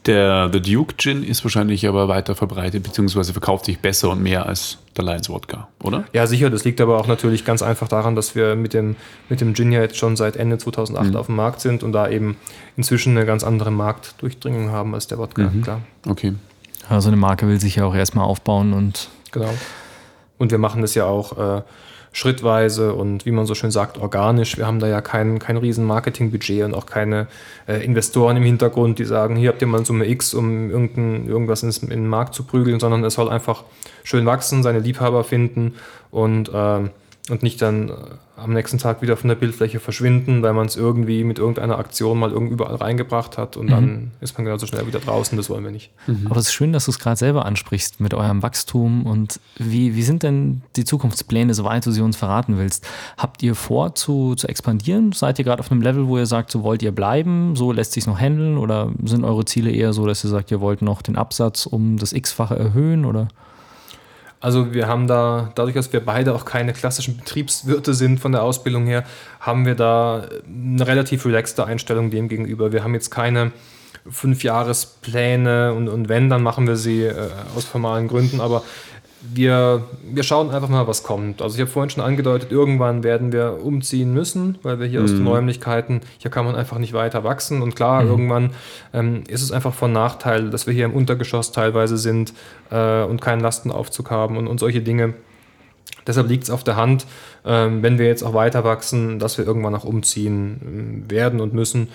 Der 0.06 0.48
The 0.50 0.60
Duke 0.62 0.94
Gin 0.96 1.22
ist 1.22 1.44
wahrscheinlich 1.44 1.86
aber 1.86 2.08
weiter 2.08 2.34
verbreitet, 2.34 2.82
beziehungsweise 2.82 3.32
verkauft 3.32 3.66
sich 3.66 3.80
besser 3.80 4.10
und 4.10 4.22
mehr 4.22 4.46
als 4.46 4.78
der 4.96 5.04
Lions 5.04 5.28
Wodka, 5.28 5.68
oder? 5.82 6.04
Ja, 6.14 6.26
sicher. 6.26 6.48
Das 6.48 6.64
liegt 6.64 6.80
aber 6.80 6.98
auch 6.98 7.06
natürlich 7.06 7.44
ganz 7.44 7.62
einfach 7.62 7.86
daran, 7.86 8.16
dass 8.16 8.34
wir 8.34 8.56
mit 8.56 8.72
dem, 8.72 8.96
mit 9.28 9.42
dem 9.42 9.54
Gin 9.54 9.72
ja 9.72 9.80
jetzt 9.82 9.98
schon 9.98 10.16
seit 10.16 10.36
Ende 10.36 10.56
2008 10.56 11.16
auf 11.16 11.26
dem 11.26 11.36
Markt 11.36 11.60
sind 11.60 11.82
und 11.82 11.92
da 11.92 12.08
eben 12.08 12.36
inzwischen 12.78 13.16
eine 13.16 13.26
ganz 13.26 13.44
andere 13.44 13.70
Marktdurchdringung 13.70 14.70
haben 14.70 14.94
als 14.94 15.06
der 15.06 15.18
Wodka, 15.18 15.52
klar. 15.62 15.80
Okay. 16.08 16.32
Ja, 16.88 17.00
so 17.00 17.08
eine 17.08 17.18
Marke 17.18 17.46
will 17.46 17.60
sich 17.60 17.76
ja 17.76 17.84
auch 17.84 17.94
erstmal 17.94 18.24
aufbauen 18.24 18.72
und 18.72 19.10
Genau. 19.32 19.52
Und 20.38 20.50
wir 20.50 20.58
machen 20.58 20.82
das 20.82 20.94
ja 20.94 21.04
auch 21.04 21.58
äh, 21.58 21.62
schrittweise 22.12 22.94
und 22.94 23.24
wie 23.24 23.30
man 23.30 23.46
so 23.46 23.54
schön 23.54 23.70
sagt, 23.70 23.98
organisch. 23.98 24.56
Wir 24.56 24.66
haben 24.66 24.80
da 24.80 24.88
ja 24.88 25.00
kein, 25.00 25.38
kein 25.38 25.56
riesen 25.56 25.84
Marketingbudget 25.84 26.64
und 26.64 26.74
auch 26.74 26.86
keine 26.86 27.28
äh, 27.68 27.84
Investoren 27.84 28.36
im 28.36 28.42
Hintergrund, 28.42 28.98
die 28.98 29.04
sagen, 29.04 29.36
hier 29.36 29.50
habt 29.50 29.62
ihr 29.62 29.68
mal 29.68 29.84
Summe 29.84 30.08
X, 30.08 30.34
um 30.34 30.70
irgendein, 30.70 31.28
irgendwas 31.28 31.62
ins, 31.62 31.78
in 31.78 31.90
den 31.90 32.08
Markt 32.08 32.34
zu 32.34 32.42
prügeln, 32.44 32.80
sondern 32.80 33.04
es 33.04 33.14
soll 33.14 33.28
einfach 33.28 33.64
schön 34.02 34.26
wachsen, 34.26 34.62
seine 34.62 34.80
Liebhaber 34.80 35.22
finden 35.24 35.74
und, 36.10 36.50
ähm, 36.52 36.90
und 37.28 37.42
nicht 37.42 37.60
dann 37.60 37.90
äh, 37.90 37.92
am 38.36 38.52
nächsten 38.52 38.78
Tag 38.78 39.02
wieder 39.02 39.16
von 39.16 39.28
der 39.28 39.34
Bildfläche 39.34 39.80
verschwinden, 39.80 40.42
weil 40.42 40.54
man 40.54 40.66
es 40.66 40.74
irgendwie 40.74 41.24
mit 41.24 41.38
irgendeiner 41.38 41.78
Aktion 41.78 42.18
mal 42.18 42.32
überall 42.32 42.76
reingebracht 42.76 43.36
hat 43.36 43.56
und 43.56 43.70
dann 43.70 44.12
ist 44.20 44.36
man 44.38 44.46
genauso 44.46 44.66
schnell 44.66 44.86
wieder 44.86 44.98
draußen. 44.98 45.36
Das 45.36 45.50
wollen 45.50 45.62
wir 45.62 45.70
nicht. 45.70 45.90
Aber 46.24 46.36
es 46.36 46.46
ist 46.46 46.54
schön, 46.54 46.72
dass 46.72 46.86
du 46.86 46.90
es 46.90 46.98
gerade 46.98 47.16
selber 47.16 47.44
ansprichst 47.44 48.00
mit 48.00 48.14
eurem 48.14 48.42
Wachstum 48.42 49.04
und 49.04 49.40
wie, 49.58 49.94
wie 49.94 50.02
sind 50.02 50.22
denn 50.22 50.62
die 50.76 50.84
Zukunftspläne, 50.84 51.52
soweit 51.52 51.84
du 51.84 51.90
sie 51.90 52.00
uns 52.00 52.16
verraten 52.16 52.56
willst? 52.56 52.86
Habt 53.18 53.42
ihr 53.42 53.54
vor 53.54 53.94
zu, 53.94 54.34
zu 54.34 54.48
expandieren? 54.48 55.12
Seid 55.12 55.38
ihr 55.38 55.44
gerade 55.44 55.60
auf 55.60 55.70
einem 55.70 55.82
Level, 55.82 56.08
wo 56.08 56.16
ihr 56.16 56.26
sagt, 56.26 56.50
so 56.50 56.62
wollt 56.62 56.82
ihr 56.82 56.92
bleiben, 56.92 57.56
so 57.56 57.72
lässt 57.72 57.92
sich 57.92 58.06
noch 58.06 58.18
handeln 58.18 58.56
oder 58.56 58.90
sind 59.04 59.24
eure 59.24 59.44
Ziele 59.44 59.70
eher 59.70 59.92
so, 59.92 60.06
dass 60.06 60.24
ihr 60.24 60.30
sagt, 60.30 60.50
ihr 60.50 60.62
wollt 60.62 60.80
noch 60.80 61.02
den 61.02 61.16
Absatz 61.16 61.66
um 61.66 61.98
das 61.98 62.14
X-fache 62.14 62.58
erhöhen 62.58 63.04
oder? 63.04 63.28
Also 64.40 64.72
wir 64.72 64.88
haben 64.88 65.06
da, 65.06 65.52
dadurch, 65.54 65.74
dass 65.74 65.92
wir 65.92 66.00
beide 66.00 66.34
auch 66.34 66.46
keine 66.46 66.72
klassischen 66.72 67.18
Betriebswirte 67.18 67.92
sind 67.92 68.20
von 68.20 68.32
der 68.32 68.42
Ausbildung 68.42 68.86
her, 68.86 69.04
haben 69.38 69.66
wir 69.66 69.74
da 69.74 70.26
eine 70.46 70.86
relativ 70.86 71.26
relaxte 71.26 71.66
Einstellung 71.66 72.10
dem 72.10 72.28
gegenüber. 72.28 72.72
Wir 72.72 72.82
haben 72.82 72.94
jetzt 72.94 73.10
keine 73.10 73.52
Fünfjahrespläne 74.08 75.74
und, 75.74 75.88
und 75.88 76.08
wenn, 76.08 76.30
dann 76.30 76.42
machen 76.42 76.66
wir 76.66 76.76
sie 76.76 77.02
äh, 77.02 77.28
aus 77.54 77.66
formalen 77.66 78.08
Gründen, 78.08 78.40
aber 78.40 78.62
wir, 79.22 79.84
wir 80.02 80.22
schauen 80.22 80.50
einfach 80.50 80.68
mal, 80.68 80.86
was 80.86 81.02
kommt. 81.02 81.42
Also 81.42 81.56
ich 81.56 81.60
habe 81.60 81.70
vorhin 81.70 81.90
schon 81.90 82.02
angedeutet, 82.02 82.50
irgendwann 82.50 83.02
werden 83.02 83.32
wir 83.32 83.58
umziehen 83.62 84.14
müssen, 84.14 84.58
weil 84.62 84.80
wir 84.80 84.86
hier 84.86 85.02
aus 85.02 85.10
den 85.10 85.26
Räumlichkeiten, 85.26 86.00
hier 86.18 86.30
kann 86.30 86.46
man 86.46 86.54
einfach 86.54 86.78
nicht 86.78 86.92
weiter 86.92 87.22
wachsen. 87.22 87.60
Und 87.60 87.76
klar, 87.76 88.04
irgendwann 88.04 88.50
ähm, 88.94 89.24
ist 89.28 89.42
es 89.42 89.52
einfach 89.52 89.74
von 89.74 89.92
Nachteil, 89.92 90.50
dass 90.50 90.66
wir 90.66 90.72
hier 90.72 90.86
im 90.86 90.94
Untergeschoss 90.94 91.52
teilweise 91.52 91.98
sind 91.98 92.32
äh, 92.70 93.02
und 93.02 93.20
keinen 93.20 93.40
Lastenaufzug 93.40 94.10
haben 94.10 94.36
und, 94.36 94.46
und 94.46 94.58
solche 94.58 94.80
Dinge. 94.80 95.14
Deshalb 96.06 96.28
liegt 96.28 96.44
es 96.44 96.50
auf 96.50 96.64
der 96.64 96.76
Hand, 96.76 97.06
ähm, 97.44 97.82
wenn 97.82 97.98
wir 97.98 98.06
jetzt 98.06 98.22
auch 98.22 98.34
weiter 98.34 98.64
wachsen, 98.64 99.18
dass 99.18 99.38
wir 99.38 99.46
irgendwann 99.46 99.74
auch 99.74 99.84
umziehen 99.84 100.60
ähm, 100.64 101.10
werden 101.10 101.40
und 101.40 101.52
müssen. 101.52 101.88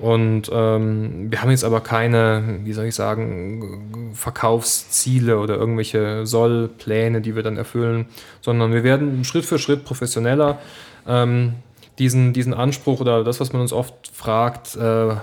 Und 0.00 0.50
ähm, 0.50 1.30
wir 1.30 1.42
haben 1.42 1.50
jetzt 1.50 1.64
aber 1.64 1.82
keine, 1.82 2.60
wie 2.64 2.72
soll 2.72 2.86
ich 2.86 2.94
sagen, 2.94 4.12
Verkaufsziele 4.14 5.38
oder 5.38 5.56
irgendwelche 5.56 6.26
Sollpläne, 6.26 7.20
die 7.20 7.36
wir 7.36 7.42
dann 7.42 7.58
erfüllen, 7.58 8.06
sondern 8.40 8.72
wir 8.72 8.82
werden 8.82 9.24
Schritt 9.24 9.44
für 9.44 9.58
Schritt 9.58 9.84
professioneller. 9.84 10.58
Ähm, 11.06 11.54
diesen, 11.98 12.32
diesen 12.32 12.54
Anspruch 12.54 13.00
oder 13.00 13.24
das, 13.24 13.40
was 13.40 13.52
man 13.52 13.60
uns 13.60 13.74
oft 13.74 14.10
fragt, 14.12 14.74
äh, 14.76 15.16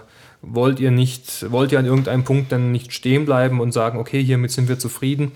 wollt 0.44 0.80
ihr 0.80 0.92
nicht, 0.92 1.52
wollt 1.52 1.72
ihr 1.72 1.80
an 1.80 1.86
irgendeinem 1.86 2.24
Punkt 2.24 2.52
dann 2.52 2.72
nicht 2.72 2.94
stehen 2.94 3.26
bleiben 3.26 3.60
und 3.60 3.72
sagen, 3.72 3.98
okay, 3.98 4.24
hiermit 4.24 4.52
sind 4.52 4.70
wir 4.70 4.78
zufrieden? 4.78 5.32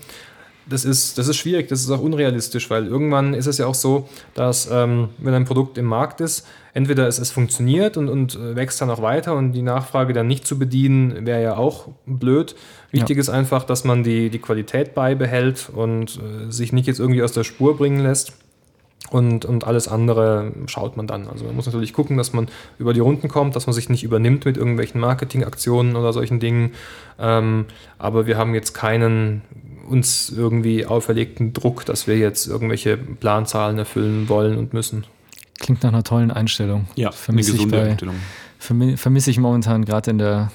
Das 0.68 0.84
ist, 0.84 1.18
das 1.18 1.28
ist 1.28 1.36
schwierig, 1.36 1.68
das 1.68 1.80
ist 1.80 1.90
auch 1.90 2.00
unrealistisch, 2.00 2.70
weil 2.70 2.86
irgendwann 2.86 3.34
ist 3.34 3.46
es 3.46 3.58
ja 3.58 3.66
auch 3.66 3.74
so, 3.74 4.08
dass 4.34 4.68
ähm, 4.70 5.08
wenn 5.18 5.34
ein 5.34 5.44
Produkt 5.44 5.76
im 5.78 5.86
Markt 5.86 6.20
ist, 6.20 6.46
entweder 6.74 7.06
es, 7.08 7.18
es 7.18 7.30
funktioniert 7.30 7.96
und, 7.96 8.08
und 8.08 8.34
äh, 8.36 8.56
wächst 8.56 8.80
dann 8.80 8.90
auch 8.90 9.02
weiter 9.02 9.34
und 9.34 9.52
die 9.52 9.62
Nachfrage 9.62 10.12
dann 10.12 10.26
nicht 10.26 10.46
zu 10.46 10.58
bedienen, 10.58 11.26
wäre 11.26 11.42
ja 11.42 11.56
auch 11.56 11.88
blöd. 12.06 12.54
Wichtig 12.90 13.16
Ja. 13.16 13.20
ist 13.20 13.28
einfach, 13.28 13.64
dass 13.64 13.84
man 13.84 14.04
die, 14.04 14.30
die 14.30 14.38
Qualität 14.38 14.94
beibehält 14.94 15.70
und 15.74 16.18
äh, 16.18 16.50
sich 16.50 16.72
nicht 16.72 16.86
jetzt 16.86 17.00
irgendwie 17.00 17.22
aus 17.22 17.32
der 17.32 17.44
Spur 17.44 17.76
bringen 17.76 18.00
lässt. 18.00 18.32
Und, 19.10 19.44
und 19.44 19.64
alles 19.64 19.88
andere 19.88 20.52
schaut 20.66 20.96
man 20.96 21.06
dann. 21.06 21.28
Also 21.28 21.44
man 21.44 21.54
muss 21.54 21.66
natürlich 21.66 21.92
gucken, 21.92 22.16
dass 22.16 22.32
man 22.32 22.48
über 22.78 22.94
die 22.94 23.00
Runden 23.00 23.28
kommt, 23.28 23.54
dass 23.56 23.66
man 23.66 23.74
sich 23.74 23.90
nicht 23.90 24.04
übernimmt 24.04 24.46
mit 24.46 24.56
irgendwelchen 24.56 25.00
Marketingaktionen 25.02 25.96
oder 25.96 26.14
solchen 26.14 26.40
Dingen. 26.40 26.72
Ähm, 27.18 27.66
aber 27.98 28.26
wir 28.26 28.38
haben 28.38 28.54
jetzt 28.54 28.72
keinen 28.72 29.42
uns 29.92 30.30
irgendwie 30.30 30.86
auferlegten 30.86 31.52
Druck, 31.52 31.84
dass 31.84 32.06
wir 32.06 32.18
jetzt 32.18 32.46
irgendwelche 32.48 32.96
Planzahlen 32.96 33.78
erfüllen 33.78 34.28
wollen 34.28 34.56
und 34.58 34.72
müssen. 34.72 35.04
Klingt 35.60 35.82
nach 35.84 35.92
einer 35.92 36.02
tollen 36.02 36.30
Einstellung. 36.30 36.86
Ja, 36.96 37.08
eine 37.08 37.16
vermisse 37.16 37.50
ich, 37.52 37.56
gesunde 37.58 37.76
bei, 37.76 37.90
Einstellung. 37.90 38.16
vermi- 38.60 38.96
vermisse 38.96 39.30
ich 39.30 39.38
momentan 39.38 39.84
gerade 39.84 40.10
in 40.10 40.18
der 40.18 40.50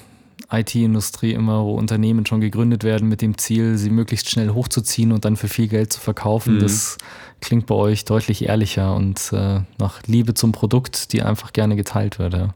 IT-Industrie 0.50 1.32
immer, 1.32 1.64
wo 1.64 1.74
Unternehmen 1.74 2.24
schon 2.26 2.40
gegründet 2.40 2.82
werden 2.84 3.08
mit 3.08 3.22
dem 3.22 3.36
Ziel, 3.38 3.76
sie 3.76 3.90
möglichst 3.90 4.30
schnell 4.30 4.50
hochzuziehen 4.50 5.12
und 5.12 5.24
dann 5.24 5.36
für 5.36 5.48
viel 5.48 5.68
Geld 5.68 5.92
zu 5.92 6.00
verkaufen. 6.00 6.56
Mhm. 6.56 6.60
Das 6.60 6.96
klingt 7.40 7.66
bei 7.66 7.74
euch 7.74 8.04
deutlich 8.04 8.44
ehrlicher 8.44 8.94
und 8.94 9.30
äh, 9.32 9.60
nach 9.78 10.02
Liebe 10.06 10.34
zum 10.34 10.52
Produkt, 10.52 11.12
die 11.12 11.22
einfach 11.22 11.52
gerne 11.52 11.76
geteilt 11.76 12.18
wird. 12.18 12.34
Ja. 12.34 12.54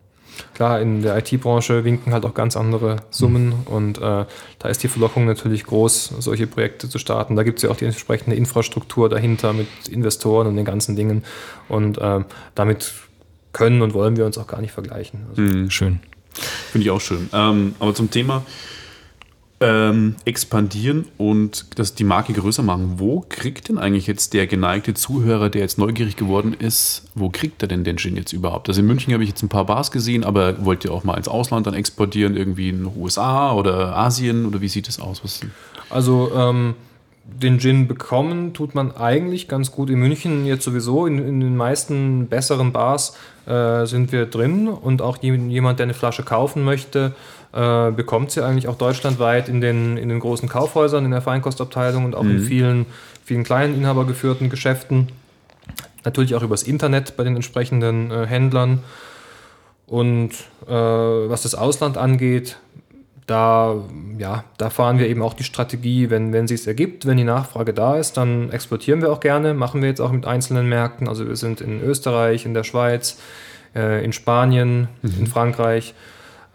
Klar, 0.55 0.81
in 0.81 1.03
der 1.03 1.17
IT-Branche 1.19 1.85
winken 1.85 2.13
halt 2.13 2.25
auch 2.25 2.35
ganz 2.35 2.57
andere 2.57 2.97
Summen 3.11 3.49
mhm. 3.49 3.67
und 3.67 3.99
äh, 3.99 4.25
da 4.59 4.69
ist 4.69 4.83
die 4.83 4.89
Verlockung 4.89 5.25
natürlich 5.25 5.65
groß, 5.65 6.15
solche 6.19 6.47
Projekte 6.47 6.89
zu 6.89 6.99
starten. 6.99 7.37
Da 7.37 7.43
gibt 7.43 7.59
es 7.59 7.63
ja 7.63 7.71
auch 7.71 7.77
die 7.77 7.85
entsprechende 7.85 8.37
Infrastruktur 8.37 9.09
dahinter 9.09 9.53
mit 9.53 9.69
Investoren 9.89 10.47
und 10.47 10.57
den 10.57 10.65
ganzen 10.65 10.97
Dingen 10.97 11.25
und 11.69 11.99
äh, 11.99 12.21
damit 12.55 12.93
können 13.53 13.83
und 13.83 13.95
wollen 13.95 14.17
wir 14.17 14.27
uns 14.27 14.39
auch 14.39 14.47
gar 14.47 14.61
nicht 14.61 14.73
vergleichen. 14.73 15.27
Also 15.31 15.43
mhm. 15.43 15.71
Schön. 15.71 16.01
Finde 16.35 16.85
ich 16.87 16.91
auch 16.91 17.01
schön. 17.01 17.29
Ähm, 17.33 17.75
aber 17.79 17.95
zum 17.95 18.11
Thema 18.11 18.43
ähm, 19.63 20.17
expandieren 20.25 21.07
und 21.17 21.67
das, 21.77 21.95
die 21.95 22.05
Marke 22.05 22.33
größer 22.33 22.63
machen. 22.63 22.95
Wo 22.97 23.25
kriegt 23.29 23.69
denn 23.69 23.79
eigentlich 23.79 24.07
jetzt 24.07 24.35
der 24.35 24.47
geneigte 24.47 24.95
Zuhörer, 24.95 25.49
der 25.49 25.63
jetzt 25.63 25.79
neugierig 25.79 26.17
geworden 26.17 26.55
ist, 26.59 27.05
wo 27.15 27.31
kriegt 27.31 27.63
er 27.63 27.69
denn 27.69 27.85
den 27.85 27.97
Gin 27.97 28.17
jetzt 28.17 28.33
überhaupt? 28.33 28.69
Also 28.69 28.81
in 28.81 28.87
München 28.87 29.13
habe 29.15 29.23
ich 29.23 29.31
jetzt 29.31 29.43
ein 29.43 29.49
paar 29.49 29.67
Bars 29.67 29.91
gesehen, 29.91 30.25
aber 30.25 30.65
wollt 30.65 30.85
ihr 30.85 30.93
auch 30.93 31.05
mal 31.05 31.17
ins 31.17 31.29
Ausland 31.29 31.67
dann 31.67 31.75
exportieren, 31.75 32.37
irgendwie 32.37 32.71
in 32.71 32.87
USA 32.97 33.53
oder 33.53 33.97
Asien 33.97 34.47
oder 34.47 34.61
wie 34.61 34.69
sieht 34.69 34.89
es 34.89 35.01
aus? 35.01 35.23
Was 35.25 35.41
also 35.89 36.33
ähm, 36.35 36.75
den 37.25 37.61
Gin 37.61 37.87
bekommen 37.87 38.53
tut 38.53 38.75
man 38.75 38.97
eigentlich 38.97 39.49
ganz 39.49 39.71
gut 39.71 39.91
in 39.91 39.99
München 39.99 40.45
jetzt 40.47 40.65
sowieso. 40.65 41.07
In, 41.07 41.19
in 41.19 41.41
den 41.41 41.57
meisten 41.57 42.27
besseren 42.27 42.73
Bars 42.73 43.17
äh, 43.47 43.87
sind 43.87 44.13
wir 44.13 44.27
drin 44.27 44.69
und 44.69 45.03
auch 45.03 45.19
jemand, 45.23 45.79
der 45.79 45.85
eine 45.85 45.95
Flasche 45.95 46.23
kaufen 46.23 46.65
möchte, 46.65 47.15
äh, 47.53 47.91
bekommt 47.91 48.31
sie 48.31 48.45
eigentlich 48.45 48.69
auch 48.69 48.77
deutschlandweit 48.77 49.49
in 49.49 49.61
den, 49.61 49.97
in 49.97 50.09
den 50.09 50.21
großen 50.21 50.49
Kaufhäusern, 50.49 51.05
in 51.05 51.11
der 51.11 51.23
Feinkostabteilung 51.23 52.05
und 52.05 52.15
auch 52.15 52.23
mhm. 52.23 52.31
in 52.31 52.41
vielen, 52.41 52.87
vielen 53.25 53.45
kleinen 53.45 53.75
inhabergeführten 53.75 54.49
Geschäften. 54.49 55.09
Natürlich 56.05 56.35
auch 56.35 56.43
übers 56.43 56.63
Internet 56.63 57.17
bei 57.17 57.25
den 57.25 57.37
entsprechenden 57.37 58.11
äh, 58.11 58.27
Händlern. 58.27 58.83
Und 59.87 60.31
äh, 60.67 60.73
was 60.73 61.43
das 61.43 61.55
Ausland 61.55 61.99
angeht, 61.99 62.57
da, 63.27 63.77
ja, 64.19 64.45
da 64.59 64.71
fahren 64.71 64.99
wir 64.99 65.09
eben 65.09 65.23
auch 65.23 65.35
die 65.35 65.45
Strategie, 65.45 66.11
wenn, 66.11 66.33
wenn 66.33 66.47
es 66.47 66.67
ergibt, 66.67 67.07
wenn 67.07 67.17
die 67.17 67.25
Nachfrage 67.25 67.73
da 67.73 67.97
ist, 67.97 68.17
dann 68.17 68.51
exportieren 68.51 69.01
wir 69.01 69.13
auch 69.13 69.21
gerne, 69.21 69.55
machen 69.55 69.81
wir 69.81 69.89
jetzt 69.89 70.01
auch 70.01 70.11
mit 70.11 70.27
einzelnen 70.27 70.69
Märkten. 70.69 71.09
Also 71.09 71.29
wir 71.29 71.37
sind 71.37 71.61
in 71.61 71.83
Österreich, 71.83 72.47
in 72.47 72.55
der 72.55 72.65
Schweiz, 72.65 73.19
äh, 73.77 74.05
in 74.05 74.13
Spanien, 74.13 74.89
mhm. 75.03 75.15
in 75.21 75.27
Frankreich. 75.27 75.95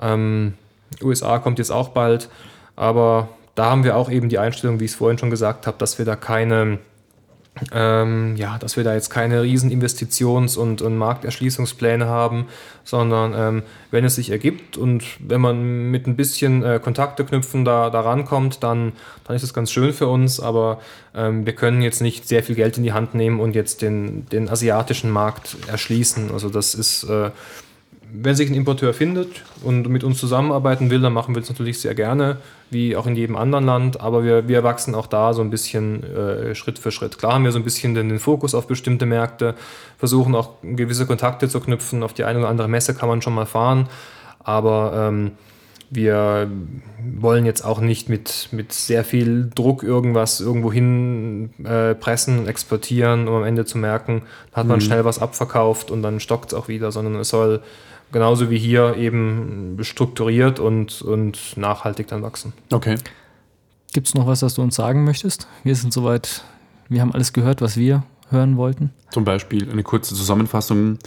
Ähm, 0.01 0.53
USA 1.01 1.39
kommt 1.39 1.59
jetzt 1.59 1.71
auch 1.71 1.89
bald, 1.89 2.29
aber 2.75 3.29
da 3.57 3.71
haben 3.71 3.83
wir 3.83 3.95
auch 3.95 4.11
eben 4.11 4.29
die 4.29 4.37
Einstellung, 4.37 4.79
wie 4.79 4.85
ich 4.85 4.91
es 4.91 4.97
vorhin 4.97 5.17
schon 5.17 5.31
gesagt 5.31 5.65
habe, 5.65 5.77
dass 5.79 5.97
wir 5.97 6.05
da 6.05 6.15
keine, 6.15 6.77
ähm, 7.71 8.35
ja, 8.35 8.59
dass 8.59 8.77
wir 8.77 8.83
da 8.83 8.93
jetzt 8.93 9.09
keine 9.09 9.41
riesen 9.41 9.71
Investitions- 9.71 10.57
und, 10.57 10.83
und 10.83 10.95
Markterschließungspläne 10.95 12.05
haben, 12.05 12.45
sondern 12.83 13.33
ähm, 13.35 13.63
wenn 13.89 14.05
es 14.05 14.13
sich 14.13 14.29
ergibt 14.29 14.77
und 14.77 15.03
wenn 15.17 15.41
man 15.41 15.89
mit 15.89 16.05
ein 16.05 16.15
bisschen 16.15 16.63
äh, 16.63 16.79
Kontakte 16.79 17.25
knüpfen 17.25 17.65
da, 17.65 17.89
da 17.89 18.01
rankommt, 18.01 18.61
dann, 18.61 18.93
dann 19.23 19.35
ist 19.35 19.41
es 19.41 19.55
ganz 19.55 19.71
schön 19.71 19.91
für 19.91 20.07
uns, 20.07 20.39
aber 20.39 20.79
ähm, 21.15 21.47
wir 21.47 21.53
können 21.53 21.81
jetzt 21.81 21.99
nicht 21.99 22.27
sehr 22.27 22.43
viel 22.43 22.53
Geld 22.53 22.77
in 22.77 22.83
die 22.83 22.93
Hand 22.93 23.15
nehmen 23.15 23.39
und 23.39 23.55
jetzt 23.55 23.81
den, 23.81 24.29
den 24.29 24.49
asiatischen 24.49 25.09
Markt 25.09 25.57
erschließen. 25.67 26.29
Also 26.31 26.49
das 26.49 26.75
ist 26.75 27.05
äh, 27.05 27.31
wenn 28.11 28.35
sich 28.35 28.49
ein 28.49 28.55
Importeur 28.55 28.93
findet 28.93 29.43
und 29.63 29.89
mit 29.89 30.03
uns 30.03 30.17
zusammenarbeiten 30.17 30.89
will, 30.89 31.01
dann 31.01 31.13
machen 31.13 31.35
wir 31.35 31.41
es 31.41 31.49
natürlich 31.49 31.79
sehr 31.79 31.93
gerne, 31.93 32.37
wie 32.69 32.95
auch 32.95 33.05
in 33.05 33.15
jedem 33.15 33.35
anderen 33.35 33.65
Land. 33.65 34.01
Aber 34.01 34.23
wir, 34.23 34.47
wir 34.47 34.63
wachsen 34.63 34.95
auch 34.95 35.07
da 35.07 35.33
so 35.33 35.41
ein 35.41 35.49
bisschen 35.49 36.03
äh, 36.03 36.55
Schritt 36.55 36.79
für 36.79 36.91
Schritt. 36.91 37.17
Klar 37.17 37.33
haben 37.33 37.43
wir 37.43 37.51
so 37.51 37.59
ein 37.59 37.63
bisschen 37.63 37.95
den, 37.95 38.09
den, 38.09 38.19
Fokus 38.19 38.55
auf 38.55 38.67
bestimmte 38.67 39.05
Märkte, 39.05 39.55
versuchen 39.97 40.35
auch 40.35 40.51
gewisse 40.63 41.05
Kontakte 41.05 41.49
zu 41.49 41.59
knüpfen. 41.59 42.03
Auf 42.03 42.13
die 42.13 42.23
eine 42.23 42.39
oder 42.39 42.49
andere 42.49 42.67
Messe 42.67 42.93
kann 42.93 43.09
man 43.09 43.21
schon 43.21 43.33
mal 43.33 43.45
fahren. 43.45 43.89
Aber 44.39 44.93
ähm, 44.95 45.31
wir 45.89 46.49
wollen 47.17 47.45
jetzt 47.45 47.63
auch 47.63 47.79
nicht 47.79 48.09
mit, 48.09 48.49
mit 48.51 48.73
sehr 48.73 49.03
viel 49.03 49.49
Druck 49.53 49.83
irgendwas 49.83 50.41
irgendwo 50.41 50.71
hin 50.71 51.49
äh, 51.63 51.95
pressen, 51.95 52.47
exportieren, 52.47 53.27
um 53.27 53.35
am 53.35 53.43
Ende 53.43 53.65
zu 53.65 53.77
merken, 53.77 54.23
hat 54.53 54.67
man 54.67 54.77
mhm. 54.77 54.81
schnell 54.81 55.05
was 55.05 55.19
abverkauft 55.19 55.91
und 55.91 56.03
dann 56.03 56.19
stockt 56.19 56.51
es 56.51 56.53
auch 56.57 56.67
wieder, 56.67 56.91
sondern 56.91 57.15
es 57.15 57.29
soll 57.29 57.61
genauso 58.11 58.49
wie 58.49 58.57
hier 58.57 58.95
eben 58.95 59.77
strukturiert 59.81 60.59
und, 60.59 61.01
und 61.01 61.57
nachhaltig 61.57 62.07
dann 62.07 62.21
wachsen. 62.21 62.53
Okay. 62.71 62.95
Gibt 63.93 64.07
es 64.07 64.15
noch 64.15 64.27
was, 64.27 64.41
was 64.41 64.55
du 64.55 64.61
uns 64.61 64.75
sagen 64.75 65.03
möchtest? 65.03 65.47
Wir 65.63 65.75
sind 65.75 65.93
soweit, 65.93 66.43
wir 66.89 67.01
haben 67.01 67.13
alles 67.13 67.33
gehört, 67.33 67.61
was 67.61 67.77
wir 67.77 68.03
hören 68.29 68.57
wollten. 68.57 68.91
Zum 69.11 69.23
Beispiel 69.23 69.69
eine 69.69 69.83
kurze 69.83 70.13
Zusammenfassung, 70.13 70.99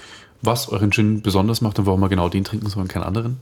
was 0.43 0.69
euren 0.69 0.91
Gin 0.91 1.23
besonders 1.23 1.61
macht 1.61 1.79
und 1.79 1.87
warum 1.87 2.01
wir 2.01 2.09
genau 2.09 2.29
den 2.29 2.45
trinken 2.45 2.69
sollen, 2.69 2.89
keinen 2.89 3.05
anderen? 3.05 3.41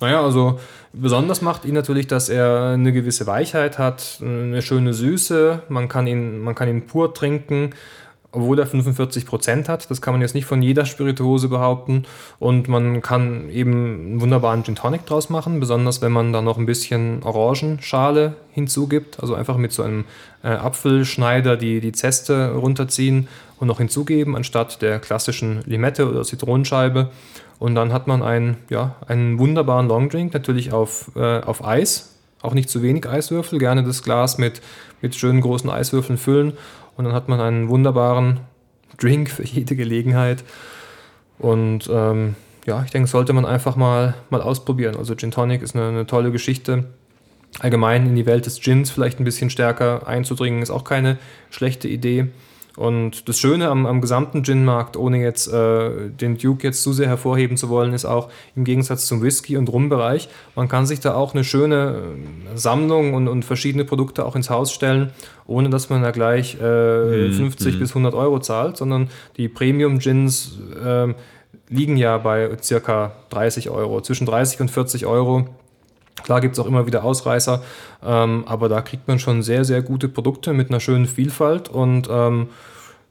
Naja, 0.00 0.22
also 0.22 0.60
besonders 0.92 1.42
macht 1.42 1.64
ihn 1.64 1.74
natürlich, 1.74 2.06
dass 2.06 2.28
er 2.28 2.70
eine 2.74 2.92
gewisse 2.92 3.26
Weichheit 3.26 3.78
hat, 3.78 4.18
eine 4.20 4.62
schöne 4.62 4.94
Süße, 4.94 5.62
man 5.68 5.88
kann 5.88 6.06
ihn, 6.06 6.40
man 6.40 6.54
kann 6.54 6.68
ihn 6.68 6.86
pur 6.86 7.14
trinken 7.14 7.70
obwohl 8.30 8.58
er 8.58 8.66
45 8.66 9.24
Prozent 9.24 9.68
hat. 9.68 9.90
Das 9.90 10.02
kann 10.02 10.12
man 10.12 10.20
jetzt 10.20 10.34
nicht 10.34 10.44
von 10.44 10.60
jeder 10.60 10.84
Spirituose 10.84 11.48
behaupten. 11.48 12.04
Und 12.38 12.68
man 12.68 13.00
kann 13.00 13.48
eben 13.48 13.72
einen 13.72 14.20
wunderbaren 14.20 14.64
Gin 14.64 14.74
Tonic 14.74 15.06
draus 15.06 15.30
machen, 15.30 15.60
besonders 15.60 16.02
wenn 16.02 16.12
man 16.12 16.32
da 16.32 16.42
noch 16.42 16.58
ein 16.58 16.66
bisschen 16.66 17.22
Orangenschale 17.22 18.34
hinzugibt. 18.52 19.20
Also 19.20 19.34
einfach 19.34 19.56
mit 19.56 19.72
so 19.72 19.82
einem 19.82 20.04
äh, 20.42 20.48
Apfelschneider 20.48 21.56
die, 21.56 21.80
die 21.80 21.92
Zeste 21.92 22.52
runterziehen 22.52 23.28
und 23.58 23.66
noch 23.66 23.78
hinzugeben, 23.78 24.36
anstatt 24.36 24.82
der 24.82 24.98
klassischen 24.98 25.62
Limette 25.64 26.08
oder 26.08 26.22
Zitronenscheibe. 26.22 27.10
Und 27.58 27.74
dann 27.74 27.92
hat 27.94 28.06
man 28.06 28.22
einen, 28.22 28.58
ja, 28.68 28.96
einen 29.06 29.38
wunderbaren 29.38 29.88
Longdrink, 29.88 30.34
natürlich 30.34 30.72
auf, 30.72 31.10
äh, 31.16 31.40
auf 31.40 31.64
Eis. 31.64 32.14
Auch 32.40 32.54
nicht 32.54 32.68
zu 32.68 32.82
wenig 32.82 33.08
Eiswürfel, 33.08 33.58
gerne 33.58 33.82
das 33.82 34.04
Glas 34.04 34.38
mit, 34.38 34.60
mit 35.00 35.16
schönen 35.16 35.40
großen 35.40 35.68
Eiswürfeln 35.70 36.18
füllen 36.18 36.52
und 36.98 37.04
dann 37.04 37.14
hat 37.14 37.28
man 37.28 37.40
einen 37.40 37.68
wunderbaren 37.68 38.40
Drink 38.98 39.30
für 39.30 39.44
jede 39.44 39.76
Gelegenheit. 39.76 40.44
Und 41.38 41.88
ähm, 41.90 42.34
ja, 42.66 42.82
ich 42.84 42.90
denke, 42.90 43.08
sollte 43.08 43.32
man 43.32 43.46
einfach 43.46 43.76
mal, 43.76 44.14
mal 44.30 44.42
ausprobieren. 44.42 44.96
Also 44.96 45.14
Gin 45.14 45.30
Tonic 45.30 45.62
ist 45.62 45.76
eine, 45.76 45.88
eine 45.88 46.06
tolle 46.06 46.32
Geschichte. 46.32 46.84
Allgemein 47.60 48.04
in 48.04 48.16
die 48.16 48.26
Welt 48.26 48.46
des 48.46 48.60
Gins 48.60 48.90
vielleicht 48.90 49.20
ein 49.20 49.24
bisschen 49.24 49.48
stärker 49.48 50.06
einzudringen, 50.06 50.60
ist 50.60 50.70
auch 50.70 50.84
keine 50.84 51.18
schlechte 51.50 51.88
Idee. 51.88 52.28
Und 52.78 53.28
das 53.28 53.40
Schöne 53.40 53.70
am, 53.70 53.86
am 53.86 54.00
gesamten 54.00 54.44
Gin-Markt, 54.44 54.96
ohne 54.96 55.20
jetzt 55.20 55.52
äh, 55.52 56.10
den 56.10 56.38
Duke 56.38 56.62
jetzt 56.62 56.80
zu 56.84 56.92
sehr 56.92 57.08
hervorheben 57.08 57.56
zu 57.56 57.68
wollen, 57.70 57.92
ist 57.92 58.04
auch 58.04 58.30
im 58.54 58.62
Gegensatz 58.62 59.06
zum 59.06 59.20
Whisky- 59.20 59.56
und 59.56 59.68
Rum-Bereich, 59.68 60.28
man 60.54 60.68
kann 60.68 60.86
sich 60.86 61.00
da 61.00 61.14
auch 61.14 61.34
eine 61.34 61.42
schöne 61.42 61.96
äh, 62.54 62.56
Sammlung 62.56 63.14
und, 63.14 63.26
und 63.26 63.44
verschiedene 63.44 63.84
Produkte 63.84 64.24
auch 64.24 64.36
ins 64.36 64.48
Haus 64.48 64.70
stellen, 64.70 65.10
ohne 65.44 65.70
dass 65.70 65.90
man 65.90 66.02
da 66.02 66.12
gleich 66.12 66.56
äh, 66.62 67.28
mhm. 67.28 67.32
50 67.32 67.74
mhm. 67.74 67.78
bis 67.80 67.90
100 67.90 68.14
Euro 68.14 68.38
zahlt, 68.38 68.76
sondern 68.76 69.08
die 69.36 69.48
Premium-Gins 69.48 70.58
äh, 70.80 71.14
liegen 71.68 71.96
ja 71.96 72.16
bei 72.18 72.48
circa 72.62 73.10
30 73.30 73.70
Euro, 73.70 74.02
zwischen 74.02 74.24
30 74.24 74.60
und 74.60 74.70
40 74.70 75.04
Euro. 75.04 75.48
Klar 76.22 76.40
gibt 76.40 76.54
es 76.54 76.58
auch 76.58 76.66
immer 76.66 76.86
wieder 76.86 77.04
Ausreißer, 77.04 77.62
ähm, 78.04 78.44
aber 78.46 78.68
da 78.68 78.80
kriegt 78.82 79.08
man 79.08 79.18
schon 79.18 79.42
sehr, 79.42 79.64
sehr 79.64 79.82
gute 79.82 80.08
Produkte 80.08 80.52
mit 80.52 80.70
einer 80.70 80.80
schönen 80.80 81.06
Vielfalt 81.06 81.68
und 81.68 82.08
ähm, 82.10 82.48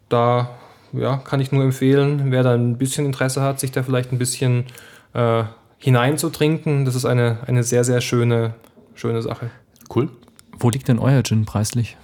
da 0.09 0.49
ja, 0.93 1.17
kann 1.17 1.39
ich 1.39 1.51
nur 1.51 1.63
empfehlen, 1.63 2.31
wer 2.31 2.43
da 2.43 2.53
ein 2.53 2.77
bisschen 2.77 3.05
Interesse 3.05 3.41
hat, 3.41 3.59
sich 3.59 3.71
da 3.71 3.83
vielleicht 3.83 4.11
ein 4.11 4.17
bisschen 4.17 4.65
äh, 5.13 5.43
hineinzutrinken. 5.77 6.85
Das 6.85 6.95
ist 6.95 7.05
eine, 7.05 7.39
eine 7.45 7.63
sehr, 7.63 7.83
sehr 7.83 8.01
schöne, 8.01 8.53
schöne 8.95 9.21
Sache. 9.21 9.49
Cool. 9.93 10.09
Wo 10.57 10.69
liegt 10.69 10.87
denn 10.87 10.99
euer 10.99 11.23
Gin 11.23 11.45
preislich? 11.45 11.97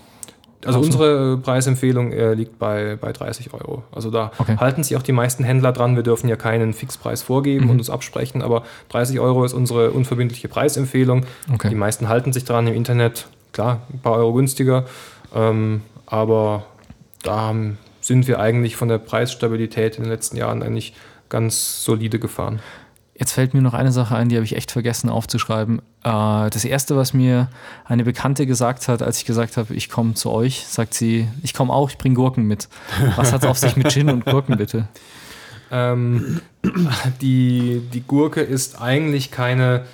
Also 0.66 0.80
unsere 0.80 1.38
Preisempfehlung 1.38 2.12
äh, 2.12 2.34
liegt 2.34 2.60
bei, 2.60 2.98
bei 3.00 3.12
30 3.12 3.54
Euro. 3.54 3.84
Also 3.92 4.10
da 4.10 4.32
okay. 4.38 4.58
halten 4.58 4.84
sich 4.84 4.96
auch 4.98 5.02
die 5.02 5.12
meisten 5.12 5.44
Händler 5.44 5.72
dran. 5.72 5.96
Wir 5.96 6.04
dürfen 6.04 6.28
ja 6.30 6.36
keinen 6.36 6.74
Fixpreis 6.74 7.22
vorgeben 7.22 7.66
mhm. 7.66 7.72
und 7.72 7.78
uns 7.80 7.90
absprechen, 7.90 8.42
aber 8.42 8.64
30 8.90 9.20
Euro 9.20 9.44
ist 9.44 9.54
unsere 9.54 9.92
unverbindliche 9.92 10.48
Preisempfehlung. 10.48 11.26
Okay. 11.54 11.70
Die 11.70 11.76
meisten 11.76 12.10
halten 12.10 12.34
sich 12.34 12.46
dran 12.46 12.68
im 12.68 12.74
Internet. 12.74 13.28
Klar, 13.52 13.82
ein 13.92 14.00
paar 14.00 14.14
Euro 14.14 14.34
günstiger. 14.34 14.86
Ähm, 15.36 15.82
aber 16.06 16.66
da 17.24 17.56
sind 18.02 18.28
wir 18.28 18.40
eigentlich 18.40 18.76
von 18.76 18.90
der 18.90 18.98
Preisstabilität 18.98 19.98
in 19.98 20.04
den 20.04 20.12
letzten 20.12 20.38
Jahren 20.38 20.62
eigentlich 20.62 20.94
ganz 21.30 21.84
solide 21.84 22.20
gefahren. 22.20 22.60
Jetzt 23.24 23.32
fällt 23.32 23.54
mir 23.54 23.62
noch 23.62 23.74
eine 23.74 23.94
Sache 23.94 24.18
ein, 24.18 24.28
die 24.28 24.36
habe 24.36 24.44
ich 24.44 24.54
echt 24.54 24.70
vergessen 24.70 25.10
aufzuschreiben. 25.10 25.80
Äh, 26.04 26.50
das 26.50 26.66
erste, 26.66 26.98
was 26.98 27.14
mir 27.14 27.48
eine 27.86 28.04
Bekannte 28.04 28.46
gesagt 28.46 28.90
hat, 28.90 29.02
als 29.02 29.20
ich 29.20 29.24
gesagt 29.24 29.56
habe, 29.56 29.74
ich 29.76 29.90
komme 29.90 30.14
zu 30.14 30.30
euch, 30.30 30.66
sagt 30.68 30.94
sie, 30.94 31.30
ich 31.42 31.54
komme 31.54 31.72
auch, 31.72 31.90
ich 31.90 31.98
bringe 31.98 32.16
Gurken 32.16 32.44
mit. 32.44 32.68
Was 33.16 33.32
hat 33.32 33.44
es 33.44 33.50
auf 33.50 33.58
sich 33.58 33.78
mit 33.78 33.94
Gin 33.94 34.10
und 34.10 34.26
Gurken 34.26 34.58
bitte? 34.58 34.90
Ähm, 35.72 36.42
die, 37.22 37.82
die 37.94 38.02
Gurke 38.02 38.42
ist 38.42 38.82
eigentlich 38.82 39.32
keine, 39.32 39.86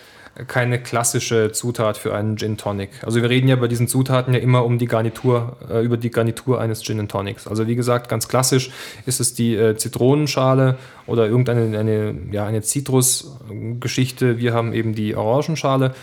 keine 0.48 0.80
klassische 0.80 1.52
Zutat 1.52 1.98
für 1.98 2.16
einen 2.16 2.38
Gin 2.38 2.58
Tonic. 2.58 2.90
Also 3.04 3.22
wir 3.22 3.30
reden 3.30 3.48
ja 3.48 3.56
bei 3.56 3.68
diesen 3.68 3.88
Zutaten 3.88 4.34
ja 4.34 4.40
immer 4.40 4.66
um 4.66 4.78
die 4.78 4.86
Garnitur, 4.86 5.58
äh, 5.70 5.84
über 5.84 5.98
die 5.98 6.12
Garnitur 6.12 6.60
eines 6.60 6.84
Gin 6.84 7.08
Tonics. 7.08 7.48
Also 7.48 7.68
wie 7.68 7.76
gesagt, 7.76 8.10
ganz 8.10 8.28
klassisch 8.28 8.72
ist 9.06 9.20
es 9.20 9.34
die 9.34 9.56
äh, 9.56 9.76
Zitronenschale 9.76 10.78
oder 11.08 11.28
irgendeine 11.28 11.78
eine, 11.78 12.16
ja, 12.32 12.46
eine 12.46 12.62
Zitrusgeschichte. 12.62 14.38
Wir 14.38 14.54
haben 14.54 14.74
eben 14.74 14.96
die 14.96 15.16
Orangenschale. 15.16 15.94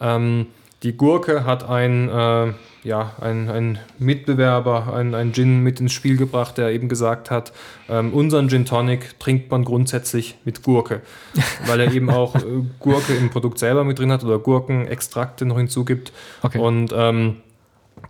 Ähm, 0.00 0.46
die 0.82 0.96
Gurke 0.96 1.44
hat 1.44 1.68
ein, 1.68 2.08
äh, 2.08 2.52
ja, 2.84 3.12
ein, 3.20 3.50
ein 3.50 3.78
Mitbewerber, 3.98 4.94
ein, 4.94 5.14
ein 5.14 5.32
Gin 5.34 5.62
mit 5.62 5.80
ins 5.80 5.92
Spiel 5.92 6.16
gebracht, 6.16 6.56
der 6.56 6.70
eben 6.70 6.88
gesagt 6.88 7.30
hat, 7.30 7.52
ähm, 7.88 8.14
unseren 8.14 8.48
Gin 8.48 8.64
Tonic 8.64 9.18
trinkt 9.18 9.50
man 9.50 9.64
grundsätzlich 9.64 10.38
mit 10.44 10.62
Gurke, 10.62 11.02
weil 11.66 11.80
er 11.80 11.92
eben 11.92 12.08
auch 12.10 12.34
äh, 12.36 12.40
Gurke 12.78 13.14
im 13.14 13.30
Produkt 13.30 13.58
selber 13.58 13.84
mit 13.84 13.98
drin 13.98 14.10
hat 14.10 14.24
oder 14.24 14.38
Gurkenextrakte 14.38 15.44
noch 15.44 15.58
hinzugibt. 15.58 16.12
Okay. 16.42 16.58
Und 16.58 16.92
ähm, 16.94 17.36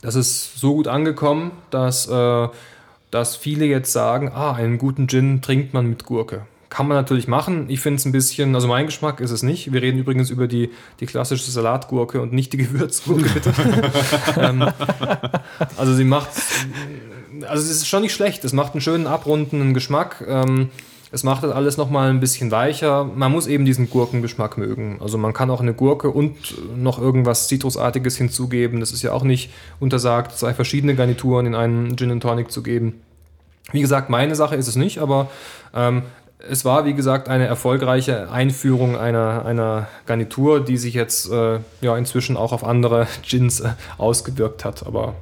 das 0.02 0.14
ist 0.14 0.60
so 0.60 0.74
gut 0.74 0.86
angekommen, 0.86 1.50
dass, 1.70 2.08
äh, 2.08 2.48
dass 3.10 3.34
viele 3.34 3.64
jetzt 3.64 3.92
sagen, 3.92 4.30
ah, 4.32 4.52
einen 4.52 4.78
guten 4.78 5.08
Gin 5.08 5.42
trinkt 5.42 5.74
man 5.74 5.88
mit 5.88 6.04
Gurke. 6.04 6.46
Kann 6.70 6.86
man 6.86 6.96
natürlich 6.96 7.26
machen. 7.26 7.66
Ich 7.68 7.80
finde 7.80 7.98
es 7.98 8.04
ein 8.04 8.12
bisschen, 8.12 8.54
also 8.54 8.68
mein 8.68 8.86
Geschmack 8.86 9.20
ist 9.20 9.32
es 9.32 9.42
nicht. 9.42 9.72
Wir 9.72 9.82
reden 9.82 9.98
übrigens 9.98 10.30
über 10.30 10.46
die, 10.46 10.70
die 11.00 11.06
klassische 11.06 11.50
Salatgurke 11.50 12.20
und 12.20 12.32
nicht 12.32 12.52
die 12.52 12.58
Gewürzgurke, 12.58 13.28
bitte. 13.34 13.52
ähm, 14.36 14.64
also 15.76 15.94
sie 15.94 16.04
macht, 16.04 16.30
also 17.48 17.64
es 17.64 17.70
ist 17.70 17.88
schon 17.88 18.02
nicht 18.02 18.14
schlecht. 18.14 18.44
Es 18.44 18.52
macht 18.52 18.74
einen 18.74 18.80
schönen 18.80 19.08
abrundenden 19.08 19.74
Geschmack. 19.74 20.24
Ähm, 20.28 20.70
es 21.12 21.24
macht 21.24 21.42
das 21.42 21.50
alles 21.50 21.76
nochmal 21.76 22.08
ein 22.08 22.20
bisschen 22.20 22.52
weicher. 22.52 23.04
Man 23.04 23.32
muss 23.32 23.48
eben 23.48 23.64
diesen 23.64 23.90
Gurkengeschmack 23.90 24.56
mögen. 24.56 24.98
Also 25.00 25.18
man 25.18 25.32
kann 25.32 25.50
auch 25.50 25.60
eine 25.60 25.74
Gurke 25.74 26.10
und 26.10 26.36
noch 26.76 27.00
irgendwas 27.00 27.48
Zitrusartiges 27.48 28.16
hinzugeben. 28.16 28.78
Das 28.78 28.92
ist 28.92 29.02
ja 29.02 29.12
auch 29.12 29.24
nicht 29.24 29.50
untersagt, 29.80 30.38
zwei 30.38 30.54
verschiedene 30.54 30.94
Garnituren 30.94 31.46
in 31.46 31.54
einen 31.56 31.96
Gin 31.96 32.12
and 32.12 32.22
Tonic 32.22 32.52
zu 32.52 32.62
geben. 32.62 33.00
Wie 33.72 33.80
gesagt, 33.80 34.08
meine 34.08 34.34
Sache 34.36 34.56
ist 34.56 34.68
es 34.68 34.76
nicht, 34.76 34.98
aber 34.98 35.28
ähm, 35.74 36.02
es 36.48 36.64
war, 36.64 36.84
wie 36.84 36.94
gesagt, 36.94 37.28
eine 37.28 37.46
erfolgreiche 37.46 38.30
Einführung 38.30 38.96
einer, 38.96 39.44
einer 39.44 39.88
Garnitur, 40.06 40.64
die 40.64 40.76
sich 40.76 40.94
jetzt 40.94 41.30
äh, 41.30 41.58
ja, 41.80 41.96
inzwischen 41.96 42.36
auch 42.36 42.52
auf 42.52 42.64
andere 42.64 43.06
Gins 43.28 43.60
äh, 43.60 43.70
ausgewirkt 43.98 44.64
hat. 44.64 44.86
Aber 44.86 45.14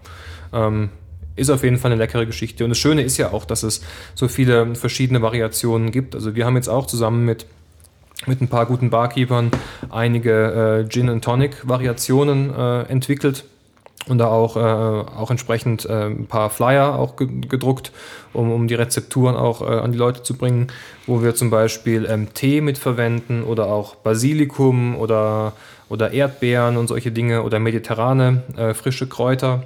ähm, 0.52 0.90
ist 1.36 1.50
auf 1.50 1.62
jeden 1.62 1.76
Fall 1.78 1.92
eine 1.92 1.98
leckere 1.98 2.26
Geschichte. 2.26 2.64
Und 2.64 2.70
das 2.70 2.78
Schöne 2.78 3.02
ist 3.02 3.16
ja 3.16 3.32
auch, 3.32 3.44
dass 3.44 3.62
es 3.62 3.80
so 4.14 4.28
viele 4.28 4.74
verschiedene 4.74 5.22
Variationen 5.22 5.90
gibt. 5.90 6.14
Also 6.14 6.34
wir 6.34 6.44
haben 6.44 6.56
jetzt 6.56 6.68
auch 6.68 6.86
zusammen 6.86 7.24
mit, 7.24 7.46
mit 8.26 8.40
ein 8.40 8.48
paar 8.48 8.66
guten 8.66 8.90
Barkeepern 8.90 9.50
einige 9.90 10.84
äh, 10.84 10.88
Gin 10.88 11.08
and 11.08 11.24
Tonic 11.24 11.68
Variationen 11.68 12.54
äh, 12.54 12.82
entwickelt 12.82 13.44
und 14.08 14.18
da 14.18 14.28
auch, 14.28 14.56
äh, 14.56 14.60
auch 14.60 15.30
entsprechend 15.30 15.84
äh, 15.84 16.06
ein 16.06 16.26
paar 16.26 16.50
Flyer 16.50 16.98
auch 16.98 17.16
ge 17.16 17.28
gedruckt, 17.48 17.92
um, 18.32 18.52
um 18.52 18.68
die 18.68 18.74
Rezepturen 18.74 19.36
auch 19.36 19.62
äh, 19.62 19.64
an 19.64 19.92
die 19.92 19.98
Leute 19.98 20.22
zu 20.22 20.36
bringen, 20.36 20.68
wo 21.06 21.22
wir 21.22 21.34
zum 21.34 21.50
Beispiel 21.50 22.06
ähm, 22.08 22.32
Tee 22.34 22.60
mitverwenden 22.60 23.44
oder 23.44 23.66
auch 23.66 23.94
Basilikum 23.96 24.96
oder, 24.96 25.52
oder 25.88 26.12
Erdbeeren 26.12 26.76
und 26.76 26.88
solche 26.88 27.12
Dinge 27.12 27.42
oder 27.42 27.58
mediterrane 27.58 28.42
äh, 28.56 28.74
frische 28.74 29.08
Kräuter. 29.08 29.62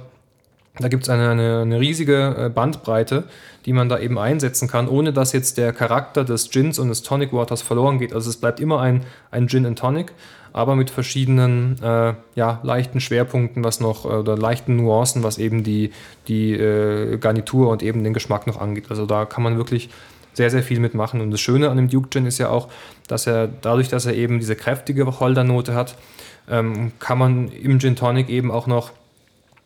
Da 0.79 0.87
gibt 0.87 1.03
es 1.03 1.09
eine, 1.09 1.29
eine, 1.29 1.59
eine, 1.61 1.79
riesige 1.79 2.35
äh, 2.35 2.49
Bandbreite, 2.49 3.25
die 3.67 3.73
man 3.73 3.89
da 3.89 3.99
eben 3.99 4.17
einsetzen 4.17 4.67
kann, 4.67 4.87
ohne 4.87 5.13
dass 5.13 5.31
jetzt 5.31 5.59
der 5.59 5.71
Charakter 5.71 6.23
des 6.23 6.49
Gins 6.49 6.79
und 6.79 6.89
des 6.89 7.03
Tonic 7.03 7.31
Waters 7.31 7.61
verloren 7.61 7.99
geht. 7.99 8.11
Also 8.11 8.31
es 8.31 8.37
bleibt 8.37 8.59
immer 8.59 8.81
ein, 8.81 9.03
ein 9.29 9.47
Gin 9.47 9.67
and 9.67 9.77
Tonic, 9.77 10.13
aber 10.53 10.75
mit 10.75 10.91
verschiedenen 10.91 11.81
äh, 11.81 12.13
ja, 12.35 12.59
leichten 12.63 12.99
Schwerpunkten, 12.99 13.63
was 13.63 13.79
noch, 13.79 14.05
äh, 14.05 14.09
oder 14.09 14.37
leichten 14.37 14.75
Nuancen, 14.75 15.23
was 15.23 15.39
eben 15.39 15.63
die, 15.63 15.91
die 16.27 16.53
äh, 16.53 17.17
Garnitur 17.17 17.69
und 17.69 17.81
eben 17.81 18.03
den 18.03 18.13
Geschmack 18.13 18.45
noch 18.45 18.61
angeht. 18.61 18.85
Also 18.89 19.07
da 19.07 19.25
kann 19.25 19.43
man 19.43 19.57
wirklich 19.57 19.89
sehr, 20.33 20.51
sehr 20.51 20.63
viel 20.63 20.79
mitmachen. 20.79 21.21
Und 21.21 21.31
das 21.31 21.41
Schöne 21.41 21.69
an 21.69 21.77
dem 21.77 21.89
Duke 21.89 22.09
Gin 22.09 22.25
ist 22.27 22.37
ja 22.37 22.49
auch, 22.49 22.69
dass 23.07 23.27
er 23.27 23.47
dadurch, 23.47 23.89
dass 23.89 24.05
er 24.05 24.13
eben 24.13 24.39
diese 24.39 24.55
kräftige 24.55 25.05
Wacholdernote 25.07 25.73
hat, 25.73 25.95
ähm, 26.49 26.91
kann 26.99 27.17
man 27.17 27.47
im 27.49 27.79
Gin 27.79 27.95
Tonic 27.95 28.29
eben 28.29 28.51
auch 28.51 28.67
noch 28.67 28.91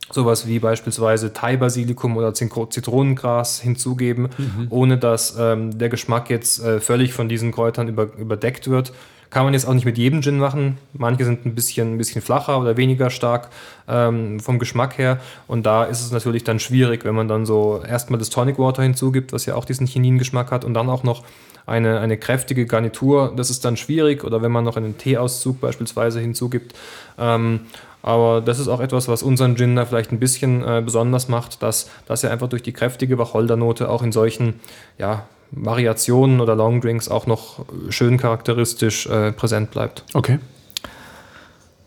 sowas 0.09 0.47
wie 0.47 0.59
beispielsweise 0.59 1.33
Thai-Basilikum 1.33 2.15
oder 2.15 2.33
Zitronengras 2.33 3.59
hinzugeben, 3.59 4.29
mhm. 4.37 4.67
ohne 4.69 4.97
dass 4.97 5.35
ähm, 5.37 5.77
der 5.77 5.89
Geschmack 5.89 6.29
jetzt 6.29 6.63
äh, 6.63 6.79
völlig 6.79 7.13
von 7.13 7.27
diesen 7.27 7.51
Kräutern 7.51 7.89
über, 7.89 8.07
überdeckt 8.17 8.69
wird. 8.69 8.93
Kann 9.29 9.43
man 9.43 9.53
jetzt 9.53 9.67
auch 9.67 9.73
nicht 9.73 9.85
mit 9.85 9.97
jedem 9.97 10.21
Gin 10.21 10.37
machen. 10.37 10.77
Manche 10.93 11.25
sind 11.25 11.45
ein 11.45 11.53
bisschen, 11.53 11.93
ein 11.93 11.97
bisschen 11.97 12.21
flacher 12.21 12.59
oder 12.59 12.77
weniger 12.77 13.09
stark 13.09 13.49
ähm, 13.87 14.39
vom 14.39 14.57
Geschmack 14.57 14.97
her. 14.97 15.19
Und 15.47 15.65
da 15.65 15.83
ist 15.83 16.01
es 16.01 16.11
natürlich 16.11 16.43
dann 16.43 16.59
schwierig, 16.59 17.03
wenn 17.03 17.15
man 17.15 17.27
dann 17.27 17.45
so 17.45 17.81
erstmal 17.87 18.19
das 18.19 18.29
Tonic 18.29 18.57
Water 18.57 18.83
hinzugibt, 18.83 19.33
was 19.33 19.45
ja 19.45 19.55
auch 19.55 19.65
diesen 19.65 19.85
Chinin-Geschmack 19.85 20.51
hat, 20.51 20.63
und 20.63 20.73
dann 20.73 20.89
auch 20.89 21.03
noch 21.03 21.23
eine, 21.65 21.99
eine 21.99 22.17
kräftige 22.17 22.65
Garnitur. 22.65 23.33
Das 23.35 23.49
ist 23.49 23.65
dann 23.65 23.75
schwierig. 23.75 24.23
Oder 24.23 24.41
wenn 24.41 24.51
man 24.51 24.63
noch 24.63 24.77
einen 24.77 24.97
Teeauszug 24.97 25.59
beispielsweise 25.59 26.19
hinzugibt. 26.21 26.73
Ähm, 27.19 27.61
aber 28.01 28.39
das 28.39 28.59
ist 28.59 28.69
auch 28.69 28.79
etwas, 28.79 29.09
was 29.09 29.21
unseren 29.21 29.57
Gin 29.57 29.75
da 29.75 29.85
vielleicht 29.85 30.13
ein 30.13 30.19
bisschen 30.19 30.63
äh, 30.63 30.81
besonders 30.83 31.27
macht, 31.27 31.61
dass, 31.61 31.89
dass 32.05 32.23
er 32.23 32.31
einfach 32.31 32.47
durch 32.47 32.63
die 32.63 32.71
kräftige 32.71 33.17
Wacholdernote 33.17 33.89
auch 33.89 34.01
in 34.01 34.13
solchen 34.13 34.61
ja, 34.97 35.25
Variationen 35.51 36.41
oder 36.41 36.55
Longdrinks 36.55 37.09
auch 37.09 37.25
noch 37.25 37.65
schön 37.89 38.17
charakteristisch 38.17 39.07
äh, 39.07 39.31
präsent 39.31 39.71
bleibt. 39.71 40.03
Okay. 40.13 40.39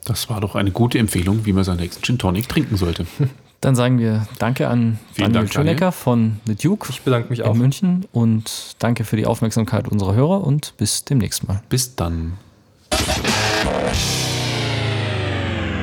Das 0.04 0.30
war 0.30 0.40
doch 0.40 0.54
eine 0.54 0.70
gute 0.70 0.98
Empfehlung, 0.98 1.44
wie 1.44 1.52
man 1.52 1.64
seinen 1.64 1.80
nächsten 1.80 2.02
Gin 2.02 2.18
Tonic 2.18 2.48
trinken 2.48 2.76
sollte. 2.76 3.06
Dann 3.60 3.74
sagen 3.74 3.98
wir 3.98 4.26
Danke 4.38 4.68
an 4.68 4.98
Vielen 5.12 5.34
Daniel 5.34 5.52
Schönecker 5.52 5.92
von 5.92 6.40
The 6.46 6.54
Duke 6.54 6.88
Ich 6.88 7.02
bedanke 7.02 7.28
mich 7.28 7.40
in 7.40 7.44
auch. 7.44 7.54
München 7.54 8.06
und 8.10 8.74
danke 8.78 9.04
für 9.04 9.16
die 9.16 9.26
Aufmerksamkeit 9.26 9.86
unserer 9.86 10.14
Hörer 10.14 10.42
und 10.42 10.74
bis 10.78 11.04
demnächst 11.04 11.46
mal. 11.46 11.62
Bis 11.68 11.94
dann. 11.94 12.38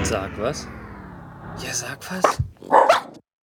Sag 0.01 0.31
was? 0.39 0.67
Ja, 1.63 1.73
sag 1.73 1.99
was. 2.11 2.41